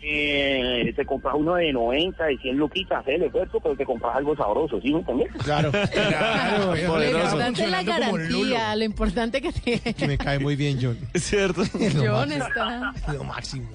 eh, 0.00 0.92
te 0.94 1.04
compras 1.04 1.34
uno 1.36 1.56
de 1.56 1.72
90, 1.72 2.24
de 2.26 2.38
100 2.38 2.56
luquitas, 2.56 3.06
el 3.08 3.24
esfuerzo, 3.24 3.58
pero 3.60 3.74
te 3.76 3.84
compras 3.84 4.14
algo 4.16 4.36
sabroso, 4.36 4.80
¿sí 4.80 4.92
me 4.92 5.00
entiendes? 5.00 5.28
Claro, 5.42 5.72
claro. 5.92 6.74
Lo 6.76 7.04
importante 7.04 7.64
es 7.64 7.70
la 7.70 7.82
garantía, 7.82 8.76
lo 8.76 8.84
importante 8.84 9.42
que 9.42 9.52
Que 9.52 9.78
tiene. 9.92 10.06
me 10.12 10.18
cae 10.18 10.38
muy 10.38 10.54
bien, 10.54 10.78
John. 10.80 10.96
Es 11.12 11.24
cierto. 11.24 11.62
Lo 11.94 12.12
John 12.14 12.28
máximo. 12.28 12.46
está. 12.46 13.12
Lo 13.12 13.24
máximo. 13.24 13.68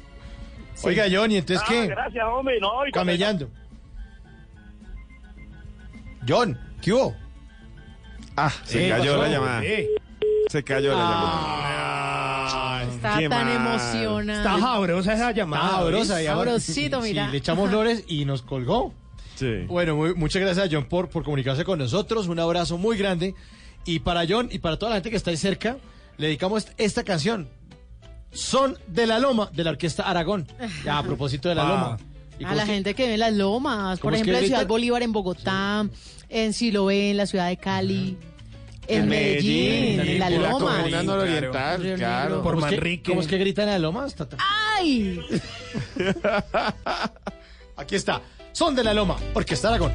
Oiga, 0.85 1.05
John, 1.11 1.31
¿y 1.31 1.37
entonces 1.37 1.63
Ah, 1.67 1.71
qué? 1.71 1.87
gracias, 1.87 2.25
hombre, 2.25 2.59
no. 2.59 2.87
y 2.87 2.91
Camellando. 2.91 3.49
John, 6.27 6.57
¿qué 6.81 6.93
hubo? 6.93 7.15
Ah, 8.35 8.51
se 8.63 8.87
Eh, 8.87 8.89
cayó 8.89 9.11
pasó. 9.17 9.23
la 9.23 9.29
llamada. 9.29 9.63
Eh. 9.63 9.89
Se 10.49 10.63
cayó 10.63 10.93
la 10.93 10.97
Ah, 10.99 12.79
llamada. 12.83 12.93
Está 12.95 13.17
Qué 13.19 13.29
tan 13.29 13.45
mal. 13.47 13.55
emocionada. 13.55 14.37
Está 14.55 14.59
sabrosa 14.59 15.13
esa 15.13 15.31
llamada. 15.31 15.63
Está 15.65 15.77
sabrosa. 15.77 16.15
¿oís? 16.15 16.23
y 16.23 16.27
ahora- 16.27 16.51
Sabrosito, 16.51 17.01
sí, 17.01 17.07
mira. 17.09 17.25
sí, 17.25 17.31
le 17.31 17.37
echamos 17.37 17.69
flores 17.69 18.03
y 18.07 18.25
nos 18.25 18.41
colgó. 18.41 18.93
Sí. 19.35 19.65
Bueno, 19.67 19.95
muy- 19.95 20.13
muchas 20.15 20.41
gracias, 20.41 20.69
John, 20.71 20.85
por, 20.85 21.09
por 21.09 21.23
comunicarse 21.23 21.63
con 21.65 21.79
nosotros. 21.79 22.27
Un 22.27 22.39
abrazo 22.39 22.77
muy 22.77 22.97
grande. 22.97 23.35
Y 23.85 23.99
para 23.99 24.23
John 24.27 24.47
y 24.51 24.59
para 24.59 24.77
toda 24.77 24.91
la 24.91 24.95
gente 24.97 25.09
que 25.09 25.17
está 25.17 25.31
ahí 25.31 25.37
cerca, 25.37 25.77
le 26.17 26.27
dedicamos 26.27 26.67
esta 26.77 27.03
canción. 27.03 27.49
Son 28.31 28.77
de 28.87 29.05
la 29.07 29.19
Loma, 29.19 29.49
de 29.53 29.63
la 29.63 29.71
Orquesta 29.71 30.03
Aragón. 30.03 30.47
Ya, 30.85 30.97
a 30.99 31.03
propósito 31.03 31.49
de 31.49 31.55
la 31.55 31.63
Ah. 31.63 31.67
Loma. 31.69 31.97
¿Y 32.39 32.45
A 32.45 32.55
la 32.55 32.63
que- 32.65 32.71
gente 32.73 32.93
que 32.93 33.07
ve 33.07 33.13
en 33.13 33.19
las 33.19 33.33
lomas, 33.33 33.99
por 33.99 34.11
¿Cómo 34.11 34.15
es 34.15 34.21
que 34.23 34.29
ejemplo, 34.31 34.39
en 34.39 34.45
Ciudad? 34.47 34.67
Bolívar, 34.67 35.03
en 35.03 35.11
Bogotá, 35.11 35.87
en 36.29 36.53
Siloé, 36.53 37.11
en 37.11 37.17
la 37.17 37.25
ciudad 37.25 37.47
de 37.47 37.57
Cali, 37.57 38.17
en, 38.87 39.07
Medellín, 39.07 39.99
en 40.01 40.19
las 40.19 40.31
en 40.31 40.41
la 40.41 40.49
lomas. 40.49 40.77
comuna 40.79 41.03
nororiental, 41.03 41.81
Río 41.81 41.95
claro. 41.95 42.35
Negro. 42.37 42.43
¿Cómo 42.43 42.59
es 42.59 42.65
que- 42.65 42.75
Manrique. 42.77 43.11
¿Cómo 43.11 43.21
es 43.21 43.27
que 43.27 43.37
gritan 43.37 43.65
en 43.67 43.73
la 43.73 43.79
Loma? 43.79 44.07
Tata? 44.09 44.37
¡Ay! 44.77 45.19
Aquí 47.77 47.95
está. 47.95 48.21
Son 48.51 48.75
de 48.75 48.83
la 48.83 48.93
Loma, 48.93 49.15
Orquesta 49.33 49.69
Aragón. 49.69 49.93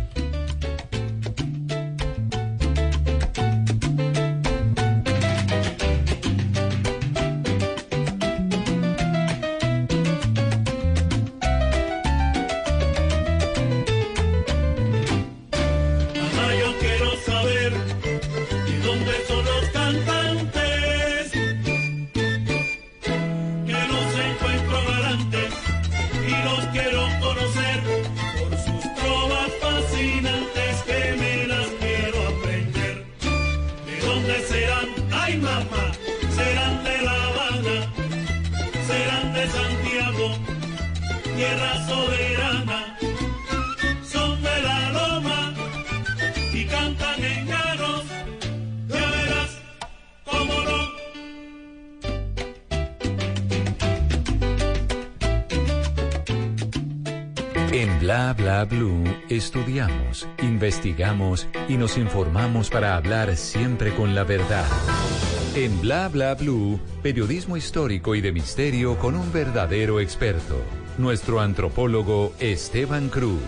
Estudiamos, 59.39 60.28
investigamos 60.43 61.47
y 61.68 61.76
nos 61.76 61.97
informamos 61.97 62.70
para 62.70 62.97
hablar 62.97 63.36
siempre 63.36 63.95
con 63.95 64.14
la 64.14 64.24
verdad. 64.24 64.66
En 65.55 65.80
Bla 65.80 66.09
Bla 66.09 66.34
Blue, 66.34 66.80
periodismo 67.03 67.57
histórico 67.57 68.16
y 68.16 68.20
de 68.20 68.32
misterio 68.32 68.99
con 68.99 69.14
un 69.14 69.32
verdadero 69.32 70.01
experto, 70.01 70.61
nuestro 70.99 71.41
antropólogo 71.41 72.34
Esteban 72.41 73.09
Cruz. 73.09 73.41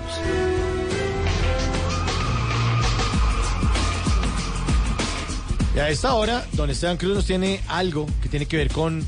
Y 5.75 5.79
a 5.81 5.89
esta 5.89 6.15
hora, 6.15 6.47
don 6.53 6.71
Esteban 6.71 6.99
Cruz 6.99 7.17
nos 7.17 7.27
tiene 7.27 7.61
algo 7.67 8.07
que 8.23 8.29
tiene 8.29 8.47
que 8.47 8.57
ver 8.57 8.71
con 8.71 9.05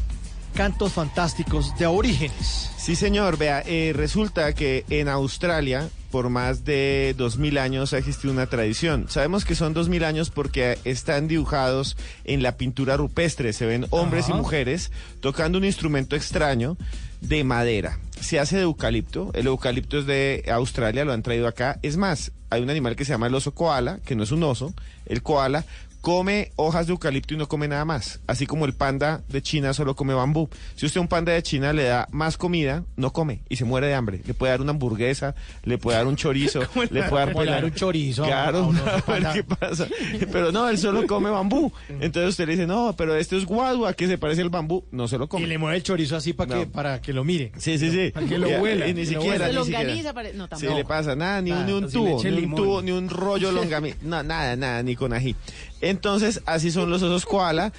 cantos 0.54 0.92
fantásticos 0.92 1.76
de 1.78 1.84
aborígenes. 1.84 2.70
Sí, 2.76 2.96
señor. 2.96 3.38
Vea, 3.38 3.62
eh, 3.64 3.92
resulta 3.94 4.52
que 4.54 4.84
en 4.90 5.08
Australia, 5.08 5.88
por 6.12 6.28
más 6.28 6.64
de 6.64 7.14
dos 7.16 7.38
mil 7.38 7.58
años, 7.58 7.94
ha 7.94 7.98
existido 7.98 8.32
una 8.32 8.46
tradición. 8.46 9.06
Sabemos 9.08 9.44
que 9.46 9.56
son 9.56 9.72
dos 9.72 9.88
mil 9.88 10.04
años 10.04 10.30
porque 10.30 10.78
están 10.84 11.26
dibujados 11.26 11.96
en 12.24 12.42
la 12.42 12.56
pintura 12.56 12.96
rupestre. 12.96 13.52
Se 13.54 13.66
ven 13.66 13.86
hombres 13.90 14.28
y 14.28 14.34
mujeres 14.34 14.92
tocando 15.20 15.58
un 15.58 15.64
instrumento 15.64 16.14
extraño 16.14 16.76
de 17.22 17.42
madera. 17.42 17.98
Se 18.20 18.38
hace 18.38 18.56
de 18.56 18.62
eucalipto. 18.62 19.30
El 19.34 19.46
eucalipto 19.46 19.98
es 19.98 20.06
de 20.06 20.44
Australia, 20.52 21.04
lo 21.04 21.14
han 21.14 21.22
traído 21.22 21.48
acá. 21.48 21.80
Es 21.82 21.96
más, 21.96 22.30
hay 22.50 22.62
un 22.62 22.70
animal 22.70 22.94
que 22.94 23.06
se 23.06 23.12
llama 23.12 23.28
el 23.28 23.34
oso 23.34 23.54
koala, 23.54 23.98
que 24.04 24.14
no 24.14 24.22
es 24.22 24.30
un 24.30 24.42
oso. 24.42 24.74
El 25.06 25.22
koala 25.22 25.64
come 26.02 26.50
hojas 26.56 26.86
de 26.88 26.92
eucalipto 26.92 27.32
y 27.32 27.36
no 27.38 27.48
come 27.48 27.68
nada 27.68 27.84
más. 27.86 28.20
Así 28.26 28.44
como 28.46 28.66
el 28.66 28.74
panda 28.74 29.22
de 29.28 29.40
China 29.40 29.72
solo 29.72 29.94
come 29.96 30.12
bambú. 30.12 30.50
Si 30.74 30.84
usted 30.84 30.98
a 30.98 31.00
un 31.02 31.08
panda 31.08 31.32
de 31.32 31.42
China 31.42 31.72
le 31.72 31.84
da 31.84 32.06
más 32.10 32.36
comida, 32.36 32.84
no 32.96 33.12
come 33.12 33.40
y 33.48 33.56
se 33.56 33.64
muere 33.64 33.86
de 33.86 33.94
hambre. 33.94 34.20
Le 34.26 34.34
puede 34.34 34.50
dar 34.50 34.60
una 34.60 34.72
hamburguesa, 34.72 35.34
le 35.62 35.78
puede 35.78 35.96
dar 35.96 36.06
un 36.08 36.16
chorizo, 36.16 36.60
le 36.90 37.04
puede 37.04 37.24
dar 37.24 37.32
¿Cómo 37.32 37.44
le 37.44 37.50
pelar- 37.50 37.54
dar 37.54 37.64
un 37.64 37.72
chorizo 37.74 38.24
Claro, 38.24 38.58
a 38.58 38.66
uno, 38.66 38.80
a 38.84 38.92
ver 38.92 39.02
panda? 39.04 39.32
qué 39.32 39.44
pasa. 39.44 39.86
Pero 40.30 40.50
no, 40.52 40.68
él 40.68 40.76
solo 40.76 41.06
come 41.06 41.30
bambú. 41.30 41.72
Entonces 41.88 42.30
usted 42.30 42.46
le 42.46 42.52
dice, 42.52 42.66
no, 42.66 42.94
pero 42.98 43.14
este 43.14 43.36
es 43.38 43.46
guadua, 43.46 43.94
que 43.94 44.08
se 44.08 44.18
parece 44.18 44.42
al 44.42 44.50
bambú. 44.50 44.84
No 44.90 45.06
se 45.06 45.18
lo 45.18 45.28
come. 45.28 45.44
Y 45.44 45.46
le 45.46 45.56
mueve 45.58 45.76
el 45.76 45.82
chorizo 45.84 46.16
así 46.16 46.32
para 46.32 46.52
que, 46.58 46.66
No. 46.66 46.72
para 46.72 47.00
que 47.00 47.12
lo 47.12 47.22
mire. 47.22 47.52
Sí, 47.58 47.78
sí, 47.78 47.90
sí. 47.92 48.10
Para 48.12 48.26
que 48.26 48.38
lo 48.38 48.48
huela. 48.48 48.88
y 48.88 48.94
ni 48.94 49.06
siquiera, 49.06 49.46
huela. 49.46 49.48
ni 49.60 49.64
siquiera. 49.64 49.82
Longaniza 49.84 50.12
pare- 50.12 50.32
no, 50.34 50.44
Sí, 50.44 50.50
tampoco. 50.50 50.74
le 50.78 50.84
pasa 50.84 51.14
nada, 51.14 51.40
ni, 51.40 51.52
un- 51.52 51.64
ni 51.66 51.72
un 51.72 51.88
tubo, 51.88 52.20
ni 52.20 52.28
un 52.28 52.34
limón. 52.40 52.60
tubo, 52.60 52.82
ni 52.82 52.90
un 52.90 53.08
rollo 53.08 53.52
longami, 53.52 53.94
no, 54.02 54.20
nada, 54.24 54.56
nada, 54.56 54.82
ni 54.82 54.96
con 54.96 55.12
ají. 55.12 55.36
Entonces, 55.82 56.40
así 56.46 56.70
son 56.70 56.88
los 56.88 57.02
osos 57.02 57.26
koala, 57.26 57.72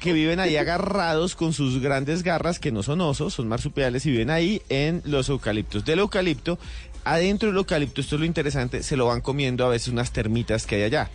que 0.00 0.12
viven 0.12 0.40
ahí 0.40 0.56
agarrados 0.56 1.34
con 1.34 1.52
sus 1.52 1.80
grandes 1.80 2.22
garras, 2.22 2.58
que 2.58 2.72
no 2.72 2.82
son 2.82 3.00
osos, 3.00 3.34
son 3.34 3.48
marsupiales, 3.48 4.06
y 4.06 4.12
viven 4.12 4.30
ahí 4.30 4.62
en 4.68 5.02
los 5.04 5.28
eucaliptos. 5.28 5.84
Del 5.84 5.98
eucalipto, 5.98 6.58
adentro 7.04 7.48
del 7.48 7.58
eucalipto, 7.58 8.00
esto 8.00 8.14
es 8.14 8.20
lo 8.20 8.26
interesante, 8.26 8.82
se 8.82 8.96
lo 8.96 9.06
van 9.06 9.20
comiendo 9.20 9.66
a 9.66 9.68
veces 9.68 9.88
unas 9.88 10.12
termitas 10.12 10.66
que 10.66 10.76
hay 10.76 10.82
allá. 10.84 11.10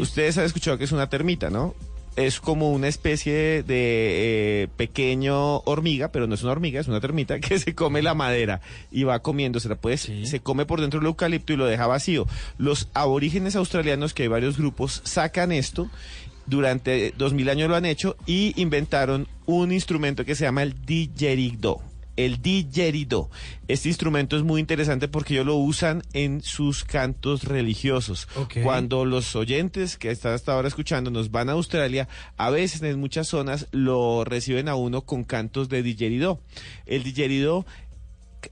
Ustedes 0.00 0.38
han 0.38 0.44
escuchado 0.44 0.78
que 0.78 0.84
es 0.84 0.92
una 0.92 1.08
termita, 1.08 1.50
¿no? 1.50 1.74
Es 2.16 2.40
como 2.40 2.72
una 2.72 2.88
especie 2.88 3.62
de 3.62 4.62
eh, 4.62 4.68
pequeño 4.76 5.58
hormiga, 5.58 6.08
pero 6.08 6.26
no 6.26 6.34
es 6.34 6.42
una 6.42 6.52
hormiga, 6.52 6.80
es 6.80 6.88
una 6.88 7.00
termita 7.00 7.40
que 7.40 7.58
se 7.58 7.74
come 7.74 8.02
la 8.02 8.14
madera 8.14 8.60
y 8.90 9.04
va 9.04 9.20
comiéndosela. 9.20 9.76
Pues 9.76 10.10
se 10.24 10.40
come 10.40 10.66
por 10.66 10.80
dentro 10.80 11.00
del 11.00 11.06
eucalipto 11.06 11.52
y 11.52 11.56
lo 11.56 11.66
deja 11.66 11.86
vacío. 11.86 12.26
Los 12.58 12.88
aborígenes 12.94 13.56
australianos, 13.56 14.14
que 14.14 14.24
hay 14.24 14.28
varios 14.28 14.56
grupos, 14.56 15.02
sacan 15.04 15.52
esto. 15.52 15.90
Durante 16.46 17.12
dos 17.18 17.32
mil 17.32 17.48
años 17.48 17.68
lo 17.68 17.74
han 17.74 17.84
hecho 17.84 18.16
y 18.24 18.52
inventaron 18.60 19.26
un 19.46 19.72
instrumento 19.72 20.24
que 20.24 20.36
se 20.36 20.44
llama 20.44 20.62
el 20.62 20.74
didgeridoo 20.86 21.95
el 22.16 22.42
didgeridoo. 22.42 23.30
Este 23.68 23.88
instrumento 23.88 24.36
es 24.36 24.42
muy 24.42 24.60
interesante 24.60 25.08
porque 25.08 25.34
ellos 25.34 25.46
lo 25.46 25.56
usan 25.56 26.02
en 26.12 26.42
sus 26.42 26.84
cantos 26.84 27.44
religiosos. 27.44 28.28
Cuando 28.62 29.04
los 29.04 29.36
oyentes 29.36 29.96
que 29.96 30.10
están 30.10 30.32
hasta 30.32 30.52
ahora 30.52 30.68
escuchando 30.68 31.10
nos 31.10 31.30
van 31.30 31.48
a 31.48 31.52
Australia, 31.52 32.08
a 32.36 32.50
veces 32.50 32.82
en 32.82 32.98
muchas 32.98 33.28
zonas 33.28 33.68
lo 33.70 34.24
reciben 34.24 34.68
a 34.68 34.74
uno 34.74 35.02
con 35.02 35.24
cantos 35.24 35.68
de 35.68 35.82
didgeridoo. 35.82 36.40
El 36.86 37.02
didgeridoo 37.02 37.66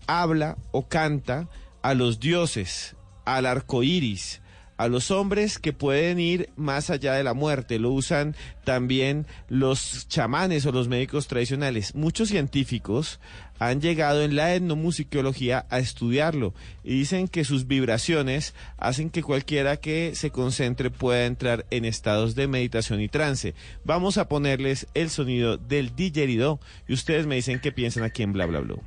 habla 0.07 0.57
o 0.73 0.89
canta 0.89 1.49
a 1.83 1.95
los 1.95 2.21
dioses, 2.21 2.97
al 3.25 3.47
arco 3.47 3.83
iris, 3.83 4.41
a 4.77 4.89
los 4.89 5.11
hombres 5.11 5.59
que 5.59 5.73
pueden 5.73 6.19
ir 6.19 6.51
más 6.57 6.91
allá 6.91 7.15
de 7.15 7.23
la 7.23 7.35
muerte. 7.35 7.79
Lo 7.79 7.91
usan 7.91 8.35
también 8.65 9.27
los 9.49 10.09
chamanes 10.09 10.67
o 10.67 10.73
los 10.73 10.89
médicos 10.89 11.29
tradicionales. 11.29 11.95
Muchos 11.95 12.29
científicos 12.29 13.21
han 13.69 13.81
llegado 13.81 14.23
en 14.23 14.37
la 14.37 14.55
etnomusicología 14.55 15.67
a 15.71 15.79
estudiarlo 15.79 16.55
y 16.83 16.99
dicen 16.99 17.29
que 17.29 17.45
sus 17.45 17.67
vibraciones 17.67 18.55
hacen 18.77 19.11
que 19.11 19.23
cualquiera 19.23 19.77
que 19.77 20.13
se 20.15 20.31
concentre 20.31 20.91
pueda 20.91 21.27
entrar 21.27 21.67
en 21.71 21.85
estados 21.85 22.35
de 22.35 22.49
meditación 22.49 23.01
y 23.01 23.09
trance. 23.09 23.55
Vamos 23.85 24.19
a 24.19 24.29
ponerles 24.29 24.87
el 24.95 25.11
sonido 25.11 25.57
del 25.57 25.95
didgeridoo 25.95 26.61
y 26.89 26.95
ustedes 26.95 27.27
me 27.27 27.37
dicen 27.37 27.61
qué 27.61 27.73
piensan 27.73 28.05
aquí 28.05 28.23
en 28.23 28.33
Bla 28.33 28.47
Bla 28.47 28.61
Blue. 28.61 28.83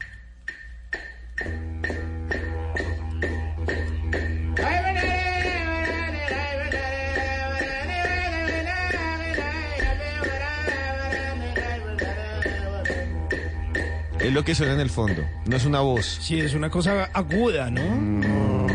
Es 14.28 14.34
lo 14.34 14.44
que 14.44 14.54
suena 14.54 14.74
en 14.74 14.82
el 14.82 14.90
fondo, 14.90 15.26
no 15.46 15.56
es 15.56 15.64
una 15.64 15.80
voz. 15.80 16.20
Sí, 16.20 16.38
es 16.38 16.54
una 16.54 16.70
cosa 16.70 17.06
aguda, 17.14 17.72
¿no? 17.72 18.68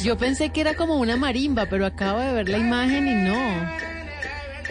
Yo 0.00 0.16
pensé 0.16 0.50
que 0.50 0.60
era 0.60 0.74
como 0.74 0.98
una 0.98 1.16
marimba, 1.16 1.66
pero 1.66 1.84
acabo 1.84 2.20
de 2.20 2.32
ver 2.32 2.48
la 2.48 2.58
imagen 2.58 3.08
y 3.08 3.14
no. 3.28 3.36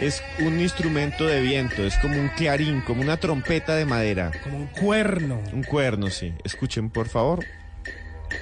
Es 0.00 0.22
un 0.38 0.58
instrumento 0.60 1.26
de 1.26 1.42
viento, 1.42 1.84
es 1.84 1.94
como 1.98 2.18
un 2.18 2.28
clarín, 2.30 2.80
como 2.80 3.02
una 3.02 3.18
trompeta 3.18 3.76
de 3.76 3.84
madera. 3.84 4.32
Como 4.42 4.56
un 4.56 4.66
cuerno. 4.68 5.42
Un 5.52 5.62
cuerno, 5.62 6.08
sí. 6.08 6.32
Escuchen, 6.42 6.88
por 6.88 7.08
favor. 7.08 7.44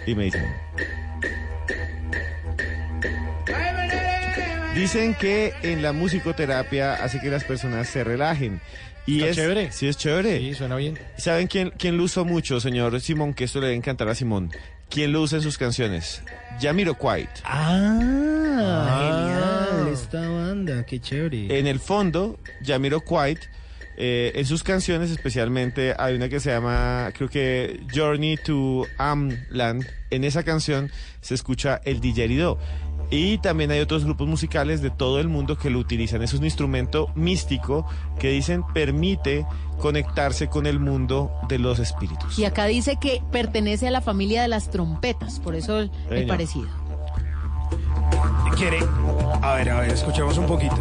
Y 0.06 0.14
me 0.14 0.26
dicen. 0.26 0.46
Dicen 4.76 5.14
que 5.14 5.52
en 5.62 5.82
la 5.82 5.92
musicoterapia 5.92 6.94
hace 6.94 7.20
que 7.20 7.28
las 7.28 7.42
personas 7.42 7.88
se 7.88 8.04
relajen. 8.04 8.60
Y 9.06 9.18
Está 9.18 9.30
es 9.30 9.36
chévere. 9.36 9.72
Sí, 9.72 9.86
es 9.86 9.96
chévere. 9.96 10.38
Sí, 10.38 10.54
suena 10.54 10.76
bien. 10.76 10.98
¿Saben 11.18 11.46
quién, 11.46 11.70
quién 11.78 11.96
lo 11.96 12.04
usa 12.04 12.24
mucho, 12.24 12.60
señor 12.60 12.98
Simón? 13.00 13.34
Que 13.34 13.44
esto 13.44 13.60
le 13.60 13.66
debe 13.66 13.76
encantar 13.76 14.08
a 14.08 14.14
Simón. 14.14 14.50
¿Quién 14.88 15.12
lo 15.12 15.22
usa 15.22 15.38
en 15.38 15.42
sus 15.42 15.58
canciones? 15.58 16.22
Jamiroquai. 16.60 17.28
Ah, 17.44 19.70
genial. 19.72 19.92
esta 19.92 20.28
banda, 20.28 20.86
qué 20.86 21.00
chévere. 21.00 21.58
En 21.58 21.66
el 21.66 21.80
fondo, 21.80 22.38
Jamiroquai, 22.64 23.36
eh, 23.96 24.32
en 24.34 24.46
sus 24.46 24.62
canciones 24.62 25.10
especialmente 25.10 25.94
hay 25.98 26.14
una 26.14 26.28
que 26.28 26.40
se 26.40 26.50
llama, 26.50 27.10
creo 27.16 27.28
que 27.28 27.80
Journey 27.94 28.36
to 28.36 28.86
Amland. 28.98 29.86
En 30.10 30.24
esa 30.24 30.42
canción 30.42 30.90
se 31.20 31.34
escucha 31.34 31.80
el 31.84 32.00
didgeridoo. 32.00 32.58
Y 33.14 33.38
también 33.38 33.70
hay 33.70 33.78
otros 33.78 34.04
grupos 34.04 34.26
musicales 34.26 34.82
de 34.82 34.90
todo 34.90 35.20
el 35.20 35.28
mundo 35.28 35.56
que 35.56 35.70
lo 35.70 35.78
utilizan. 35.78 36.22
Es 36.22 36.34
un 36.34 36.42
instrumento 36.42 37.10
místico 37.14 37.86
que 38.18 38.30
dicen 38.30 38.64
permite 38.74 39.46
conectarse 39.78 40.48
con 40.48 40.66
el 40.66 40.80
mundo 40.80 41.30
de 41.48 41.60
los 41.60 41.78
espíritus. 41.78 42.36
Y 42.40 42.44
acá 42.44 42.64
dice 42.64 42.96
que 42.96 43.22
pertenece 43.30 43.86
a 43.86 43.92
la 43.92 44.00
familia 44.00 44.42
de 44.42 44.48
las 44.48 44.68
trompetas, 44.68 45.38
por 45.38 45.54
eso 45.54 45.78
el, 45.78 45.90
parecido. 46.26 46.66
¿Quiere? 48.56 48.80
A 49.42 49.54
ver, 49.54 49.70
a 49.70 49.80
ver, 49.80 49.90
escuchemos 49.90 50.36
un 50.36 50.46
poquito. 50.46 50.76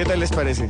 ¿Qué 0.00 0.06
tal 0.06 0.20
les 0.20 0.30
parece? 0.32 0.62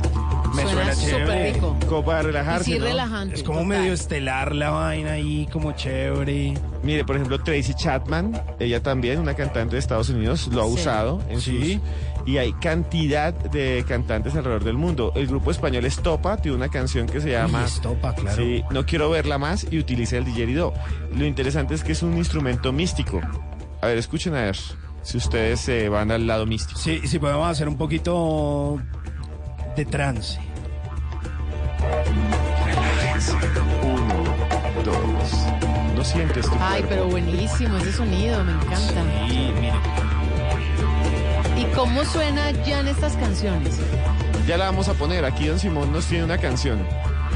Me 0.53 0.63
suena, 0.63 0.93
Suena 0.93 0.93
súper 0.95 1.09
chévere. 1.25 1.53
rico. 1.53 1.77
Como 1.87 2.03
para 2.03 2.21
relajarse, 2.23 2.69
Y 2.69 2.73
sí, 2.73 2.79
¿no? 2.79 2.85
relajante. 2.85 3.35
Es 3.35 3.43
como 3.43 3.59
total. 3.61 3.77
medio 3.79 3.93
estelar 3.93 4.53
la 4.53 4.71
vaina 4.71 5.13
ahí, 5.13 5.47
como 5.53 5.71
chévere. 5.71 6.53
Mire, 6.83 7.05
por 7.05 7.15
ejemplo, 7.15 7.41
Tracy 7.41 7.73
Chapman, 7.73 8.41
ella 8.59 8.83
también, 8.83 9.19
una 9.21 9.33
cantante 9.33 9.75
de 9.75 9.79
Estados 9.79 10.09
Unidos, 10.09 10.47
lo 10.47 10.63
ha 10.63 10.65
Sí. 10.67 10.73
usado 10.73 11.21
en 11.29 11.39
Sí. 11.39 11.79
sus... 11.79 12.27
Y 12.27 12.39
hay 12.39 12.51
cantidad 12.51 13.33
de 13.33 13.85
cantantes 13.87 14.35
alrededor 14.35 14.65
del 14.65 14.75
mundo. 14.75 15.13
El 15.15 15.27
grupo 15.27 15.49
español 15.49 15.85
Estopa 15.85 16.35
tiene 16.35 16.57
una 16.57 16.67
canción 16.67 17.07
que 17.07 17.21
se 17.21 17.31
llama... 17.31 17.59
Uy, 17.59 17.65
Estopa, 17.67 18.13
claro. 18.13 18.35
Sí, 18.35 18.63
no 18.69 18.85
quiero 18.85 19.09
verla 19.09 19.37
más 19.37 19.65
y 19.71 19.79
utiliza 19.79 20.17
el 20.17 20.25
didgeridoo. 20.25 20.73
Lo 21.15 21.25
interesante 21.25 21.73
es 21.73 21.85
que 21.85 21.93
es 21.93 22.03
un 22.03 22.17
instrumento 22.17 22.73
místico. 22.73 23.21
A 23.81 23.87
ver, 23.87 23.97
escuchen 23.97 24.35
a 24.35 24.41
ver 24.41 24.57
si 25.03 25.15
ustedes 25.17 25.61
se 25.61 25.87
van 25.87 26.11
al 26.11 26.27
lado 26.27 26.45
místico. 26.45 26.77
Sí, 26.77 26.99
sí 27.05 27.17
podemos 27.17 27.47
hacer 27.49 27.69
un 27.69 27.77
poquito 27.77 28.77
de 29.75 29.85
trance. 29.85 30.39
Uno, 33.83 34.23
dos. 34.83 35.31
No 35.95 36.03
sientes 36.03 36.45
tu 36.45 36.53
Ay, 36.59 36.81
cuerpo. 36.81 36.87
pero 36.89 37.07
buenísimo 37.07 37.77
ese 37.77 37.93
sonido, 37.93 38.43
me 38.43 38.51
encanta. 38.53 39.03
Sí, 39.29 39.51
mire. 39.59 39.73
¿Y 41.57 41.65
cómo 41.75 42.03
suena 42.05 42.51
ya 42.63 42.79
en 42.79 42.87
estas 42.87 43.15
canciones? 43.17 43.79
Ya 44.47 44.57
la 44.57 44.65
vamos 44.65 44.87
a 44.89 44.93
poner. 44.93 45.25
Aquí 45.25 45.47
Don 45.47 45.59
Simón 45.59 45.91
nos 45.91 46.05
tiene 46.05 46.23
una 46.23 46.37
canción. 46.37 46.79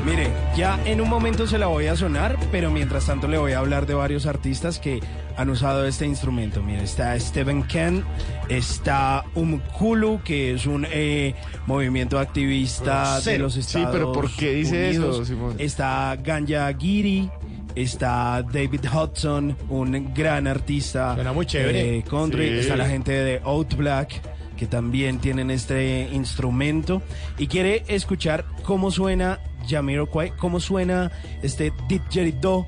Mire, 0.03 0.27
ya 0.55 0.79
en 0.85 1.01
un 1.01 1.09
momento 1.09 1.47
se 1.47 1.57
la 1.57 1.65
voy 1.67 1.87
a 1.87 1.95
sonar, 1.95 2.37
pero 2.51 2.69
mientras 2.69 3.07
tanto 3.07 3.27
le 3.27 3.37
voy 3.39 3.53
a 3.53 3.59
hablar 3.59 3.87
de 3.87 3.95
varios 3.95 4.27
artistas 4.27 4.77
que 4.79 4.99
han 5.35 5.49
usado 5.49 5.85
este 5.85 6.05
instrumento. 6.05 6.61
Mire, 6.61 6.83
está 6.83 7.19
Stephen 7.19 7.63
Ken, 7.63 8.03
está 8.47 9.23
Umkulu, 9.33 10.21
que 10.23 10.53
es 10.53 10.67
un 10.67 10.85
eh, 10.91 11.33
movimiento 11.65 12.19
activista 12.19 13.19
de 13.21 13.39
los 13.39 13.53
Sí, 13.55 13.61
Estados 13.61 13.89
pero 13.91 14.11
¿por 14.11 14.29
qué 14.35 14.53
dice 14.53 14.89
Unidos. 14.89 15.15
eso, 15.15 15.25
Simón? 15.25 15.55
Está 15.57 16.15
Ganja 16.23 16.71
Giri. 16.77 17.29
Está 17.75 18.41
David 18.41 18.85
Hudson, 18.89 19.57
un 19.67 20.13
gran 20.13 20.47
artista 20.47 21.13
Suena 21.15 21.33
muy 21.33 21.45
chévere. 21.45 21.97
eh, 21.97 22.03
country. 22.03 22.47
Sí. 22.47 22.53
Está 22.59 22.77
la 22.77 22.87
gente 22.87 23.11
de 23.11 23.41
Out 23.43 23.73
Black, 23.75 24.21
que 24.55 24.65
también 24.65 25.19
tienen 25.19 25.51
este 25.51 26.07
instrumento. 26.13 27.01
Y 27.37 27.47
quiere 27.47 27.83
escuchar 27.89 28.45
cómo 28.63 28.91
suena 28.91 29.39
Jamiroquai, 29.67 30.31
cómo 30.37 30.59
suena 30.59 31.11
este 31.41 31.71
didgeridoo 31.87 32.67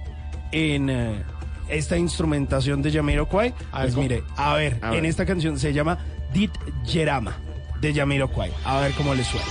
en 0.52 0.89
eh, 0.89 1.24
esta 1.70 1.98
instrumentación 1.98 2.82
de 2.82 2.91
Jamiroquai. 2.91 3.54
A 3.72 3.80
ver, 3.80 3.86
Pues 3.86 3.93
¿cómo? 3.95 4.04
mire, 4.04 4.24
a 4.36 4.54
ver, 4.56 4.78
A 4.82 4.89
ver. 4.91 5.00
en 5.00 5.06
esta 5.06 5.26
canción 5.26 5.60
se 5.60 5.74
llama 5.74 5.98
Didgerama 6.34 7.38
de 7.82 7.93
Jamiroquai. 7.93 8.52
A 8.66 8.80
ver 8.82 8.91
cómo 8.93 9.14
le 9.14 9.24
suena. 9.24 9.45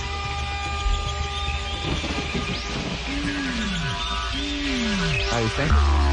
Ahí 5.33 5.45
está. 5.45 6.06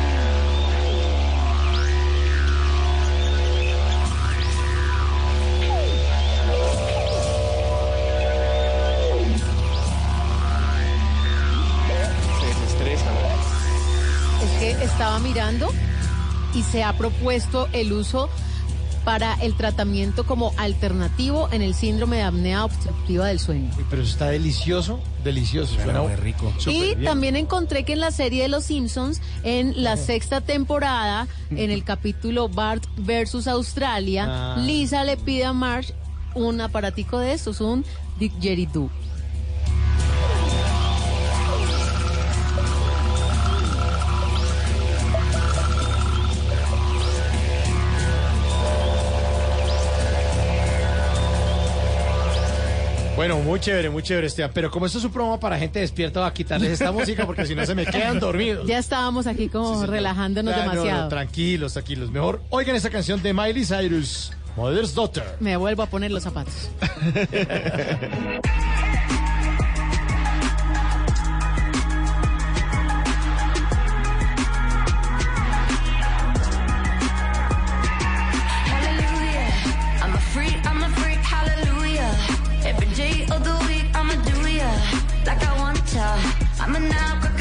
Que 14.72 14.84
estaba 14.84 15.18
mirando 15.18 15.70
y 16.54 16.62
se 16.62 16.82
ha 16.84 16.96
propuesto 16.96 17.68
el 17.72 17.92
uso 17.92 18.30
para 19.04 19.34
el 19.34 19.54
tratamiento 19.54 20.24
como 20.24 20.54
alternativo 20.56 21.50
en 21.52 21.60
el 21.60 21.74
síndrome 21.74 22.16
de 22.16 22.22
apnea 22.22 22.64
obstructiva 22.64 23.26
del 23.26 23.38
sueño. 23.38 23.70
Pero 23.90 24.00
eso 24.00 24.12
está 24.12 24.28
delicioso, 24.30 25.00
delicioso. 25.22 25.74
Suena 25.74 26.00
muy 26.00 26.14
rico. 26.14 26.50
Y 26.66 26.80
bien. 26.94 27.04
también 27.04 27.36
encontré 27.36 27.84
que 27.84 27.92
en 27.92 28.00
la 28.00 28.10
serie 28.10 28.44
de 28.44 28.48
Los 28.48 28.64
Simpsons, 28.64 29.20
en 29.42 29.82
la 29.82 29.98
sexta 29.98 30.40
temporada, 30.40 31.28
en 31.50 31.70
el 31.70 31.84
capítulo 31.84 32.48
Bart 32.48 32.84
versus 32.96 33.46
Australia, 33.46 34.24
Ah. 34.26 34.56
Lisa 34.60 35.04
le 35.04 35.18
pide 35.18 35.44
a 35.44 35.52
Marge 35.52 35.92
un 36.34 36.62
aparatico 36.62 37.18
de 37.18 37.34
estos, 37.34 37.60
un 37.60 37.84
didgeridoo. 38.18 38.88
Bueno, 53.26 53.38
muy 53.38 53.58
chévere, 53.58 53.88
muy 53.88 54.02
chévere, 54.02 54.26
Esteban. 54.26 54.50
Pero 54.52 54.70
como 54.70 54.84
esto 54.84 54.98
es 54.98 55.04
un 55.04 55.10
programa 55.10 55.40
para 55.40 55.58
gente 55.58 55.80
despierta, 55.80 56.20
va 56.20 56.26
a 56.26 56.34
quitarles 56.34 56.72
esta 56.72 56.92
música 56.92 57.24
porque 57.24 57.46
si 57.46 57.54
no 57.54 57.64
se 57.64 57.74
me 57.74 57.86
quedan 57.86 58.20
dormidos. 58.20 58.66
Ya 58.66 58.76
estábamos 58.76 59.26
aquí 59.26 59.48
como 59.48 59.80
Sí, 59.80 59.86
relajándonos 59.86 60.52
Ah, 60.52 60.58
no, 60.58 60.64
no, 60.66 60.70
demasiado. 60.72 61.08
tranquilos, 61.08 61.72
tranquilos. 61.72 62.10
Mejor 62.10 62.42
oigan 62.50 62.76
esta 62.76 62.90
canción 62.90 63.22
de 63.22 63.32
Miley 63.32 63.64
Cyrus, 63.64 64.30
Mother's 64.58 64.94
Daughter. 64.94 65.24
Me 65.40 65.56
vuelvo 65.56 65.82
a 65.82 65.86
poner 65.86 66.10
los 66.10 66.22
zapatos. 66.22 66.68
I'm 86.66 86.74
an 86.76 86.84
alcoholic. 86.84 87.33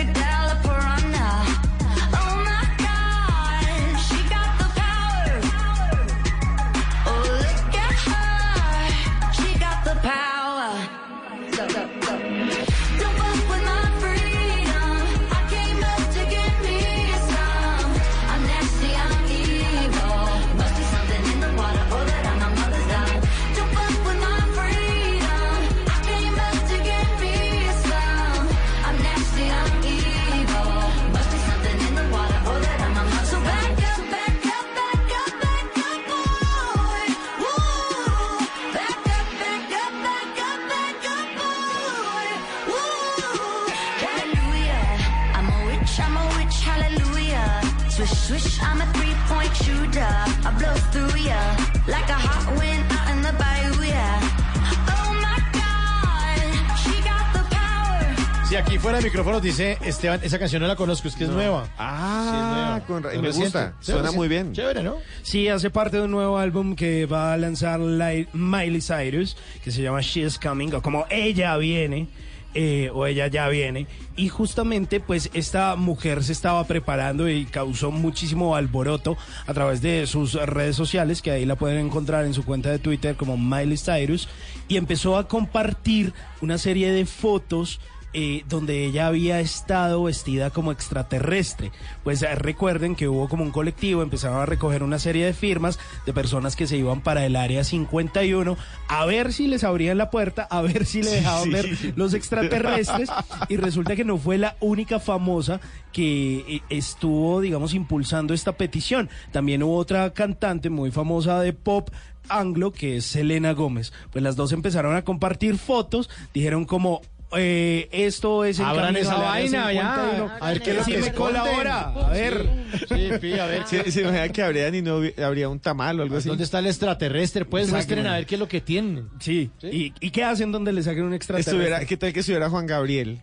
Sí, 58.54 58.58
aquí 58.60 58.78
fuera 58.78 59.00
de 59.00 59.06
micrófonos 59.06 59.42
dice 59.42 59.80
Esteban, 59.84 60.20
esa 60.22 60.38
canción 60.38 60.62
no 60.62 60.68
la 60.68 60.76
conozco, 60.76 61.08
es 61.08 61.16
que 61.16 61.24
es 61.24 61.30
nueva. 61.32 61.68
Ah, 61.76 62.82
con 62.86 63.02
ra- 63.02 63.12
Es 63.12 63.18
me 63.20 63.30
reciente. 63.30 63.46
gusta. 63.58 63.74
Sí, 63.80 63.86
Suena 63.88 64.02
reciente. 64.04 64.18
muy 64.18 64.28
bien. 64.28 64.54
Chévere, 64.54 64.84
¿no? 64.84 64.98
Sí, 65.24 65.48
hace 65.48 65.72
parte 65.72 65.98
de 65.98 66.04
un 66.04 66.12
nuevo 66.12 66.38
álbum 66.38 66.76
que 66.76 67.08
va 67.08 67.34
a 67.34 67.38
lanzar 67.38 67.80
Li- 67.80 68.28
Miley 68.34 68.80
Cyrus, 68.80 69.36
que 69.64 69.72
se 69.72 69.82
llama 69.82 70.02
She 70.02 70.22
is 70.22 70.38
Coming, 70.38 70.72
o 70.76 70.84
como 70.84 71.08
Ella 71.10 71.58
Viene, 71.58 72.10
eh, 72.54 72.92
o 72.94 73.08
Ella 73.08 73.26
Ya 73.26 73.48
Viene. 73.50 73.88
Y 74.16 74.30
justamente, 74.30 75.00
pues, 75.00 75.32
esta 75.34 75.76
mujer 75.76 76.24
se 76.24 76.34
estaba 76.34 76.64
preparando 76.68 77.28
y 77.28 77.46
causó 77.46 77.90
muchísimo 77.90 78.56
alboroto 78.56 79.18
a 79.48 79.54
través 79.56 79.82
de 79.82 80.06
sus 80.06 80.34
redes 80.36 80.76
sociales, 80.76 81.24
que 81.24 81.32
ahí 81.32 81.46
la 81.48 81.56
pueden 81.56 81.80
encontrar 81.84 82.24
en 82.26 82.36
su 82.36 82.46
cuenta 82.46 82.70
de 82.70 82.78
Twitter 82.78 83.16
como 83.16 83.36
Miley 83.36 83.78
Cyrus, 83.80 84.30
y 84.68 84.78
empezó 84.78 85.18
a 85.18 85.28
compartir 85.28 86.14
una 86.42 86.60
serie 86.60 86.92
de 86.92 87.08
fotos 87.08 87.80
eh, 88.14 88.44
donde 88.48 88.86
ella 88.86 89.08
había 89.08 89.40
estado 89.40 90.04
vestida 90.04 90.50
como 90.52 90.72
extraterrestre. 90.72 91.72
Pues 92.04 92.22
eh, 92.22 92.36
recuerden 92.36 92.96
que 92.96 93.08
hubo 93.08 93.28
como 93.28 93.44
un 93.44 93.52
colectivo, 93.52 94.02
empezaron 94.02 94.40
a 94.40 94.46
recoger 94.46 94.84
una 94.84 95.00
serie 95.00 95.26
de 95.26 95.34
firmas 95.34 95.80
de 96.06 96.14
personas 96.14 96.56
que 96.56 96.68
se 96.68 96.78
iban 96.78 97.02
para 97.02 97.26
el 97.26 97.36
área 97.36 97.64
51 97.64 98.56
a 98.88 99.06
ver 99.06 99.34
si 99.34 99.48
les 99.48 99.64
abrían 99.64 99.98
la 99.98 100.10
puerta, 100.12 100.44
a 100.44 100.62
ver 100.62 100.86
si 100.86 101.02
le 101.04 101.10
dejaban 101.12 101.44
Sí. 101.44 101.50
ver 101.50 101.94
los 101.96 102.14
extraterrestres. 102.14 103.10
Y 103.50 103.58
resulta 103.58 103.96
que 103.96 104.04
no 104.06 104.18
fue 104.18 104.38
la 104.38 104.56
única 104.60 105.00
famosa 105.00 105.60
que 105.92 106.38
eh, 106.48 106.62
estuvo, 106.70 107.42
digamos, 107.42 107.74
impulsando 107.74 108.34
esta 108.34 108.54
petición. 108.54 109.10
También 109.32 109.64
hubo 109.64 109.76
otra 109.78 110.12
cantante 110.14 110.70
muy 110.70 110.92
famosa 110.92 111.40
de 111.42 111.54
pop 111.54 111.90
anglo 112.30 112.72
que 112.72 112.98
es 112.98 113.06
Selena 113.06 113.52
Gómez. 113.54 113.92
Pues 114.12 114.24
las 114.24 114.36
dos 114.36 114.52
empezaron 114.54 114.96
a 114.96 115.04
compartir 115.04 115.58
fotos, 115.58 116.10
dijeron 116.34 116.64
como 116.66 117.02
eh, 117.38 117.90
esto 117.92 118.46
es 118.46 118.60
el 118.60 118.66
Abran 118.66 118.94
camino 118.94 119.00
esa 119.02 119.16
vaina, 119.18 119.74
ya. 119.74 119.96
51. 120.12 120.32
A 120.40 120.48
ver 120.50 120.62
qué 120.62 120.70
es 120.72 120.76
lo 120.78 120.84
Si 120.84 120.92
que 120.92 120.98
me 121.00 121.14
colabora, 121.14 121.80
a 121.90 122.10
ver. 122.10 122.46
Sí, 122.90 123.10
pi, 123.22 123.34
a 123.40 123.46
ver. 123.46 123.64
Sí, 123.68 123.92
se 123.92 124.02
imagina 124.02 124.30
que 124.30 124.42
habrían 124.44 124.76
y 124.76 124.82
no 124.82 125.02
habría 125.24 125.50
un 125.50 125.60
tamal 125.60 126.00
o 126.00 126.04
algo 126.04 126.18
así. 126.18 126.30
¿Dónde 126.30 126.44
está 126.44 126.60
el 126.60 126.68
extraterrestre? 126.68 127.46
Pues 127.46 127.70
muestren 127.70 128.08
a 128.08 128.14
ver 128.14 128.26
qué 128.26 128.36
es 128.36 128.40
lo 128.40 128.48
que 128.48 128.62
tienen. 128.62 129.10
Sí. 129.20 129.50
¿Y, 129.62 129.94
y 130.00 130.10
qué 130.12 130.24
hacen 130.24 130.52
donde 130.52 130.72
le 130.74 130.84
saquen 130.84 131.04
un 131.04 131.14
extraterrestre? 131.14 131.54
Estuviera, 131.64 131.86
¿Qué 131.86 131.98
tal 131.98 132.14
que 132.14 132.20
estuviera 132.22 132.50
Juan 132.50 132.66
Gabriel? 132.68 133.22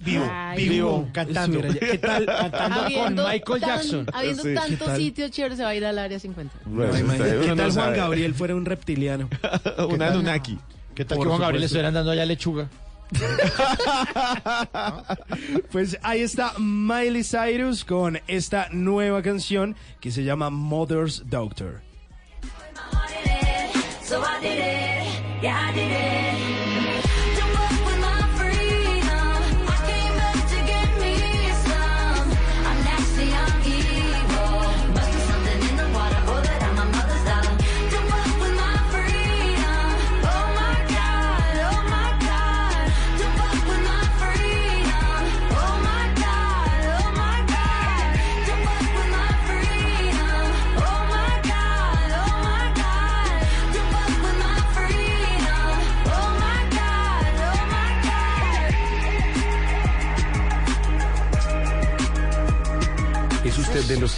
Vivo, 0.00 0.28
Ay, 0.28 0.68
vivo, 0.68 1.08
cantando. 1.12 1.60
¿Qué 1.78 1.96
tal? 1.98 2.26
Cantando 2.50 2.82
con 2.92 3.14
Michael 3.14 3.60
tan- 3.60 3.60
Jackson. 3.60 4.06
Habiendo 4.12 4.42
Sí. 4.42 4.48
¿Qué 4.48 4.54
tantos 4.56 4.96
sitios 4.96 5.30
chéveres, 5.30 5.58
se 5.58 5.62
va 5.62 5.68
a 5.70 5.74
ir 5.76 5.84
al 5.86 5.96
área 5.96 6.18
50. 6.18 6.52
Bueno, 6.64 6.92
No, 6.92 7.12
¿Qué 7.24 7.46
no 7.46 7.54
tal 7.54 7.56
Juan 7.56 7.70
sabe. 7.72 7.96
Gabriel 7.98 8.34
fuera 8.34 8.56
un 8.56 8.64
reptiliano? 8.64 9.28
un 9.88 10.02
Anunnaki. 10.02 10.58
¿Qué 10.96 11.04
tal 11.04 11.18
que 11.18 11.24
Juan 11.24 11.38
Gabriel 11.40 11.60
le 11.60 11.66
estuvieran 11.66 11.94
dando 11.94 12.10
allá 12.10 12.26
lechuga? 12.26 12.68
Pues 15.70 15.98
ahí 16.02 16.20
está 16.20 16.52
Miley 16.58 17.24
Cyrus 17.24 17.84
con 17.84 18.20
esta 18.26 18.68
nueva 18.70 19.22
canción 19.22 19.76
que 20.00 20.10
se 20.10 20.24
llama 20.24 20.50
Mother's 20.50 21.22
Doctor. 21.26 21.80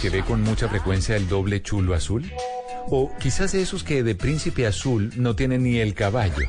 Que 0.05 0.11
ve 0.11 0.23
con 0.23 0.41
mucha 0.43 0.69
frecuencia 0.69 1.15
el 1.15 1.27
doble 1.27 1.63
chulo 1.63 1.95
azul? 1.95 2.31
O 2.91 3.11
quizás 3.19 3.53
de 3.53 3.63
esos 3.63 3.83
que 3.83 4.03
de 4.03 4.13
príncipe 4.13 4.67
azul 4.67 5.11
no 5.15 5.35
tienen 5.35 5.63
ni 5.63 5.77
el 5.77 5.95
caballo. 5.95 6.47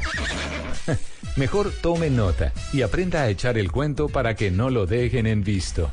Mejor 1.36 1.72
tome 1.80 2.10
nota 2.10 2.52
y 2.74 2.82
aprenda 2.82 3.22
a 3.22 3.30
echar 3.30 3.56
el 3.56 3.72
cuento 3.72 4.10
para 4.10 4.36
que 4.36 4.50
no 4.50 4.68
lo 4.68 4.84
dejen 4.84 5.26
en 5.26 5.42
visto. 5.42 5.90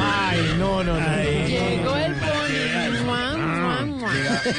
Ay, 0.00 0.54
no, 0.58 0.82
no, 0.82 0.98
no. 0.98 1.16
Llegó 1.46 1.94
el 1.94 2.14
pony. 2.14 3.04
Mua, 3.04 3.36
mua, 3.36 3.84
mua. 3.84 4.12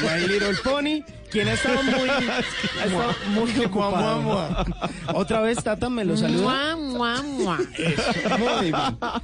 My 0.03 0.27
Little 0.27 0.53
Pony, 0.63 1.03
quien 1.35 1.49
ha 1.49 1.53
estado 1.53 1.83
muy, 1.83 2.09
ha 2.09 2.39
estado 2.85 3.13
muy 3.31 3.65
ocupado. 3.65 4.65
Otra 5.13 5.41
vez 5.41 5.61
Tata 5.61 5.89
me 5.89 6.05
lo 6.05 6.15
saluda. 6.15 6.77
Mua, 6.77 7.21
mua, 7.21 7.21
mua. 7.23 7.57
Muy 8.39 8.61
bien. 8.71 8.75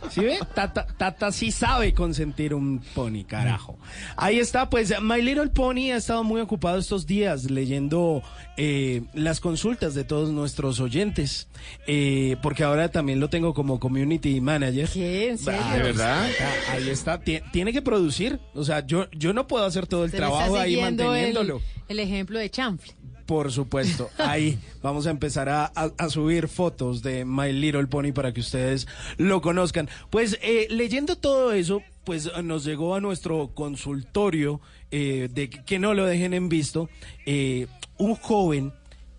¿Sí 0.09 0.19
ve? 0.19 0.39
Tata, 0.53 0.85
Tata 0.97 1.31
sí 1.31 1.51
sabe 1.51 1.93
consentir 1.93 2.53
un 2.53 2.79
pony, 2.93 3.23
carajo. 3.25 3.77
Ahí 4.17 4.39
está, 4.39 4.69
pues 4.69 4.93
My 5.01 5.21
Little 5.21 5.47
Pony 5.51 5.91
ha 5.93 5.95
estado 5.95 6.25
muy 6.25 6.41
ocupado 6.41 6.77
estos 6.79 7.07
días 7.07 7.49
leyendo 7.49 8.21
eh, 8.57 9.03
las 9.13 9.39
consultas 9.39 9.93
de 9.95 10.03
todos 10.03 10.31
nuestros 10.31 10.81
oyentes. 10.81 11.47
Eh, 11.87 12.35
porque 12.41 12.65
ahora 12.65 12.89
también 12.89 13.21
lo 13.21 13.29
tengo 13.29 13.53
como 13.53 13.79
community 13.79 14.41
manager. 14.41 14.89
¿Qué? 14.89 15.29
¿En 15.29 15.37
serio? 15.37 15.61
Ah, 15.63 15.75
¿De 15.77 15.83
verdad? 15.83 16.27
Ahí 16.71 16.89
está, 16.89 17.21
Tie- 17.21 17.41
tiene 17.53 17.71
que 17.71 17.81
producir. 17.81 18.39
O 18.53 18.65
sea, 18.65 18.85
yo, 18.85 19.09
yo 19.11 19.31
no 19.31 19.47
puedo 19.47 19.63
hacer 19.65 19.87
todo 19.87 20.03
el 20.03 20.11
trabajo 20.11 20.57
ahí 20.57 20.75
manteniéndolo. 20.81 21.61
El, 21.87 21.99
el 21.99 21.99
ejemplo 22.01 22.37
de 22.39 22.49
chanfle. 22.49 22.93
Por 23.25 23.51
supuesto, 23.51 24.09
ahí 24.17 24.59
vamos 24.81 25.07
a 25.07 25.11
empezar 25.11 25.47
a, 25.47 25.65
a- 25.73 25.91
a 25.97 26.09
subir 26.09 26.47
fotos 26.49 27.01
de 27.01 27.23
My 27.23 27.53
Little 27.53 27.87
Pony 27.87 28.11
para 28.13 28.33
que 28.33 28.41
ustedes 28.41 28.87
lo 29.17 29.41
conozcan. 29.41 29.87
Pues 30.09 30.37
eh, 30.41 30.67
leyendo 30.69 31.15
todo 31.15 31.53
eso, 31.53 31.81
pues 32.03 32.29
nos 32.43 32.65
llegó 32.65 32.95
a 32.95 32.99
nuestro 32.99 33.51
consultorio 33.53 34.59
eh, 34.91 35.29
de 35.33 35.49
que 35.49 35.79
no 35.79 35.93
lo 35.93 36.05
dejen 36.05 36.33
en 36.33 36.49
visto, 36.49 36.89
eh, 37.25 37.67
un 37.97 38.15
joven 38.15 38.73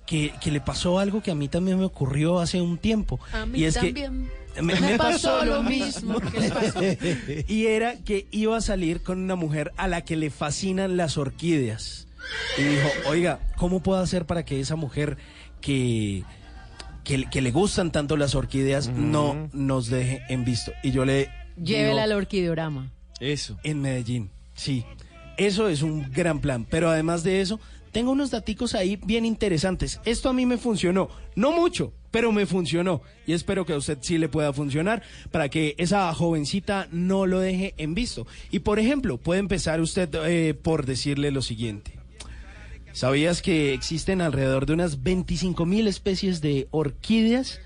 que, 0.06 0.32
que 0.42 0.50
le 0.50 0.60
pasó 0.60 0.98
algo 0.98 1.22
que 1.22 1.30
a 1.30 1.34
mí 1.34 1.48
también 1.48 1.78
me 1.78 1.84
ocurrió 1.84 2.38
hace 2.40 2.60
un 2.60 2.76
tiempo. 2.76 3.18
A 3.32 3.46
mí 3.46 3.60
y 3.60 3.64
es 3.64 3.74
también. 3.74 4.28
que 4.54 4.60
me, 4.62 4.78
me 4.78 4.98
pasó 4.98 5.42
lo 5.46 5.62
mismo. 5.62 6.20
¿Qué 6.20 6.40
le 6.40 6.50
pasó? 6.50 6.80
y 7.48 7.66
era 7.66 7.96
que 8.04 8.26
iba 8.30 8.56
a 8.56 8.60
salir 8.60 9.00
con 9.02 9.20
una 9.20 9.36
mujer 9.36 9.72
a 9.78 9.88
la 9.88 10.02
que 10.02 10.16
le 10.16 10.28
fascinan 10.30 10.98
las 10.98 11.16
orquídeas. 11.16 12.08
Y 12.58 12.62
dijo, 12.62 12.88
oiga, 13.06 13.40
¿cómo 13.56 13.82
puedo 13.82 14.00
hacer 14.00 14.26
para 14.26 14.44
que 14.44 14.60
esa 14.60 14.76
mujer 14.76 15.16
que, 15.60 16.24
que, 17.04 17.24
que 17.30 17.40
le 17.40 17.50
gustan 17.50 17.92
tanto 17.92 18.16
las 18.16 18.34
orquídeas 18.34 18.88
no 18.88 19.48
nos 19.52 19.88
deje 19.88 20.22
en 20.28 20.44
visto? 20.44 20.72
Y 20.82 20.90
yo 20.90 21.04
le... 21.04 21.30
Llévela 21.56 21.88
digo, 21.88 22.00
al 22.00 22.12
orquideorama. 22.12 22.90
Eso. 23.20 23.58
En 23.62 23.80
Medellín, 23.80 24.30
sí. 24.54 24.84
Eso 25.36 25.68
es 25.68 25.82
un 25.82 26.10
gran 26.12 26.40
plan. 26.40 26.66
Pero 26.68 26.90
además 26.90 27.22
de 27.22 27.40
eso, 27.40 27.58
tengo 27.92 28.10
unos 28.10 28.30
daticos 28.30 28.74
ahí 28.74 28.96
bien 28.96 29.24
interesantes. 29.24 30.00
Esto 30.04 30.28
a 30.28 30.32
mí 30.32 30.46
me 30.46 30.58
funcionó. 30.58 31.08
No 31.36 31.52
mucho, 31.52 31.92
pero 32.10 32.32
me 32.32 32.46
funcionó. 32.46 33.02
Y 33.26 33.32
espero 33.32 33.66
que 33.66 33.72
a 33.72 33.76
usted 33.76 33.98
sí 34.00 34.18
le 34.18 34.28
pueda 34.28 34.52
funcionar 34.52 35.02
para 35.30 35.48
que 35.48 35.74
esa 35.78 36.12
jovencita 36.14 36.88
no 36.90 37.26
lo 37.26 37.40
deje 37.40 37.74
en 37.76 37.94
visto. 37.94 38.26
Y 38.50 38.60
por 38.60 38.78
ejemplo, 38.78 39.18
puede 39.18 39.40
empezar 39.40 39.80
usted 39.80 40.08
eh, 40.26 40.54
por 40.54 40.86
decirle 40.86 41.30
lo 41.30 41.42
siguiente. 41.42 42.01
¿Sabías 42.92 43.42
que 43.42 43.72
existen 43.74 44.20
alrededor 44.20 44.66
de 44.66 44.74
unas 44.74 45.02
25 45.02 45.64
mil 45.66 45.86
especies 45.88 46.40
de 46.40 46.68
orquídeas? 46.70 47.60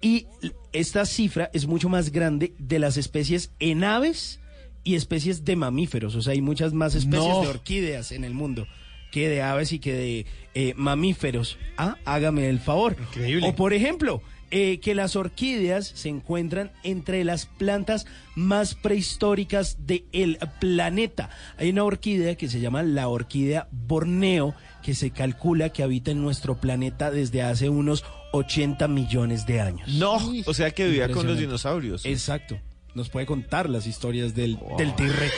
Y 0.00 0.26
esta 0.72 1.04
cifra 1.06 1.50
es 1.52 1.66
mucho 1.66 1.88
más 1.88 2.12
grande 2.12 2.54
de 2.58 2.78
las 2.78 2.96
especies 2.96 3.50
en 3.58 3.82
aves 3.82 4.40
y 4.84 4.94
especies 4.94 5.44
de 5.44 5.56
mamíferos. 5.56 6.14
O 6.14 6.22
sea, 6.22 6.32
hay 6.32 6.40
muchas 6.40 6.72
más 6.72 6.94
especies 6.94 7.24
No. 7.28 7.42
de 7.42 7.48
orquídeas 7.48 8.12
en 8.12 8.24
el 8.24 8.34
mundo 8.34 8.66
que 9.10 9.28
de 9.28 9.42
aves 9.42 9.72
y 9.72 9.78
que 9.78 9.92
de 9.94 10.26
eh, 10.54 10.74
mamíferos. 10.76 11.58
Ah, 11.76 11.96
hágame 12.04 12.48
el 12.48 12.60
favor. 12.60 12.96
Increíble. 13.00 13.48
O 13.48 13.56
por 13.56 13.72
ejemplo, 13.72 14.22
eh, 14.50 14.80
que 14.80 14.94
las 14.94 15.16
orquídeas 15.16 15.86
se 15.86 16.08
encuentran 16.10 16.70
entre 16.84 17.24
las 17.24 17.46
plantas 17.46 18.06
más 18.34 18.74
prehistóricas 18.74 19.78
del 19.86 20.38
planeta. 20.60 21.30
Hay 21.56 21.70
una 21.70 21.84
orquídea 21.84 22.34
que 22.36 22.48
se 22.48 22.60
llama 22.60 22.82
la 22.82 23.08
orquídea 23.08 23.68
Borneo, 23.70 24.54
que 24.88 24.94
se 24.94 25.10
calcula 25.10 25.68
que 25.68 25.82
habita 25.82 26.12
en 26.12 26.22
nuestro 26.22 26.62
planeta 26.62 27.10
desde 27.10 27.42
hace 27.42 27.68
unos 27.68 28.06
80 28.32 28.88
millones 28.88 29.44
de 29.44 29.60
años. 29.60 29.86
No, 29.86 30.16
o 30.46 30.54
sea 30.54 30.70
que 30.70 30.86
vivía 30.86 31.10
con 31.10 31.26
los 31.26 31.36
dinosaurios. 31.36 32.06
Exacto. 32.06 32.58
Nos 32.94 33.10
puede 33.10 33.26
contar 33.26 33.68
las 33.68 33.86
historias 33.86 34.34
del, 34.34 34.58
del 34.78 34.96
T-Rex. 34.96 35.34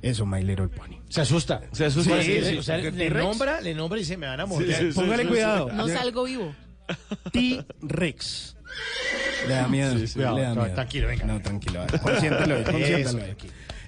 Eso, 0.00 0.24
My 0.24 0.42
Little 0.42 0.68
Pony. 0.68 0.96
Se 1.10 1.20
asusta. 1.20 1.60
Se 1.72 1.84
asusta. 1.84 2.22
Sí, 2.22 2.32
Sí, 2.36 2.38
sí, 2.42 2.50
sí, 2.52 2.56
o 2.56 2.62
sea, 2.62 2.78
le 2.78 2.90
T-Rex- 2.90 3.22
nombra, 3.22 3.60
le 3.60 3.74
nombra 3.74 3.98
y 3.98 4.00
dice, 4.00 4.16
me 4.16 4.26
van 4.26 4.40
a 4.40 4.46
sí, 4.46 4.52
Póngale 4.94 5.24
sí, 5.24 5.28
cuidado. 5.28 5.70
No 5.70 5.86
salgo 5.88 6.24
vivo. 6.24 6.54
T-Rex. 7.30 8.56
Le 9.46 9.52
da 9.52 9.68
miedo. 9.68 9.98
Sí, 9.98 10.06
sí, 10.06 10.14
cuidado, 10.14 10.36
le 10.36 10.42
da 10.44 10.48
cuidado, 10.48 10.62
miedo. 10.64 10.74
tranquilo, 10.74 11.08
venga. 11.08 11.24
No, 11.26 11.42
tranquilo. 11.42 11.86
consiéntalo 12.02 12.54
ahí. 12.56 13.36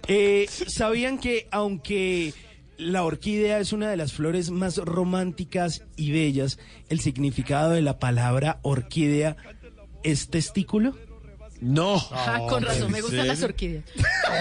Eh, 0.07 0.47
¿Sabían 0.51 1.19
que 1.19 1.49
aunque 1.51 2.35
la 2.81 3.05
orquídea 3.05 3.59
es 3.61 3.73
una 3.73 3.91
de 3.91 3.97
las 3.97 4.13
flores 4.13 4.51
más 4.51 4.77
románticas 4.79 5.85
y 5.97 6.11
bellas, 6.13 6.59
el 6.89 7.01
significado 7.01 7.71
de 7.71 7.83
la 7.83 7.99
palabra 7.99 8.59
orquídea 8.63 9.37
es 10.03 10.29
testículo? 10.29 10.97
No. 11.61 12.03
Ah, 12.11 12.41
con 12.49 12.63
razón, 12.63 12.91
me 12.91 13.03
gustan 13.03 13.27
las 13.29 13.43
orquídeas. 13.43 13.85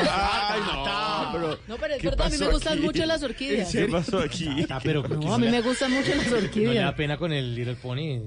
Ay, 0.10 0.62
no, 0.62 1.30
pero. 1.34 1.60
No, 1.68 1.76
pero 1.78 1.94
es 1.96 2.02
¿qué 2.02 2.08
verdad, 2.08 2.28
a 2.28 2.30
mí 2.30 2.38
me 2.38 2.48
gustan 2.48 2.74
aquí? 2.78 2.82
mucho 2.82 3.06
las 3.06 3.24
orquídeas. 3.24 3.72
¿Qué 3.74 3.86
pasó 3.88 4.20
aquí? 4.20 4.48
Ah, 4.70 4.80
pero 4.82 5.04
No, 5.06 5.34
a 5.34 5.38
mí 5.38 5.50
me 5.50 5.60
gustan 5.62 5.92
mucho 5.92 6.16
las 6.16 6.28
No 6.30 6.36
le 6.36 6.42
da 6.42 6.46
orquídeas. 6.48 6.94
pena 6.94 7.18
con 7.18 7.34
el 7.34 7.56
Little 7.56 7.76
Pony. 7.76 8.20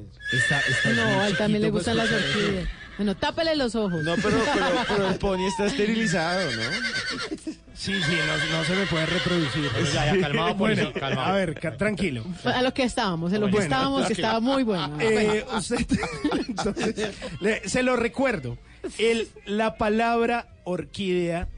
No, 0.95 1.03
a 1.21 1.29
él 1.29 1.37
también 1.39 1.63
le 1.63 1.69
chiquito 1.69 1.73
gustan 1.73 1.97
las 1.97 2.11
orquídeas. 2.13 2.69
Bueno, 2.99 3.17
tápele 3.17 3.57
los 3.57 3.75
ojos. 3.75 4.03
No, 4.05 4.15
pero, 4.17 4.39
pero, 4.55 4.67
pero 4.89 5.09
el 5.09 5.15
pony 5.19 5.47
está 5.49 5.67
esterilizado, 5.67 6.51
¿no? 6.51 6.63
Sí, 7.75 7.93
sí, 7.95 8.13
no, 8.27 8.59
no 8.59 8.65
se 8.65 8.75
me 8.77 8.87
puede 8.87 9.07
reproducir. 9.07 9.71
Ya, 9.95 10.15
ya, 10.15 10.21
calmado, 10.21 10.55
Bueno, 10.55 10.93
calmado. 10.93 11.33
a 11.33 11.33
ver, 11.37 11.55
ca- 11.59 11.77
tranquilo. 11.77 12.25
A 12.45 12.63
lo 12.63 12.73
que 12.75 12.85
estábamos, 12.85 13.33
en 13.33 13.41
lo 13.41 13.47
que 13.47 13.53
Bueno, 13.53 13.65
estábamos, 13.65 14.07
que 14.07 14.13
estaba 14.13 14.41
muy 14.41 14.63
bueno. 14.63 14.99
Eh, 15.01 15.45
usted, 15.57 15.87
entonces, 16.49 17.11
le- 17.41 17.69
se 17.69 17.83
lo 17.83 17.97
recuerdo. 17.97 18.59
El, 18.99 19.29
la 19.47 19.79
palabra 19.79 20.49
orquídea 20.65 21.49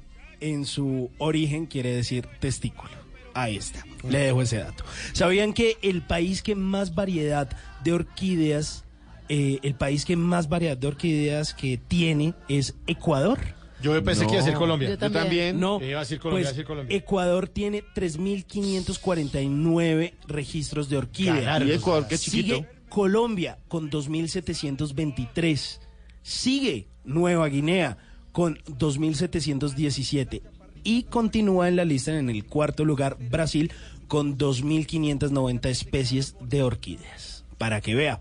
en 0.41 0.66
su 0.66 1.11
origen 1.18 1.66
quiere 1.66 1.95
decir 1.95 2.26
testículo. 2.39 2.93
Ahí 3.35 3.57
está. 3.57 3.85
Le 4.09 4.18
dejo 4.18 4.43
ese 4.43 4.59
dato. 4.59 4.85
¿Sabían 5.12 5.53
que 5.53 5.76
el 5.82 6.03
país 6.03 6.43
que 6.43 6.55
más 6.55 6.95
variedad 6.95 7.49
de 7.82 7.93
orquídeas, 7.93 8.84
eh, 9.29 9.59
el 9.62 9.75
país 9.75 10.05
que 10.05 10.16
más 10.16 10.49
variedad 10.49 10.77
de 10.77 10.87
orquídeas 10.87 11.55
que 11.55 11.79
tiene 11.79 12.35
es 12.49 12.75
Ecuador? 12.87 13.39
Yo 13.85 14.03
pensé 14.03 14.27
que 14.27 14.33
iba 14.33 14.41
a 14.41 14.45
decir 14.45 14.59
Colombia. 14.59 14.89
Yo 14.89 14.99
también. 14.99 15.61
No, 15.61 15.79
Iba 15.83 15.99
a 15.99 16.03
decir 16.03 16.18
Colombia, 16.18 16.31
pues, 16.31 16.43
iba 16.45 16.49
a 16.49 16.53
decir 16.53 16.64
Colombia. 16.64 16.97
Ecuador 16.97 17.49
tiene 17.49 17.85
3.549 17.95 20.14
registros 20.27 20.89
de 20.89 20.97
orquídeas. 20.97 21.43
Claro, 21.43 21.66
Y 21.66 21.72
Ecuador, 21.72 22.07
qué 22.09 22.16
chiquito. 22.16 22.55
Sigue 22.57 22.66
Colombia 22.89 23.59
con 23.68 23.91
2.723. 23.91 25.81
Sigue 26.22 26.89
Nueva 27.05 27.47
Guinea 27.49 27.99
con 28.33 28.57
2.717. 28.64 30.41
Y 30.83 31.03
continúa 31.05 31.68
en 31.68 31.77
la 31.77 31.85
lista 31.85 32.18
en 32.18 32.31
el 32.31 32.47
cuarto 32.47 32.85
lugar 32.85 33.16
Brasil 33.31 33.70
con 34.09 34.37
2.590 34.39 35.66
especies 35.66 36.37
de 36.41 36.62
orquídeas. 36.62 37.45
Para 37.59 37.81
que 37.81 37.95
vea. 37.95 38.20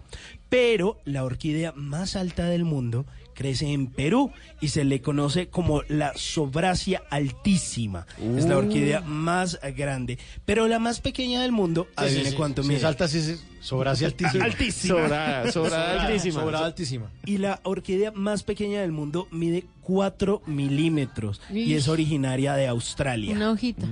Pero 0.53 0.99
la 1.03 1.23
orquídea 1.23 1.71
más 1.75 2.15
alta 2.15 2.45
del 2.45 2.63
mundo 2.63 3.07
crece 3.33 3.71
en 3.73 3.87
Perú 3.87 4.31
y 4.61 4.67
se 4.67 4.83
le 4.83 5.01
conoce 5.01 5.47
como 5.47 5.81
la 5.87 6.13
Sobracia 6.15 7.01
altísima. 7.09 8.05
Es 8.37 8.45
la 8.45 8.57
orquídea 8.59 9.01
más 9.01 9.59
grande. 9.75 10.19
Pero 10.45 10.67
la 10.67 10.77
más 10.77 11.01
pequeña 11.01 11.41
del 11.41 11.51
mundo, 11.51 11.87
Sí, 11.87 11.93
adivine 12.05 12.29
sí. 12.29 12.35
cuánto 12.35 12.61
mide. 12.61 12.77
es 12.77 12.83
alta, 12.83 13.07
sí, 13.07 13.23
sí, 13.23 13.35
sobra 13.63 13.91
así 13.91 14.05
altísima. 14.05 14.45
Altísima. 14.45 14.95
Sobrada, 14.99 15.51
sobrada 15.51 16.05
altísima. 16.07 16.39
Sobrada 16.41 16.65
altísima. 16.65 17.09
Y 17.25 17.37
la 17.37 17.59
orquídea 17.63 18.11
más 18.11 18.43
pequeña 18.43 18.81
del 18.81 18.91
mundo 18.91 19.27
mide 19.31 19.65
4 19.81 20.41
milímetros 20.45 21.41
y 21.51 21.73
es 21.73 21.87
originaria 21.87 22.53
de 22.55 22.67
Australia. 22.67 23.35
Una 23.35 23.51
hojita. 23.51 23.85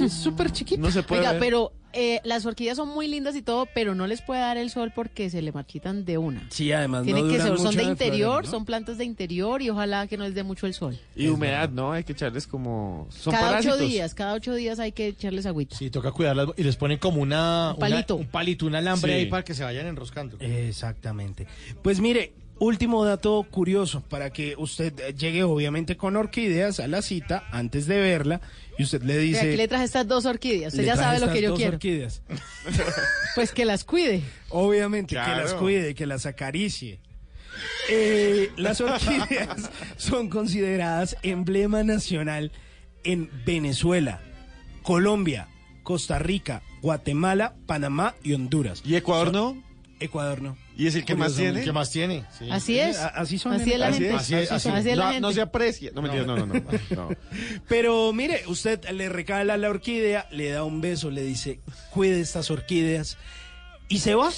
Es 0.00 0.12
súper 0.12 0.50
chiquita. 0.52 0.80
No 0.80 0.90
se 0.90 1.02
puede 1.02 1.20
Oiga, 1.20 1.32
ver. 1.32 1.40
pero 1.40 1.72
eh, 1.94 2.20
las 2.24 2.44
orquídeas 2.44 2.76
son 2.76 2.88
muy 2.90 3.08
lindas 3.08 3.34
y 3.34 3.40
todo, 3.42 3.66
pero 3.74 3.94
no 3.94 4.06
les 4.06 4.20
puede 4.20 4.40
dar 4.42 4.58
el 4.58 4.68
sol 4.68 4.92
porque 4.94 5.30
se 5.30 5.40
le 5.40 5.52
marchitan 5.52 6.04
de 6.04 6.18
una. 6.18 6.46
Sí, 6.50 6.70
además 6.70 7.04
Tienen 7.04 7.26
no 7.26 7.32
que 7.32 7.40
ser, 7.40 7.56
son 7.58 7.74
de 7.74 7.82
interior, 7.84 8.44
¿no? 8.44 8.50
son 8.50 8.64
plantas 8.66 8.98
de 8.98 9.04
interior 9.06 9.62
y 9.62 9.70
ojalá 9.70 10.06
que 10.06 10.16
no 10.18 10.24
les 10.24 10.34
dé 10.34 10.42
mucho 10.42 10.66
el 10.66 10.74
sol. 10.74 10.98
Y 11.16 11.28
humedad, 11.28 11.70
¿no? 11.70 11.92
Hay 11.92 12.04
que 12.04 12.12
echarles 12.12 12.46
como... 12.46 13.06
Son 13.10 13.32
cada 13.32 13.46
parásitos. 13.48 13.76
ocho 13.78 13.86
días, 13.86 14.14
cada 14.14 14.34
ocho 14.34 14.54
días 14.54 14.78
hay 14.80 14.92
que 14.92 15.06
echarles 15.08 15.46
agüita. 15.46 15.76
Sí, 15.76 15.88
toca 15.88 16.12
cuidarlas 16.12 16.48
y 16.58 16.62
les 16.62 16.76
ponen 16.76 16.98
como 16.98 17.22
una, 17.22 17.72
Un 17.72 17.78
palito. 17.80 18.16
una- 18.16 18.24
un 18.26 18.30
palito, 18.30 18.66
un 18.66 18.74
alambre 18.74 19.07
Sí. 19.07 19.07
Ahí 19.14 19.26
para 19.26 19.44
que 19.44 19.54
se 19.54 19.64
vayan 19.64 19.86
enroscando. 19.86 20.36
Exactamente. 20.40 21.46
Pues 21.82 22.00
mire, 22.00 22.32
último 22.58 23.04
dato 23.04 23.46
curioso 23.50 24.02
para 24.02 24.30
que 24.30 24.54
usted 24.58 24.98
eh, 25.00 25.14
llegue 25.14 25.42
obviamente 25.44 25.96
con 25.96 26.16
orquídeas 26.16 26.80
a 26.80 26.88
la 26.88 27.02
cita 27.02 27.44
antes 27.50 27.86
de 27.86 27.98
verla 28.00 28.40
y 28.78 28.82
usted 28.84 29.02
le 29.02 29.18
dice... 29.18 29.40
aquí 29.40 29.56
le 29.56 29.68
traje 29.68 29.84
estas 29.84 30.06
dos 30.06 30.26
orquídeas. 30.26 30.72
Usted 30.72 30.86
ya 30.86 30.96
sabe 30.96 31.20
lo 31.20 31.32
que 31.32 31.42
yo 31.42 31.50
dos 31.50 31.58
quiero. 31.58 31.74
orquídeas. 31.74 32.22
Pues 33.34 33.52
que 33.52 33.64
las 33.64 33.84
cuide. 33.84 34.22
Obviamente, 34.48 35.14
que 35.14 35.20
las 35.20 35.54
cuide, 35.54 35.94
que 35.94 36.06
las 36.06 36.26
acaricie. 36.26 36.98
Eh, 37.88 38.50
las 38.56 38.80
orquídeas 38.80 39.70
son 39.96 40.28
consideradas 40.28 41.16
emblema 41.22 41.84
nacional 41.84 42.50
en 43.04 43.30
Venezuela, 43.44 44.20
Colombia, 44.82 45.48
Costa 45.84 46.18
Rica, 46.18 46.62
Guatemala, 46.82 47.54
Panamá 47.66 48.14
y 48.22 48.34
Honduras. 48.34 48.82
¿Y 48.84 48.96
Ecuador 48.96 49.32
no? 49.32 49.62
Ecuador 50.00 50.40
no. 50.42 50.56
¿Y 50.76 50.86
es 50.86 50.94
el 50.94 51.04
que 51.04 51.16
más 51.16 51.34
tiene? 51.34 51.62
¿Qué 51.62 51.72
más 51.72 51.90
tiene? 51.90 52.24
Sí. 52.38 52.48
Así 52.50 52.78
es. 52.78 52.98
Así 52.98 53.36
son. 53.36 53.54
Así 53.54 53.72
es 53.72 53.78
la 53.80 53.88
Así 53.88 53.98
gente. 53.98 54.14
es, 54.14 54.20
así 54.20 54.34
es, 54.36 54.52
así 54.52 54.68
Así 54.68 54.92
no, 54.94 55.20
no 55.20 55.32
se 55.32 55.40
aprecia. 55.40 55.90
No, 55.92 56.02
mentira, 56.02 56.24
no, 56.24 56.36
no, 56.36 56.46
no. 56.46 56.54
no. 56.90 57.08
Pero 57.66 58.12
mire, 58.12 58.42
usted 58.46 58.88
le 58.90 59.08
regala 59.08 59.56
la 59.56 59.70
orquídea, 59.70 60.28
le 60.30 60.50
da 60.50 60.62
un 60.62 60.80
beso, 60.80 61.10
le 61.10 61.22
dice, 61.22 61.58
cuide 61.90 62.20
estas 62.20 62.50
orquídeas 62.52 63.18
y 63.88 63.98
se 63.98 64.14
va. 64.14 64.30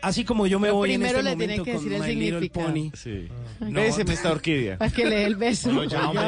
Así 0.00 0.24
como 0.24 0.46
yo 0.46 0.58
me 0.58 0.68
Pero 0.68 0.76
voy 0.76 0.92
en 0.92 1.00
primero 1.00 1.18
este 1.20 1.30
le 1.30 1.36
tienen 1.36 1.58
momento 1.60 1.64
que 1.64 1.72
con 1.72 1.84
decir 1.84 1.92
el 1.94 2.02
My 2.02 2.14
Little 2.20 2.40
significado. 2.40 2.66
Pony. 2.68 2.90
Sí. 2.94 3.28
No. 3.60 3.80
Béseme 3.80 4.12
esta 4.14 4.32
orquídea. 4.32 4.78
Para 4.78 4.90
que 4.90 5.04
le 5.04 5.16
dé 5.16 5.24
el 5.24 5.36
beso. 5.36 5.70
No, 5.72 5.84
ya, 5.84 6.08
hombre. 6.08 6.24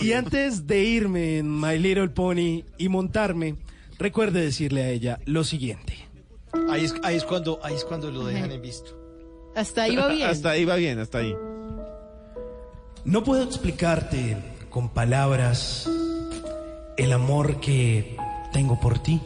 Y 0.00 0.12
antes 0.12 0.66
de 0.66 0.82
irme 0.82 1.38
en 1.38 1.60
My 1.60 1.78
Little 1.78 2.08
Pony 2.08 2.64
y 2.78 2.88
montarme, 2.88 3.56
recuerde 3.98 4.40
decirle 4.40 4.82
a 4.82 4.88
ella 4.90 5.18
lo 5.24 5.44
siguiente. 5.44 5.96
Ahí 6.70 6.84
es, 6.84 6.94
ahí 7.02 7.16
es 7.16 7.24
cuando, 7.24 7.58
ahí 7.62 7.74
es 7.74 7.84
cuando 7.84 8.10
lo 8.10 8.24
dejan 8.24 8.52
en 8.52 8.62
visto. 8.62 8.98
Hasta 9.54 9.84
ahí 9.84 9.96
va 9.96 10.08
bien. 10.08 10.28
Hasta 10.30 10.50
ahí 10.50 10.64
va 10.64 10.76
bien, 10.76 10.98
hasta 10.98 11.18
ahí. 11.18 11.34
No 13.04 13.24
puedo 13.24 13.42
explicarte 13.42 14.36
con 14.70 14.88
palabras 14.88 15.90
el 16.96 17.12
amor 17.12 17.60
que 17.60 18.16
tengo 18.52 18.78
por 18.80 18.98
ti. 19.00 19.20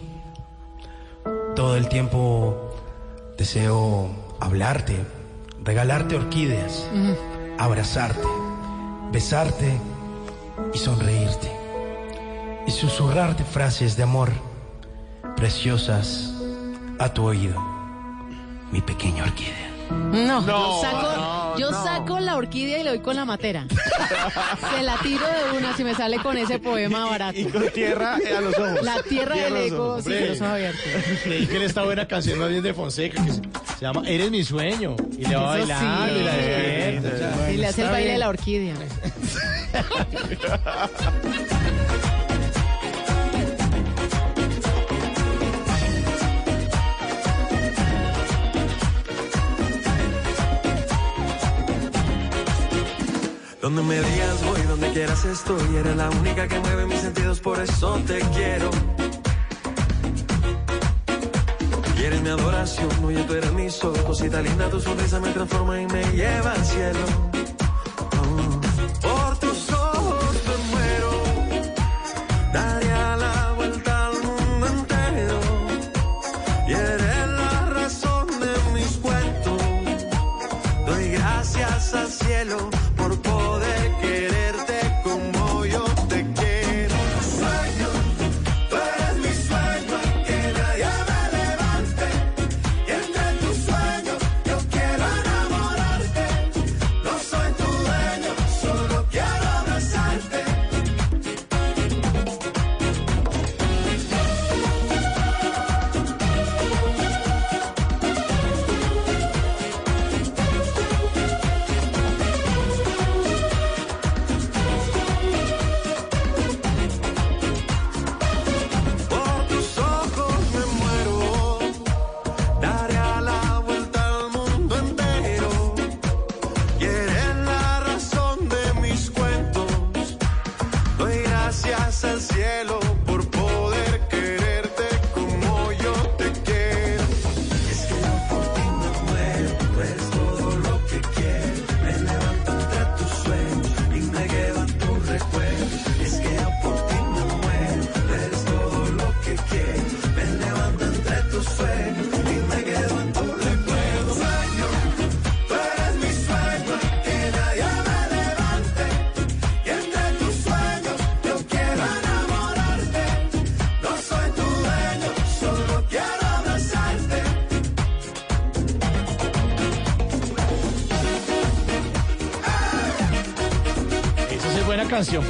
Todo 1.54 1.76
el 1.76 1.88
tiempo 1.88 2.74
deseo 3.36 4.36
hablarte, 4.40 4.96
regalarte 5.64 6.16
orquídeas, 6.16 6.88
abrazarte, 7.58 8.26
besarte 9.12 9.78
y 10.74 10.78
sonreírte. 10.78 11.50
Y 12.66 12.70
susurrarte 12.70 13.44
frases 13.44 13.96
de 13.96 14.02
amor 14.02 14.30
preciosas 15.36 16.32
a 16.98 17.12
tu 17.12 17.24
oído, 17.26 17.62
mi 18.72 18.80
pequeña 18.80 19.24
orquídea. 19.24 19.70
No, 19.90 20.40
No, 20.40 20.46
yo, 20.46 20.80
saco, 20.82 21.02
no, 21.16 21.58
yo 21.58 21.70
no. 21.70 21.84
saco 21.84 22.18
la 22.18 22.34
orquídea 22.36 22.78
y 22.78 22.82
le 22.82 22.90
doy 22.90 22.98
con 22.98 23.14
la 23.14 23.24
matera. 23.24 23.66
Se 24.76 24.82
la 24.82 24.96
tiro 24.98 25.24
de 25.24 25.58
una 25.58 25.76
si 25.76 25.84
me 25.84 25.94
sale 25.94 26.18
con 26.18 26.36
ese 26.36 26.58
poema 26.58 27.04
barato. 27.04 27.38
Y 27.38 27.44
con 27.44 27.68
tierra 27.70 28.18
eh, 28.18 28.34
a 28.36 28.40
los 28.40 28.58
ojos. 28.58 28.82
La 28.82 29.00
tierra 29.04 29.34
Tierra 29.34 29.44
del 29.44 29.56
a 29.56 29.60
ego, 29.62 30.02
sí, 30.02 30.10
los 30.10 30.40
ojos 30.40 30.42
abiertos. 30.42 30.82
Creí 31.22 31.46
que 31.46 31.56
era 31.56 31.64
esta 31.66 31.84
buena 31.84 32.08
canción 32.08 32.38
más 32.40 32.48
bien 32.48 32.62
de 32.64 32.74
Fonseca 32.74 33.24
que 33.24 33.30
se, 33.30 33.40
se 33.42 33.80
llama 33.80 34.02
Eres 34.06 34.30
mi 34.32 34.42
sueño. 34.42 34.96
Y 35.16 35.24
le 35.26 35.36
va 35.36 35.42
bailando 35.50 36.06
sí. 36.14 36.18
y 36.18 36.24
la 36.24 36.32
despierta. 36.36 37.08
o 37.14 37.18
sea. 37.38 37.52
Y 37.52 37.56
le 37.58 37.66
hace 37.68 37.82
el 37.82 37.88
baile 37.88 38.00
de 38.00 38.08
bien. 38.08 38.20
la 38.20 38.28
orquídea. 38.28 38.74
Donde 53.60 53.82
me 53.82 54.00
digas 54.00 54.44
voy, 54.44 54.62
donde 54.62 54.92
quieras 54.92 55.24
estoy. 55.24 55.76
Eres 55.76 55.96
la 55.96 56.08
única 56.10 56.46
que 56.46 56.60
mueve 56.60 56.86
mis 56.86 57.00
sentidos, 57.00 57.40
por 57.40 57.58
eso 57.58 58.00
te 58.06 58.20
quiero. 58.34 58.70
Y 61.98 62.04
eres 62.04 62.22
mi 62.22 62.28
adoración, 62.28 62.88
oye, 63.04 63.24
tú 63.24 63.34
eres 63.34 63.52
mi 63.52 63.68
sol. 63.68 63.92
Cosita 64.06 64.40
linda, 64.40 64.70
tu 64.70 64.80
sonrisa 64.80 65.18
me 65.18 65.30
transforma 65.32 65.80
y 65.80 65.86
me 65.86 66.04
lleva 66.12 66.52
al 66.52 66.64
cielo. 66.64 67.00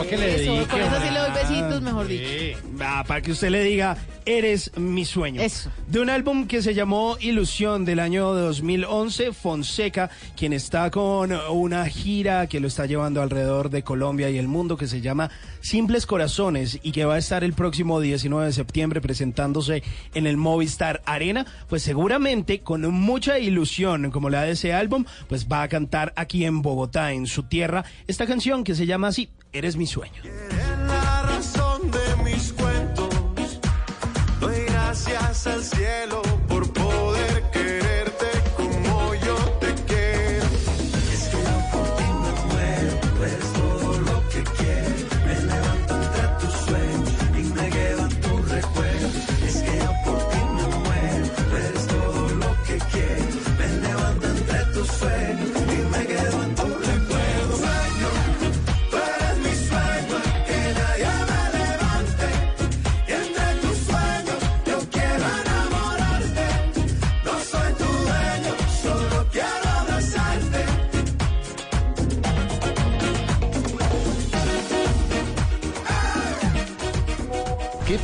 Para 0.07 0.11
que 0.11 0.17
le 0.17 0.35
Eso, 0.43 0.53
dedique. 0.53 0.71
con 0.71 0.81
eso 0.81 1.01
sí 1.01 1.11
le 1.11 1.19
doy 1.19 1.31
besitos, 1.33 1.83
mejor 1.83 2.07
dicho. 2.07 2.59
Ah, 2.81 3.05
para 3.07 3.21
que 3.21 3.33
usted 3.33 3.51
le 3.51 3.63
diga, 3.63 3.97
eres 4.25 4.71
mi 4.77 5.05
sueño. 5.05 5.41
Eso. 5.43 5.71
De 5.89 6.01
un 6.01 6.11
álbum 6.11 6.49
que 6.49 6.62
se 6.62 6.74
llamó 6.74 7.16
Ilusión 7.20 7.84
del 7.84 8.01
año 8.01 8.34
2011, 8.34 9.32
Fonseca, 9.32 10.11
quien 10.37 10.53
está 10.53 10.91
con 10.91 11.32
una 11.32 11.87
gira 11.87 12.49
que 12.49 12.59
lo 12.59 12.66
está 12.66 12.87
llevando 12.87 13.22
alrededor 13.22 13.70
de 13.70 13.84
Colombia 13.84 14.28
y 14.28 14.37
el 14.37 14.49
mundo 14.49 14.76
que 14.76 14.89
se 14.89 15.01
llama 15.01 15.30
Simples 15.61 16.05
Corazones 16.05 16.80
y 16.82 16.91
que 16.91 17.05
va 17.05 17.14
a 17.14 17.18
estar 17.18 17.45
el 17.45 17.53
próximo 17.53 18.01
19 18.01 18.47
de 18.47 18.53
septiembre 18.53 19.01
presentándose 19.01 19.84
en 20.12 20.26
el 20.26 20.37
Movistar 20.37 21.03
Arena, 21.07 21.47
pues 21.68 21.84
seguramente 21.84 22.62
con 22.62 22.91
mucha 22.93 23.39
ilusión, 23.39 24.11
como 24.11 24.28
la 24.28 24.43
de 24.43 24.53
ese 24.53 24.74
álbum, 24.74 25.05
pues 25.28 25.47
va 25.47 25.62
a 25.62 25.68
cantar 25.68 26.12
aquí 26.16 26.45
en 26.45 26.62
Bogotá, 26.62 27.12
en 27.12 27.28
su 27.28 27.45
tierra, 27.45 27.84
esta 28.09 28.26
canción 28.26 28.64
que 28.64 28.74
se 28.74 28.87
llama 28.87 29.09
así, 29.09 29.30
Eres 29.53 29.76
mi 29.76 29.87
sueño. 29.87 30.22
Al 35.45 35.62
cielo 35.62 36.36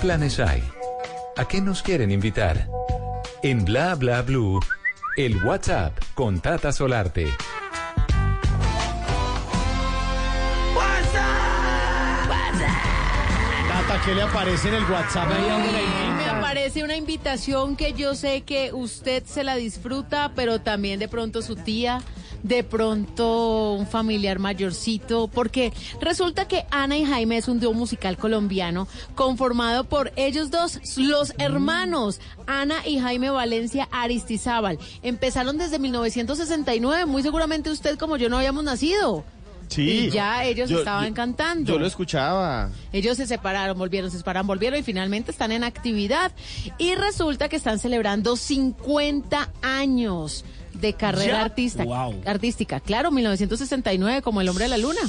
planes 0.02 0.40
hay? 0.40 0.64
¿A 1.36 1.46
qué 1.46 1.60
nos 1.60 1.80
quieren 1.80 2.10
invitar? 2.10 2.68
En 3.44 3.64
Bla 3.64 3.94
Bla 3.94 4.22
Blue, 4.22 4.58
el 5.16 5.36
WhatsApp 5.44 5.96
con 6.14 6.40
Tata 6.40 6.72
Solarte. 6.72 7.28
Tata, 13.68 14.02
¿qué 14.04 14.14
le 14.16 14.22
aparece 14.22 14.70
en 14.70 14.74
el 14.74 14.84
WhatsApp 14.90 15.30
ahí 15.30 16.16
Me 16.16 16.26
aparece 16.30 16.82
una 16.82 16.96
invitación 16.96 17.76
que 17.76 17.92
yo 17.92 18.16
sé 18.16 18.40
que 18.40 18.72
usted 18.72 19.22
se 19.24 19.44
la 19.44 19.54
disfruta, 19.54 20.32
pero 20.34 20.60
también 20.60 20.98
de 20.98 21.06
pronto 21.06 21.42
su 21.42 21.54
tía, 21.54 22.02
de 22.42 22.64
pronto 22.64 23.74
un 23.74 23.86
familiar 23.86 24.38
mayorcito, 24.38 25.28
porque 25.28 25.72
resulta 26.00 26.48
que 26.48 26.64
Ana 26.70 26.96
y 26.98 27.04
Jaime 27.04 27.36
es 27.36 27.48
un 27.48 27.60
dúo 27.60 27.72
musical 27.72 28.16
colombiano 28.16 28.88
conformado 29.14 29.84
por 29.84 30.12
ellos 30.16 30.50
dos, 30.50 30.80
los 30.96 31.32
hermanos, 31.38 32.20
Ana 32.46 32.76
y 32.86 32.98
Jaime 32.98 33.30
Valencia 33.30 33.88
Aristizábal. 33.92 34.78
Empezaron 35.02 35.58
desde 35.58 35.78
1969, 35.78 37.06
muy 37.06 37.22
seguramente 37.22 37.70
usted 37.70 37.98
como 37.98 38.16
yo 38.16 38.28
no 38.28 38.38
habíamos 38.38 38.64
nacido. 38.64 39.24
Sí. 39.68 39.82
Y 40.06 40.10
ya 40.10 40.44
ellos 40.44 40.68
Yo- 40.68 40.80
estaban 40.80 41.08
yo- 41.08 41.14
cantando. 41.14 41.72
Yo 41.72 41.78
lo 41.78 41.86
escuchaba. 41.86 42.68
Ellos 42.92 43.16
se 43.16 43.26
separaron, 43.26 43.78
volvieron, 43.78 44.10
se 44.10 44.18
separaron, 44.18 44.46
volvieron 44.46 44.78
y 44.78 44.82
finalmente 44.82 45.30
están 45.30 45.50
en 45.50 45.64
actividad. 45.64 46.32
Y 46.76 46.94
resulta 46.94 47.48
que 47.48 47.56
están 47.56 47.78
celebrando 47.78 48.36
50 48.36 49.50
años 49.62 50.44
de 50.82 50.92
carrera 50.92 51.38
¿Ya? 51.38 51.40
artista, 51.42 51.84
Wow. 51.84 52.20
artística. 52.26 52.80
Claro, 52.80 53.10
1969, 53.10 54.20
como 54.20 54.42
El 54.42 54.48
Hombre 54.50 54.64
de 54.64 54.68
la 54.68 54.76
Luna. 54.78 55.00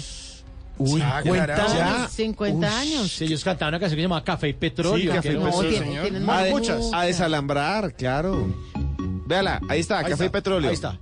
Uy, 0.77 1.01
Ah, 1.01 1.19
50 1.21 1.45
carajo. 1.55 1.71
años. 1.97 2.11
50 2.11 2.67
Ush, 2.67 2.73
años. 2.73 3.11
sí, 3.11 3.25
ellos 3.25 3.43
cantaban 3.43 3.73
una 3.73 3.79
canción 3.79 3.95
que 3.97 4.01
se 4.01 4.05
llamaba 4.07 4.23
Café 4.23 4.49
y 4.49 4.53
Petróleo. 4.53 5.11
Sí, 5.11 5.15
Café 5.17 5.31
y 5.33 5.35
no, 5.35 5.45
Petróleo, 5.45 5.69
tienen- 5.71 5.87
señor. 5.89 6.03
tienen 6.03 6.29
a, 6.29 6.41
de- 6.43 6.49
muchas. 6.51 6.93
a 6.93 7.01
desalambrar, 7.03 7.93
claro. 7.95 8.47
Véala, 9.27 9.59
ahí 9.69 9.79
está, 9.81 9.99
Ahí 9.99 10.05
café 10.05 10.23
y 10.23 10.25
está, 10.27 10.31
petróleo. 10.31 10.69
ahí 10.69 10.73
está. 10.75 10.99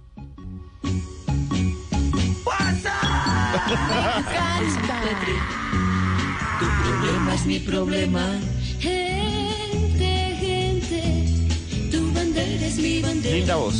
Tu 6.59 6.65
problema 6.83 7.33
es 7.33 7.45
mi 7.45 7.59
problema. 7.59 8.39
Gente, 8.79 10.35
gente, 10.39 11.47
tu 11.91 12.13
bandera 12.13 12.65
es 12.67 12.77
mi 12.77 13.01
bandera. 13.01 13.35
Linda 13.35 13.55
voz. 13.55 13.75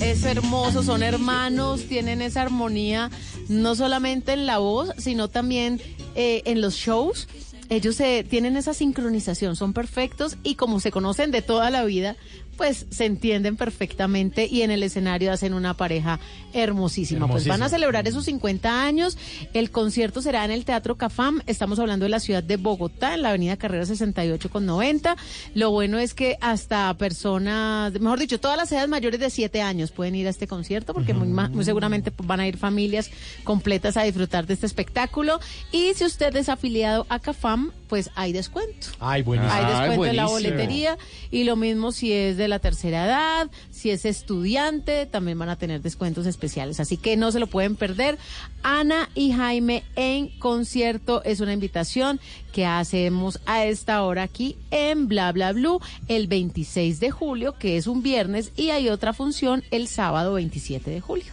Es 0.00 0.24
hermoso, 0.24 0.82
son 0.82 1.02
hermanos, 1.02 1.84
tienen 1.88 2.20
esa 2.20 2.42
armonía 2.42 3.10
no 3.48 3.74
solamente 3.74 4.32
en 4.32 4.46
la 4.46 4.58
voz, 4.58 4.90
sino 4.98 5.28
también 5.28 5.80
eh, 6.14 6.42
en 6.44 6.60
los 6.60 6.74
shows. 6.74 7.28
Ellos 7.68 7.96
tienen 8.28 8.56
esa 8.56 8.74
sincronización, 8.74 9.56
son 9.56 9.72
perfectos 9.72 10.36
y 10.44 10.54
como 10.54 10.78
se 10.78 10.92
conocen 10.92 11.32
de 11.32 11.42
toda 11.42 11.70
la 11.70 11.84
vida, 11.84 12.14
pues 12.56 12.86
se 12.90 13.04
entienden 13.04 13.56
perfectamente 13.56 14.46
y 14.50 14.62
en 14.62 14.70
el 14.70 14.82
escenario 14.82 15.32
hacen 15.32 15.54
una 15.54 15.74
pareja 15.74 16.18
hermosísima. 16.52 17.28
Pues 17.28 17.46
van 17.46 17.62
a 17.62 17.68
celebrar 17.68 18.06
esos 18.08 18.24
50 18.24 18.84
años. 18.84 19.18
El 19.52 19.70
concierto 19.70 20.22
será 20.22 20.44
en 20.44 20.50
el 20.50 20.64
Teatro 20.64 20.96
Cafam. 20.96 21.42
Estamos 21.46 21.78
hablando 21.78 22.04
de 22.04 22.10
la 22.10 22.20
ciudad 22.20 22.42
de 22.42 22.56
Bogotá, 22.56 23.14
en 23.14 23.22
la 23.22 23.30
avenida 23.30 23.56
Carrera 23.56 23.84
68 23.84 24.50
con 24.50 24.66
90. 24.66 25.16
Lo 25.54 25.70
bueno 25.70 25.98
es 25.98 26.14
que 26.14 26.36
hasta 26.40 26.92
personas, 26.94 27.92
mejor 28.00 28.18
dicho, 28.18 28.40
todas 28.40 28.56
las 28.56 28.72
edades 28.72 28.88
mayores 28.88 29.20
de 29.20 29.30
7 29.30 29.62
años 29.62 29.90
pueden 29.90 30.14
ir 30.14 30.26
a 30.26 30.30
este 30.30 30.46
concierto 30.46 30.94
porque 30.94 31.14
muy, 31.14 31.28
muy 31.28 31.64
seguramente 31.64 32.12
van 32.22 32.40
a 32.40 32.48
ir 32.48 32.56
familias 32.56 33.10
completas 33.44 33.96
a 33.96 34.02
disfrutar 34.02 34.46
de 34.46 34.54
este 34.54 34.66
espectáculo. 34.66 35.40
Y 35.72 35.94
si 35.94 36.04
usted 36.04 36.34
es 36.36 36.48
afiliado 36.48 37.06
a 37.08 37.18
Cafam, 37.18 37.72
pues 37.88 38.10
hay 38.14 38.32
descuento. 38.32 38.88
Ay, 38.98 39.22
buenísimo. 39.22 39.54
Hay 39.54 39.66
descuento 39.66 40.06
en 40.06 40.16
la 40.16 40.26
boletería 40.26 40.98
y 41.30 41.44
lo 41.44 41.56
mismo 41.56 41.92
si 41.92 42.12
es 42.12 42.36
de 42.36 42.45
la 42.48 42.58
tercera 42.58 43.06
edad, 43.06 43.50
si 43.70 43.90
es 43.90 44.04
estudiante, 44.04 45.06
también 45.06 45.38
van 45.38 45.48
a 45.48 45.56
tener 45.56 45.82
descuentos 45.82 46.26
especiales. 46.26 46.80
Así 46.80 46.96
que 46.96 47.16
no 47.16 47.32
se 47.32 47.40
lo 47.40 47.46
pueden 47.46 47.76
perder. 47.76 48.18
Ana 48.62 49.08
y 49.14 49.32
Jaime 49.32 49.82
en 49.96 50.28
concierto 50.38 51.22
es 51.24 51.40
una 51.40 51.52
invitación 51.52 52.20
que 52.52 52.66
hacemos 52.66 53.40
a 53.46 53.64
esta 53.64 54.02
hora 54.02 54.22
aquí 54.22 54.56
en 54.70 55.08
Bla 55.08 55.32
Bla 55.32 55.52
Blue 55.52 55.80
el 56.08 56.26
26 56.26 57.00
de 57.00 57.10
julio, 57.10 57.54
que 57.58 57.76
es 57.76 57.86
un 57.86 58.02
viernes, 58.02 58.52
y 58.56 58.70
hay 58.70 58.88
otra 58.88 59.12
función 59.12 59.62
el 59.70 59.88
sábado 59.88 60.34
27 60.34 60.90
de 60.90 61.00
julio. 61.00 61.32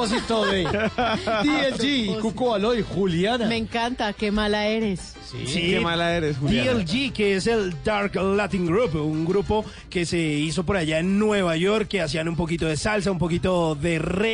Propósito 0.00 0.46
de 0.46 0.64
DLG, 0.64 2.20
Cuco 2.20 2.54
Aloy, 2.54 2.82
Juliana. 2.82 3.46
Me 3.46 3.56
encanta, 3.56 4.12
qué 4.14 4.30
mala 4.30 4.66
eres. 4.66 5.14
Sí, 5.30 5.72
qué 5.72 5.80
mala 5.80 6.16
eres, 6.16 6.38
Juliana. 6.38 6.72
DLG, 6.72 7.12
que 7.12 7.36
es 7.36 7.46
el 7.46 7.74
Dark 7.84 8.14
Latin 8.14 8.66
Group, 8.66 8.96
un 8.96 9.26
grupo 9.26 9.64
que 9.90 10.06
se 10.06 10.18
hizo 10.18 10.64
por 10.64 10.76
allá 10.76 11.00
en 11.00 11.18
Nueva 11.18 11.56
York, 11.56 11.88
que 11.88 12.00
hacían 12.00 12.28
un 12.28 12.36
poquito 12.36 12.66
de 12.66 12.76
salsa, 12.76 13.10
un 13.10 13.18
poquito 13.18 13.74
de 13.74 13.98
reggae. 13.98 14.30